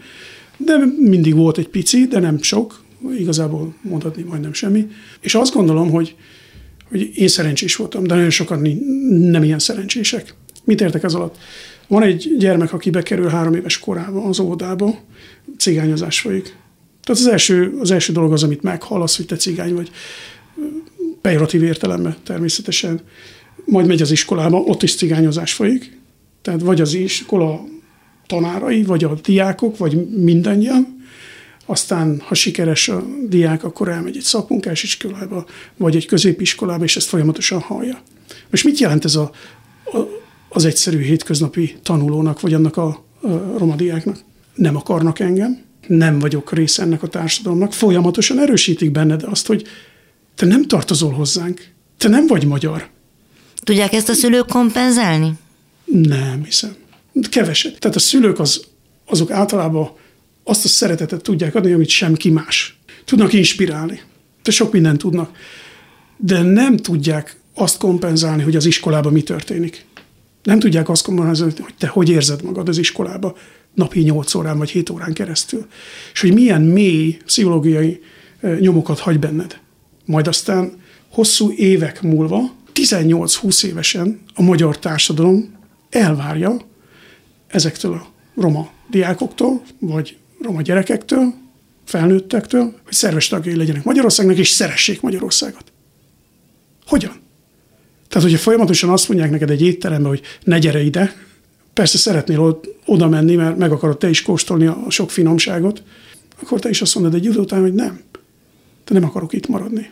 De 0.57 0.77
mindig 0.97 1.36
volt 1.36 1.57
egy 1.57 1.67
pici, 1.67 2.07
de 2.07 2.19
nem 2.19 2.41
sok, 2.41 2.84
igazából 3.17 3.75
mondhatni 3.82 4.23
majdnem 4.23 4.53
semmi. 4.53 4.88
És 5.19 5.36
azt 5.36 5.53
gondolom, 5.53 5.89
hogy, 5.89 6.15
hogy 6.89 7.11
én 7.15 7.27
szerencsés 7.27 7.75
voltam, 7.75 8.03
de 8.03 8.15
nagyon 8.15 8.29
sokan 8.29 8.59
nem 9.09 9.43
ilyen 9.43 9.59
szerencsések. 9.59 10.36
Mit 10.63 10.82
értek 10.82 11.03
ez 11.03 11.13
alatt? 11.13 11.38
Van 11.92 12.04
egy 12.04 12.36
gyermek, 12.38 12.74
aki 12.74 12.89
bekerül 12.89 13.30
három 13.30 13.54
éves 13.54 13.80
korában 13.80 14.26
az 14.26 14.39
óvodába, 14.39 15.00
cigányozás 15.58 16.20
folyik. 16.20 16.44
Tehát 17.04 17.22
az 17.22 17.28
első, 17.28 17.78
az 17.80 17.92
első 17.92 18.14
dolog 18.14 18.32
az, 18.32 18.44
amit 18.44 18.62
meghallasz, 18.62 19.18
hogy 19.18 19.26
te 19.26 19.36
cigány 19.36 19.74
vagy, 19.74 19.92
pejoratív 21.22 21.64
értelemben 21.64 22.16
természetesen. 22.24 23.02
Majd 23.66 23.88
megy 23.88 24.02
az 24.02 24.12
iskolába, 24.12 24.58
ott 24.58 24.84
is 24.84 24.96
cigányozás 24.96 25.54
folyik. 25.54 26.00
Tehát 26.42 26.62
vagy 26.62 26.82
az 26.82 26.94
iskola 26.94 27.64
tanárai, 28.28 28.84
vagy 28.84 29.04
a 29.04 29.20
diákok, 29.24 29.78
vagy 29.78 30.08
mindannyian. 30.10 31.04
Aztán, 31.66 32.22
ha 32.26 32.34
sikeres 32.34 32.89
a 32.89 33.04
diák, 33.28 33.64
akkor 33.64 33.89
elmegy 33.89 34.18
egy 34.18 34.24
szakmunkás 34.24 34.84
iskolába, 34.84 35.46
vagy 35.78 35.96
egy 35.96 36.06
középiskolába, 36.06 36.84
és 36.84 36.96
ezt 36.96 37.08
folyamatosan 37.08 37.60
hallja. 37.60 38.02
Most 38.50 38.64
mit 38.64 38.80
jelent 38.80 39.06
ez 39.06 39.16
a, 39.16 39.32
a, 39.86 40.20
az 40.54 40.66
egyszerű 40.66 41.02
hétköznapi 41.02 41.76
tanulónak, 41.84 42.41
vagy 42.41 42.54
annak 42.54 42.78
a, 42.78 42.88
a 43.22 43.58
romadiáknak? 43.58 44.18
nem 44.56 44.76
akarnak 44.76 45.20
engem, 45.20 45.62
nem 45.88 46.20
vagyok 46.20 46.54
része 46.54 46.82
ennek 46.82 47.04
a 47.04 47.08
társadalomnak, 47.08 47.74
folyamatosan 47.74 48.39
erősítik 48.39 48.91
benned 48.91 49.24
azt, 49.24 49.47
hogy 49.47 49.68
te 50.36 50.45
nem 50.45 50.68
tartozol 50.68 51.12
hozzánk, 51.12 51.68
te 51.97 52.08
nem 52.08 52.28
vagy 52.28 52.45
magyar. 52.45 52.89
Tudják 53.64 53.93
ezt 53.93 54.10
a 54.10 54.14
szülők 54.14 54.47
kompenzálni? 54.47 55.34
Nem 55.86 56.43
hiszem. 56.43 56.76
Keveset. 57.30 57.80
Tehát 57.80 57.97
a 57.97 57.99
szülők 57.99 58.39
az, 58.39 58.64
azok 59.06 59.32
általában 59.32 59.91
azt 60.43 60.66
a 60.66 60.68
szeretetet 60.68 61.22
tudják 61.22 61.56
adni, 61.56 61.72
amit 61.72 61.89
semki 61.89 62.30
más. 62.30 62.80
Tudnak 63.06 63.34
inspirálni. 63.34 64.02
Te 64.41 64.52
sok 64.52 64.72
mindent 64.72 64.97
tudnak. 64.97 65.38
De 66.18 66.41
nem 66.41 66.78
tudják 66.78 67.39
azt 67.54 67.78
kompenzálni, 67.78 68.43
hogy 68.43 68.56
az 68.56 68.66
iskolában 68.66 69.12
mi 69.12 69.22
történik. 69.22 69.86
Nem 70.44 70.60
tudják 70.60 70.89
azt 70.89 71.04
kompenzálni, 71.04 71.54
hogy 71.62 71.74
te 71.78 71.88
hogy 71.88 72.10
érzed 72.10 72.44
magad 72.44 72.70
az 72.70 72.78
iskolába, 72.78 73.38
napi 73.74 74.00
8 74.00 74.36
órán 74.36 74.58
vagy 74.58 74.70
7 74.70 74.89
órán 74.89 75.14
keresztül. 75.14 75.68
És 76.14 76.22
hogy 76.22 76.34
milyen 76.34 76.62
mély 76.62 77.18
pszichológiai 77.26 78.02
nyomokat 78.60 79.00
hagy 79.00 79.20
benned. 79.20 79.60
Majd 80.06 80.28
aztán 80.28 80.82
hosszú 81.10 81.52
évek 81.52 82.02
múlva, 82.02 82.54
18-20 82.74 83.66
évesen 83.66 84.20
a 84.34 84.42
magyar 84.42 84.80
társadalom 84.80 85.56
elvárja 85.89 86.58
ezektől 87.48 87.94
a 87.94 88.08
roma 88.42 88.72
diákoktól, 88.89 89.62
vagy 89.80 90.18
roma 90.42 90.62
gyerekektől, 90.62 91.34
felnőttektől, 91.86 92.64
hogy 92.84 92.94
szerves 92.94 93.28
tagjai 93.28 93.56
legyenek 93.56 93.84
Magyarországnak, 93.84 94.38
és 94.38 94.50
szeressék 94.50 95.02
Magyarországot. 95.02 95.72
Hogyan? 96.86 97.20
Tehát, 98.12 98.28
hogyha 98.28 98.43
folyamatosan 98.43 98.89
azt 98.89 99.07
mondják 99.07 99.32
neked 99.32 99.49
egy 99.49 99.62
étterembe, 99.62 100.07
hogy 100.07 100.22
ne 100.43 100.59
gyere 100.59 100.84
ide, 100.84 101.16
persze 101.74 101.97
szeretnél 101.97 102.59
oda 102.86 103.07
menni, 103.07 103.36
mert 103.36 103.57
meg 103.57 103.72
akarod 103.72 103.97
te 103.97 104.09
is 104.09 104.22
kóstolni 104.22 104.66
a 104.66 104.86
sok 104.89 105.12
finomságot, 105.12 105.84
akkor 106.41 106.59
te 106.59 106.70
is 106.70 106.82
azt 106.82 106.95
mondod 106.95 107.14
egy 107.14 107.26
idő 107.26 107.39
után, 107.39 107.62
hogy 107.62 107.74
nem. 107.74 107.99
Te 108.84 108.93
nem 108.93 109.03
akarok 109.03 109.34
itt 109.34 109.47
maradni. 109.47 109.89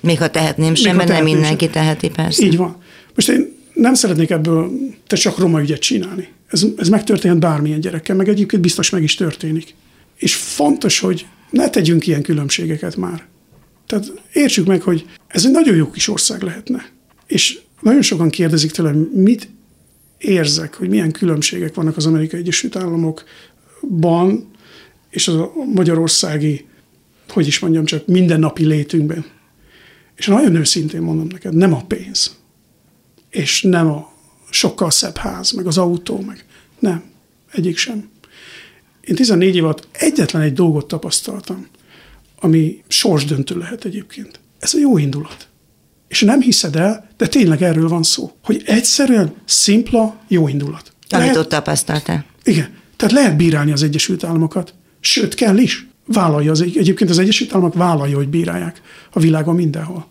Még 0.00 0.18
ha 0.18 0.30
tehetném 0.30 0.74
sem, 0.74 0.96
mert 0.96 1.08
nem 1.08 1.24
mindenki 1.24 1.64
sem. 1.64 1.72
teheti, 1.72 2.08
persze. 2.08 2.44
Így 2.44 2.56
van. 2.56 2.76
Most 3.14 3.28
én 3.28 3.52
nem 3.74 3.94
szeretnék 3.94 4.30
ebből 4.30 4.70
te 5.06 5.16
csak 5.16 5.38
roma 5.38 5.60
ügyet 5.60 5.80
csinálni. 5.80 6.28
Ez, 6.46 6.66
ez 6.76 6.88
megtörténhet 6.88 7.38
bármilyen 7.38 7.80
gyerekkel, 7.80 8.16
meg 8.16 8.28
egyébként 8.28 8.62
biztos 8.62 8.90
meg 8.90 9.02
is 9.02 9.14
történik. 9.14 9.74
És 10.16 10.34
fontos, 10.34 11.00
hogy 11.00 11.26
ne 11.50 11.70
tegyünk 11.70 12.06
ilyen 12.06 12.22
különbségeket 12.22 12.96
már. 12.96 13.26
Tehát 13.86 14.12
értsük 14.32 14.66
meg, 14.66 14.82
hogy 14.82 15.06
ez 15.26 15.44
egy 15.44 15.50
nagyon 15.50 15.76
jó 15.76 15.90
kis 15.90 16.08
ország 16.08 16.42
lehetne. 16.42 16.98
És 17.30 17.60
nagyon 17.80 18.02
sokan 18.02 18.30
kérdezik 18.30 18.70
tőlem, 18.70 18.96
mit 18.96 19.48
érzek, 20.18 20.74
hogy 20.74 20.88
milyen 20.88 21.12
különbségek 21.12 21.74
vannak 21.74 21.96
az 21.96 22.06
Amerikai 22.06 22.40
Egyesült 22.40 22.76
Államokban 22.76 24.50
és 25.10 25.28
a 25.28 25.52
magyarországi, 25.74 26.66
hogy 27.28 27.46
is 27.46 27.58
mondjam 27.58 27.84
csak, 27.84 28.06
mindennapi 28.06 28.64
létünkben. 28.64 29.24
És 30.16 30.26
nagyon 30.26 30.54
őszintén 30.54 31.02
mondom 31.02 31.26
neked, 31.26 31.54
nem 31.54 31.74
a 31.74 31.84
pénz, 31.84 32.36
és 33.28 33.62
nem 33.62 33.86
a 33.86 34.12
sokkal 34.50 34.90
szebb 34.90 35.16
ház, 35.16 35.50
meg 35.50 35.66
az 35.66 35.78
autó, 35.78 36.20
meg 36.20 36.44
nem, 36.78 37.02
egyik 37.52 37.76
sem. 37.76 38.10
Én 39.00 39.14
14 39.14 39.56
év 39.56 39.64
alatt 39.64 39.88
egyetlen 39.92 40.42
egy 40.42 40.52
dolgot 40.52 40.88
tapasztaltam, 40.88 41.66
ami 42.40 42.82
sorsdöntő 42.88 43.58
lehet 43.58 43.84
egyébként. 43.84 44.40
Ez 44.58 44.74
a 44.74 44.78
jó 44.78 44.98
indulat. 44.98 45.49
És 46.10 46.20
nem 46.20 46.40
hiszed 46.40 46.76
el, 46.76 47.08
de 47.16 47.26
tényleg 47.26 47.62
erről 47.62 47.88
van 47.88 48.02
szó, 48.02 48.32
hogy 48.42 48.62
egyszerűen 48.66 49.34
szimpla 49.44 50.16
jó 50.28 50.48
indulat. 50.48 50.92
Amit 51.08 51.36
ott 51.36 51.48
tapasztaltál. 51.48 52.24
Igen. 52.44 52.68
Tehát 52.96 53.14
lehet 53.14 53.36
bírálni 53.36 53.72
az 53.72 53.82
Egyesült 53.82 54.24
Államokat, 54.24 54.74
sőt 55.00 55.34
kell 55.34 55.58
is. 55.58 55.88
Vállalja 56.06 56.50
az, 56.50 56.60
egyébként 56.60 57.10
az 57.10 57.18
Egyesült 57.18 57.54
Államok 57.54 57.74
vállalja, 57.74 58.16
hogy 58.16 58.28
bírálják 58.28 58.80
a 59.12 59.20
világon 59.20 59.54
mindenhol. 59.54 60.06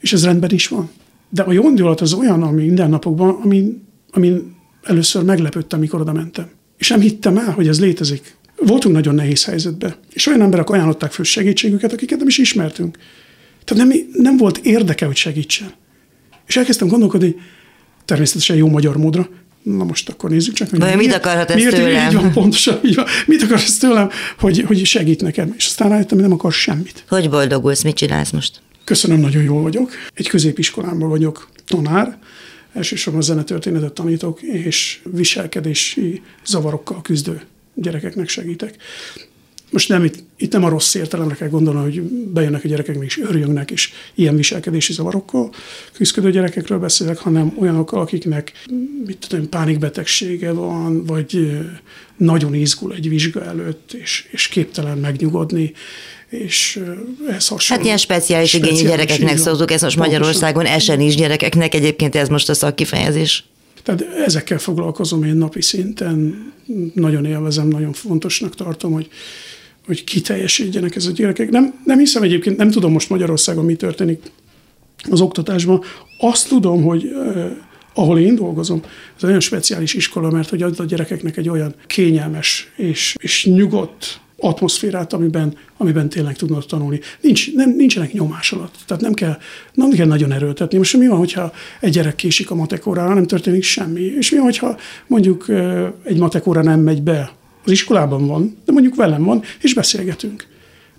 És 0.00 0.12
ez 0.12 0.24
rendben 0.24 0.50
is 0.50 0.68
van. 0.68 0.90
De 1.28 1.42
a 1.42 1.52
jó 1.52 1.68
indulat 1.68 2.00
az 2.00 2.12
olyan, 2.12 2.42
ami 2.42 2.62
mindennapokban, 2.62 3.38
ami, 3.42 3.80
ami 4.10 4.42
először 4.82 5.22
meglepődtem, 5.22 5.78
amikor 5.78 6.00
oda 6.00 6.12
mentem. 6.12 6.50
És 6.78 6.88
nem 6.88 7.00
hittem 7.00 7.36
el, 7.36 7.50
hogy 7.50 7.68
ez 7.68 7.80
létezik. 7.80 8.36
Voltunk 8.56 8.94
nagyon 8.94 9.14
nehéz 9.14 9.44
helyzetben, 9.44 9.94
és 10.12 10.26
olyan 10.26 10.42
emberek 10.42 10.70
ajánlották 10.70 11.12
föl 11.12 11.24
segítségüket, 11.24 11.92
akiket 11.92 12.18
nem 12.18 12.28
is 12.28 12.38
ismertünk. 12.38 12.98
Tehát 13.64 13.86
nem, 13.86 13.98
nem 14.12 14.36
volt 14.36 14.58
érdeke, 14.58 15.06
hogy 15.06 15.16
segítsen. 15.16 15.72
És 16.46 16.56
elkezdtem 16.56 16.88
gondolkodni, 16.88 17.36
természetesen 18.04 18.56
jó 18.56 18.68
magyar 18.68 18.96
módra, 18.96 19.28
na 19.62 19.84
most 19.84 20.08
akkor 20.08 20.30
nézzük 20.30 20.54
csak, 20.54 20.70
hogy 20.70 20.78
Vajon 20.78 20.96
mit 20.96 21.12
akarhat 21.12 21.50
ez 21.50 21.56
miért, 21.56 21.74
tőlem? 21.74 22.06
Így 22.06 22.14
van, 22.14 22.32
pontosan, 22.32 22.80
így 22.84 22.94
van. 22.94 23.06
Mit 23.26 23.42
akar 23.42 23.56
ez 23.56 23.76
tőlem, 23.76 24.10
hogy, 24.38 24.64
hogy 24.66 24.84
segít 24.84 25.20
nekem. 25.22 25.54
És 25.56 25.66
aztán 25.66 25.88
rájöttem, 25.88 26.18
hogy 26.18 26.26
nem 26.28 26.36
akar 26.36 26.52
semmit. 26.52 27.04
Hogy 27.08 27.30
boldogulsz, 27.30 27.82
mit 27.82 27.94
csinálsz 27.94 28.30
most? 28.30 28.60
Köszönöm, 28.84 29.20
nagyon 29.20 29.42
jól 29.42 29.62
vagyok. 29.62 29.90
Egy 30.14 30.28
középiskolában 30.28 31.08
vagyok 31.08 31.48
tanár, 31.66 32.18
elsősorban 32.74 33.22
zenetörténetet 33.22 33.92
tanítok, 33.92 34.42
és 34.42 35.00
viselkedési 35.12 36.22
zavarokkal 36.46 37.02
küzdő 37.02 37.40
gyerekeknek 37.74 38.28
segítek. 38.28 38.76
Most 39.74 39.88
nem, 39.88 40.04
itt, 40.04 40.24
itt 40.36 40.52
nem 40.52 40.64
a 40.64 40.68
rossz 40.68 40.94
értelemre 40.94 41.34
kell 41.34 41.48
gondolni, 41.48 41.80
hogy 41.80 42.02
bejönnek 42.02 42.64
a 42.64 42.68
gyerekek, 42.68 42.96
és 43.00 43.18
örjöngnek, 43.18 43.70
és 43.70 43.92
ilyen 44.14 44.36
viselkedési 44.36 44.92
zavarokkal 44.92 45.50
küzdő 45.92 46.30
gyerekekről 46.30 46.78
beszélek, 46.78 47.18
hanem 47.18 47.56
olyanokkal, 47.58 48.00
akiknek 48.00 48.52
mit 49.06 49.26
tudom, 49.28 49.48
pánikbetegsége 49.48 50.52
van, 50.52 51.04
vagy 51.04 51.60
nagyon 52.16 52.54
izgul 52.54 52.94
egy 52.94 53.08
vizsga 53.08 53.44
előtt, 53.44 53.92
és, 53.92 54.28
és 54.30 54.48
képtelen 54.48 54.98
megnyugodni, 54.98 55.72
és 56.28 56.80
ez 57.28 57.48
hasonló. 57.48 57.76
Hát 57.76 57.84
ilyen 57.84 57.96
speciális, 57.96 58.48
speciális 58.48 58.78
igényű 58.78 58.90
gyerekeknek 58.96 59.36
szoktuk, 59.36 59.70
ez 59.70 59.82
most 59.82 59.96
Magyarországon 59.96 60.66
esen 60.66 61.00
is 61.00 61.14
gyerekeknek, 61.14 61.74
egyébként 61.74 62.14
ez 62.14 62.28
most 62.28 62.48
a 62.48 62.54
szakkifejezés. 62.54 63.44
Tehát 63.82 64.02
ezekkel 64.26 64.58
foglalkozom 64.58 65.24
én 65.24 65.34
napi 65.34 65.62
szinten, 65.62 66.52
nagyon 66.94 67.24
élvezem, 67.24 67.68
nagyon 67.68 67.92
fontosnak 67.92 68.54
tartom, 68.54 68.92
hogy, 68.92 69.08
hogy 69.86 70.04
kiteljesítjenek 70.04 70.96
ez 70.96 71.06
a 71.06 71.10
gyerekek. 71.10 71.50
Nem, 71.50 71.74
nem 71.84 71.98
hiszem 71.98 72.22
egyébként, 72.22 72.56
nem 72.56 72.70
tudom 72.70 72.92
most 72.92 73.10
Magyarországon 73.10 73.64
mi 73.64 73.74
történik 73.74 74.20
az 75.10 75.20
oktatásban. 75.20 75.82
Azt 76.18 76.48
tudom, 76.48 76.82
hogy 76.82 77.12
eh, 77.34 77.50
ahol 77.94 78.18
én 78.18 78.34
dolgozom, 78.34 78.82
ez 79.16 79.24
olyan 79.24 79.40
speciális 79.40 79.94
iskola, 79.94 80.30
mert 80.30 80.48
hogy 80.48 80.62
ad 80.62 80.80
a 80.80 80.84
gyerekeknek 80.84 81.36
egy 81.36 81.48
olyan 81.48 81.74
kényelmes 81.86 82.72
és, 82.76 83.14
és 83.18 83.44
nyugodt 83.44 84.20
atmoszférát, 84.36 85.12
amiben, 85.12 85.56
amiben 85.76 86.08
tényleg 86.08 86.36
tudnak 86.36 86.66
tanulni. 86.66 87.00
Nincs, 87.20 87.54
nem, 87.54 87.74
nincsenek 87.76 88.12
nyomás 88.12 88.52
alatt. 88.52 88.74
Tehát 88.86 89.02
nem 89.02 89.12
kell, 89.12 89.38
nem 89.72 89.90
kell 89.90 90.06
nagyon 90.06 90.32
erőltetni. 90.32 90.78
Most 90.78 90.96
mi 90.96 91.06
van, 91.06 91.18
hogyha 91.18 91.52
egy 91.80 91.92
gyerek 91.92 92.14
késik 92.14 92.50
a 92.50 92.54
matekórára, 92.54 93.14
nem 93.14 93.26
történik 93.26 93.62
semmi. 93.62 94.00
És 94.00 94.30
mi 94.30 94.36
van, 94.36 94.46
hogyha 94.46 94.76
mondjuk 95.06 95.46
egy 96.04 96.18
matekóra 96.18 96.62
nem 96.62 96.80
megy 96.80 97.02
be 97.02 97.32
az 97.64 97.70
iskolában 97.70 98.26
van, 98.26 98.56
de 98.64 98.72
mondjuk 98.72 98.94
velem 98.94 99.22
van, 99.22 99.42
és 99.60 99.74
beszélgetünk. 99.74 100.46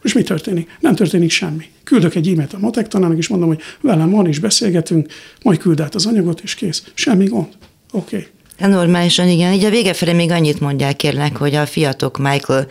És 0.04 0.14
mi 0.14 0.24
történik? 0.24 0.78
Nem 0.80 0.96
történik 0.96 1.32
semmi. 1.32 1.66
Küldök 1.84 2.16
egy 2.16 2.28
e-mailt 2.28 2.54
a 2.54 2.60
matek 2.60 2.88
tanának, 2.88 3.18
és 3.18 3.28
mondom, 3.28 3.48
hogy 3.48 3.62
velem 3.82 4.10
van, 4.10 4.28
és 4.28 4.40
beszélgetünk, 4.40 5.08
majd 5.44 5.58
küld 5.58 5.80
át 5.80 5.96
az 5.96 6.06
anyagot, 6.06 6.42
és 6.42 6.56
kész. 6.56 6.84
Semmi 6.94 7.26
gond. 7.26 7.48
Oké. 7.92 8.16
Okay. 8.16 8.28
Hát 8.60 8.70
normálisan, 8.70 9.28
igen. 9.28 9.54
Így 9.54 9.64
a 9.64 9.70
vége 9.70 9.94
felé 9.94 10.14
még 10.14 10.32
annyit 10.32 10.60
mondják 10.60 10.96
kérlek, 10.96 11.38
hogy 11.38 11.56
a 11.56 11.66
fiatok 11.66 12.18
Michael 12.18 12.68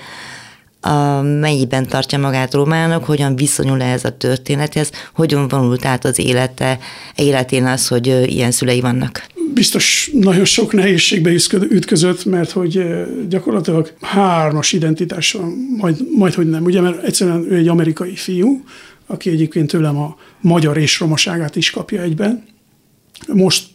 a, 0.80 1.20
mennyiben 1.22 1.86
tartja 1.86 2.18
magát 2.18 2.54
Romának, 2.54 3.04
hogyan 3.04 3.36
viszonyul 3.36 3.82
ehhez 3.82 4.04
a 4.04 4.16
történethez, 4.16 4.90
hogyan 5.14 5.48
vonult 5.48 5.84
át 5.84 6.04
az 6.04 6.18
élete, 6.18 6.78
életén 7.14 7.64
az, 7.64 7.88
hogy 7.88 8.06
ilyen 8.06 8.50
szülei 8.50 8.80
vannak 8.80 9.26
biztos 9.54 10.10
nagyon 10.12 10.44
sok 10.44 10.72
nehézségbe 10.72 11.30
ütközött, 11.70 12.24
mert 12.24 12.50
hogy 12.50 12.76
eh, 12.76 13.06
gyakorlatilag 13.28 13.92
hármas 14.00 14.72
identitás 14.72 15.32
van, 15.32 15.76
majd, 15.78 15.96
majd 16.16 16.34
hogy 16.34 16.48
nem, 16.48 16.64
ugye, 16.64 16.80
mert 16.80 17.02
egyszerűen 17.02 17.52
ő 17.52 17.56
egy 17.56 17.68
amerikai 17.68 18.14
fiú, 18.14 18.64
aki 19.06 19.30
egyébként 19.30 19.70
tőlem 19.70 19.96
a 19.96 20.16
magyar 20.40 20.78
és 20.78 21.00
romaságát 21.00 21.56
is 21.56 21.70
kapja 21.70 22.02
egyben. 22.02 22.44
Most 23.32 23.66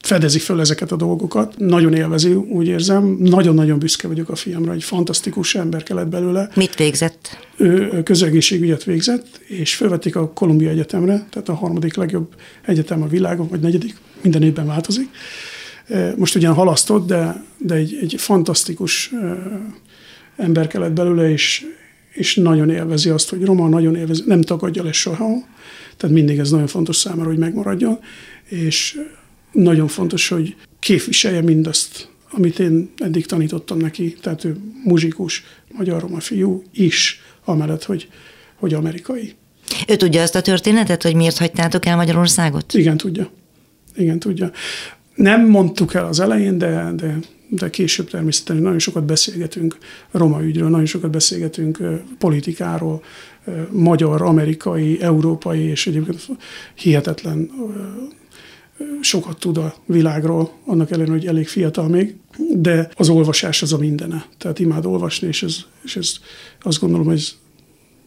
fedezi 0.00 0.38
föl 0.38 0.60
ezeket 0.60 0.92
a 0.92 0.96
dolgokat, 0.96 1.54
nagyon 1.58 1.94
élvezi, 1.94 2.32
úgy 2.32 2.66
érzem. 2.66 3.16
Nagyon-nagyon 3.20 3.78
büszke 3.78 4.08
vagyok 4.08 4.28
a 4.28 4.34
fiamra, 4.34 4.72
egy 4.72 4.84
fantasztikus 4.84 5.54
ember 5.54 5.82
kellett 5.82 6.08
belőle. 6.08 6.50
Mit 6.54 6.74
végzett? 6.74 7.38
Ő 7.56 8.02
közegészségügyet 8.02 8.84
végzett, 8.84 9.40
és 9.46 9.74
fölvették 9.74 10.16
a 10.16 10.32
Kolumbia 10.32 10.70
Egyetemre, 10.70 11.26
tehát 11.30 11.48
a 11.48 11.54
harmadik 11.54 11.94
legjobb 11.94 12.34
egyetem 12.62 13.02
a 13.02 13.06
világon, 13.06 13.48
vagy 13.48 13.60
negyedik, 13.60 13.96
minden 14.24 14.42
évben 14.42 14.66
változik. 14.66 15.08
Most 16.16 16.34
ugyan 16.34 16.54
halasztott, 16.54 17.06
de, 17.06 17.44
de 17.58 17.74
egy, 17.74 17.98
egy 18.00 18.14
fantasztikus 18.18 19.12
ember 20.36 20.66
kellett 20.66 20.92
belőle, 20.92 21.30
és, 21.30 21.66
és 22.12 22.34
nagyon 22.34 22.70
élvezi 22.70 23.08
azt, 23.08 23.30
hogy 23.30 23.44
Roma 23.44 23.68
nagyon 23.68 23.96
élvezi, 23.96 24.22
nem 24.26 24.40
tagadja 24.40 24.82
le 24.82 24.92
soha, 24.92 25.28
tehát 25.96 26.14
mindig 26.14 26.38
ez 26.38 26.50
nagyon 26.50 26.66
fontos 26.66 26.96
számára, 26.96 27.28
hogy 27.28 27.38
megmaradjon, 27.38 27.98
és 28.48 29.00
nagyon 29.52 29.88
fontos, 29.88 30.28
hogy 30.28 30.56
képviselje 30.78 31.40
mindazt, 31.40 32.08
amit 32.30 32.58
én 32.58 32.90
eddig 32.96 33.26
tanítottam 33.26 33.78
neki, 33.78 34.16
tehát 34.20 34.44
ő 34.44 34.56
muzsikus, 34.84 35.44
magyar-roma 35.72 36.20
fiú 36.20 36.62
is, 36.72 37.20
amellett, 37.44 37.84
hogy, 37.84 38.08
hogy 38.56 38.74
amerikai. 38.74 39.34
Ő 39.88 39.96
tudja 39.96 40.22
azt 40.22 40.34
a 40.34 40.40
történetet, 40.40 41.02
hogy 41.02 41.14
miért 41.14 41.38
hagytátok 41.38 41.86
el 41.86 41.96
Magyarországot? 41.96 42.74
Igen, 42.74 42.96
tudja. 42.96 43.30
Igen, 43.96 44.18
tudja. 44.18 44.50
Nem 45.14 45.48
mondtuk 45.48 45.94
el 45.94 46.06
az 46.06 46.20
elején, 46.20 46.58
de, 46.58 46.92
de, 46.96 47.18
de 47.48 47.70
később 47.70 48.10
természetesen 48.10 48.62
nagyon 48.62 48.78
sokat 48.78 49.04
beszélgetünk 49.04 49.78
roma 50.10 50.42
ügyről, 50.42 50.68
nagyon 50.68 50.86
sokat 50.86 51.10
beszélgetünk 51.10 51.78
politikáról, 52.18 53.02
magyar, 53.70 54.22
amerikai, 54.22 55.02
európai, 55.02 55.60
és 55.60 55.86
egyébként 55.86 56.26
hihetetlen 56.74 57.50
sokat 59.00 59.38
tud 59.38 59.56
a 59.56 59.74
világról, 59.86 60.52
annak 60.64 60.90
ellenére, 60.90 61.12
hogy 61.12 61.26
elég 61.26 61.48
fiatal 61.48 61.88
még, 61.88 62.16
de 62.52 62.88
az 62.94 63.08
olvasás 63.08 63.62
az 63.62 63.72
a 63.72 63.78
mindene. 63.78 64.26
Tehát 64.38 64.58
imád 64.58 64.86
olvasni, 64.86 65.26
és 65.26 65.42
ez, 65.42 65.56
és 65.84 65.96
ez 65.96 66.12
azt 66.62 66.80
gondolom, 66.80 67.06
hogy 67.06 67.14
ez, 67.14 67.32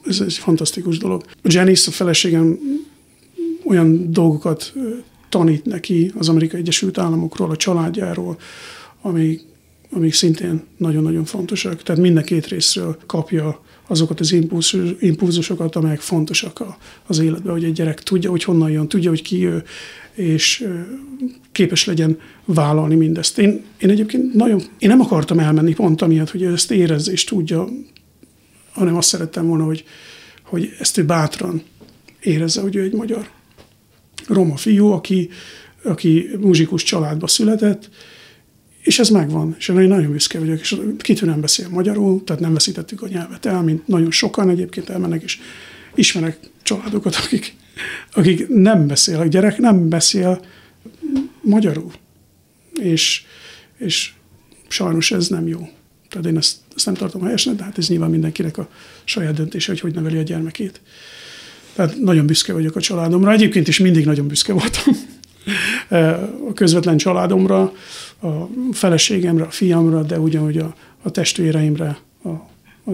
ez 0.05 0.21
egy 0.21 0.33
fantasztikus 0.33 0.97
dolog. 0.97 1.23
Janice, 1.43 1.89
a 1.89 1.93
feleségem 1.93 2.59
olyan 3.63 4.11
dolgokat 4.11 4.73
tanít 5.29 5.65
neki 5.65 6.11
az 6.17 6.29
Amerikai 6.29 6.59
Egyesült 6.59 6.97
Államokról, 6.97 7.49
a 7.49 7.55
családjáról, 7.55 8.37
amik, 9.01 9.41
amik 9.91 10.13
szintén 10.13 10.63
nagyon-nagyon 10.77 11.25
fontosak. 11.25 11.83
Tehát 11.83 12.01
minden 12.01 12.23
két 12.23 12.47
részről 12.47 12.97
kapja 13.05 13.61
azokat 13.87 14.19
az 14.19 14.31
impulzusokat, 14.99 15.75
amelyek 15.75 15.99
fontosak 15.99 16.63
az 17.07 17.19
életben, 17.19 17.51
hogy 17.51 17.63
egy 17.63 17.73
gyerek 17.73 18.03
tudja, 18.03 18.29
hogy 18.29 18.43
honnan 18.43 18.71
jön, 18.71 18.87
tudja, 18.87 19.09
hogy 19.09 19.21
ki 19.21 19.45
ő, 19.45 19.63
és 20.13 20.67
képes 21.51 21.85
legyen 21.85 22.19
vállalni 22.45 22.95
mindezt. 22.95 23.37
Én, 23.39 23.63
én 23.77 23.89
egyébként 23.89 24.33
nagyon, 24.33 24.61
én 24.79 24.89
nem 24.89 25.01
akartam 25.01 25.39
elmenni 25.39 25.73
pont 25.73 26.01
amiatt, 26.01 26.29
hogy 26.29 26.43
ezt 26.43 26.71
érezze 26.71 27.11
és 27.11 27.23
tudja, 27.23 27.67
hanem 28.71 28.95
azt 28.95 29.07
szerettem 29.07 29.47
volna, 29.47 29.63
hogy, 29.63 29.83
hogy 30.43 30.69
ezt 30.79 30.97
ő 30.97 31.05
bátran 31.05 31.61
érezze, 32.19 32.61
hogy 32.61 32.75
ő 32.75 32.81
egy 32.81 32.93
magyar 32.93 33.29
roma 34.27 34.55
fiú, 34.55 34.87
aki, 34.87 35.29
aki 35.83 36.29
muzsikus 36.39 36.83
családba 36.83 37.27
született, 37.27 37.89
és 38.81 38.99
ez 38.99 39.09
megvan, 39.09 39.55
és 39.57 39.67
én 39.67 39.75
nagyon 39.75 40.11
büszke 40.11 40.39
vagyok, 40.39 40.59
és 40.59 40.75
kitűnően 40.97 41.41
beszél 41.41 41.69
magyarul, 41.69 42.23
tehát 42.23 42.41
nem 42.41 42.53
veszítettük 42.53 43.01
a 43.01 43.07
nyelvet 43.07 43.45
el, 43.45 43.61
mint 43.61 43.87
nagyon 43.87 44.11
sokan 44.11 44.49
egyébként 44.49 44.89
elmennek, 44.89 45.23
és 45.23 45.39
ismerek 45.95 46.39
családokat, 46.61 47.15
akik, 47.15 47.55
akik 48.13 48.47
nem 48.47 48.87
beszél, 48.87 49.19
a 49.19 49.25
gyerek 49.25 49.57
nem 49.57 49.89
beszél 49.89 50.45
magyarul. 51.41 51.91
És, 52.81 53.23
és 53.77 54.13
sajnos 54.67 55.11
ez 55.11 55.27
nem 55.27 55.47
jó. 55.47 55.69
Tehát 56.09 56.25
én 56.25 56.37
ezt, 56.37 56.57
ezt 56.75 56.85
nem 56.85 56.93
tartom 56.93 57.21
helyesnek, 57.21 57.55
de 57.55 57.63
hát 57.63 57.77
ez 57.77 57.87
nyilván 57.87 58.09
mindenkinek 58.09 58.57
a 58.57 58.69
saját 59.03 59.33
döntése, 59.33 59.71
hogy 59.71 59.79
hogy 59.79 59.93
neveli 59.93 60.17
a 60.17 60.21
gyermekét. 60.21 60.81
Tehát 61.77 61.99
nagyon 61.99 62.25
büszke 62.25 62.53
vagyok 62.53 62.75
a 62.75 62.81
családomra. 62.81 63.31
Egyébként 63.31 63.67
is 63.67 63.79
mindig 63.79 64.05
nagyon 64.05 64.27
büszke 64.27 64.53
voltam 64.53 64.93
a 66.49 66.53
közvetlen 66.53 66.97
családomra, 66.97 67.73
a 68.21 68.27
feleségemre, 68.71 69.43
a 69.43 69.49
fiamra, 69.49 70.03
de 70.03 70.19
ugyanúgy 70.19 70.57
a, 70.57 70.75
a 71.01 71.09
testvéreimre, 71.09 71.97
a, 72.21 72.27
a, 72.27 72.91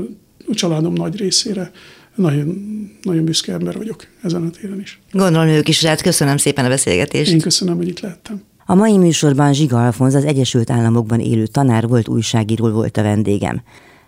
a 0.47 0.53
családom 0.53 0.93
nagy 0.93 1.17
részére 1.17 1.71
nagyon, 2.15 2.57
nagyon 3.01 3.25
büszke 3.25 3.53
ember 3.53 3.77
vagyok 3.77 4.07
ezen 4.23 4.43
a 4.43 4.49
téren 4.49 4.79
is. 4.81 4.99
Gondolom 5.11 5.47
ők 5.47 5.67
is 5.67 5.81
rád. 5.81 6.01
Köszönöm 6.01 6.38
szépen 6.38 6.65
a 6.65 6.69
beszélgetést. 6.69 7.31
Én 7.31 7.39
köszönöm, 7.39 7.75
hogy 7.75 7.88
itt 7.88 7.99
lehettem. 7.99 8.41
A 8.65 8.75
mai 8.75 8.97
műsorban 8.97 9.53
Zsiga 9.53 9.86
Alfonz 9.86 10.13
az 10.13 10.25
Egyesült 10.25 10.69
Államokban 10.69 11.19
élő 11.19 11.45
tanár 11.45 11.88
volt, 11.88 12.07
újságíró 12.07 12.69
volt 12.69 12.97
a 12.97 13.01
vendégem. 13.01 13.61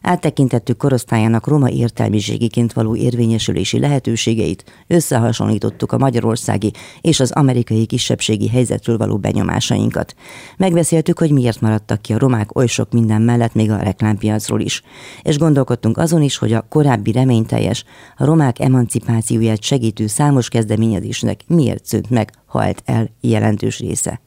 Áttekintettük 0.07 0.77
korosztályának 0.77 1.47
roma 1.47 1.69
értelmiségiként 1.69 2.73
való 2.73 2.95
érvényesülési 2.95 3.79
lehetőségeit, 3.79 4.63
összehasonlítottuk 4.87 5.91
a 5.91 5.97
magyarországi 5.97 6.71
és 7.01 7.19
az 7.19 7.31
amerikai 7.31 7.85
kisebbségi 7.85 8.49
helyzetről 8.49 8.97
való 8.97 9.17
benyomásainkat. 9.17 10.15
Megbeszéltük, 10.57 11.19
hogy 11.19 11.31
miért 11.31 11.61
maradtak 11.61 12.01
ki 12.01 12.13
a 12.13 12.17
romák 12.17 12.55
oly 12.55 12.67
sok 12.67 12.91
minden 12.91 13.21
mellett 13.21 13.53
még 13.53 13.71
a 13.71 13.77
reklámpiacról 13.77 14.61
is. 14.61 14.81
És 15.21 15.37
gondolkodtunk 15.37 15.97
azon 15.97 16.21
is, 16.21 16.37
hogy 16.37 16.53
a 16.53 16.65
korábbi 16.69 17.11
reményteljes, 17.11 17.83
a 18.17 18.25
romák 18.25 18.59
emancipációját 18.59 19.63
segítő 19.63 20.07
számos 20.07 20.49
kezdeményezésnek 20.49 21.43
miért 21.47 21.85
szűnt 21.85 22.09
meg, 22.09 22.31
halt 22.45 22.81
el 22.85 23.09
jelentős 23.21 23.79
része. 23.79 24.21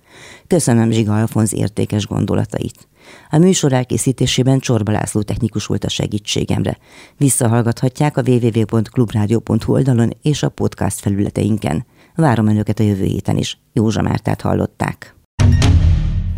Köszönöm 0.46 0.90
Zsiga 0.90 1.20
Alfonz 1.20 1.54
értékes 1.54 2.06
gondolatait. 2.06 2.87
A 3.30 3.38
műsor 3.38 3.72
elkészítésében 3.72 4.58
Csorba 4.58 4.92
László 4.92 5.22
technikus 5.22 5.66
volt 5.66 5.84
a 5.84 5.88
segítségemre. 5.88 6.78
Visszahallgathatják 7.16 8.16
a 8.16 8.22
www.clubradio.hu 8.26 9.72
oldalon 9.72 10.16
és 10.22 10.42
a 10.42 10.48
podcast 10.48 11.00
felületeinken. 11.00 11.86
Várom 12.14 12.46
Önöket 12.46 12.78
a 12.78 12.82
jövő 12.82 13.04
héten 13.04 13.36
is. 13.36 13.58
Józsa 13.72 14.02
Mártát 14.02 14.40
hallották. 14.40 15.14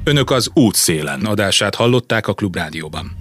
Önök 0.04 0.30
az 0.30 0.50
útszélen 0.54 1.24
adását 1.24 1.74
hallották 1.74 2.26
a 2.28 2.34
Klubrádióban. 2.34 3.16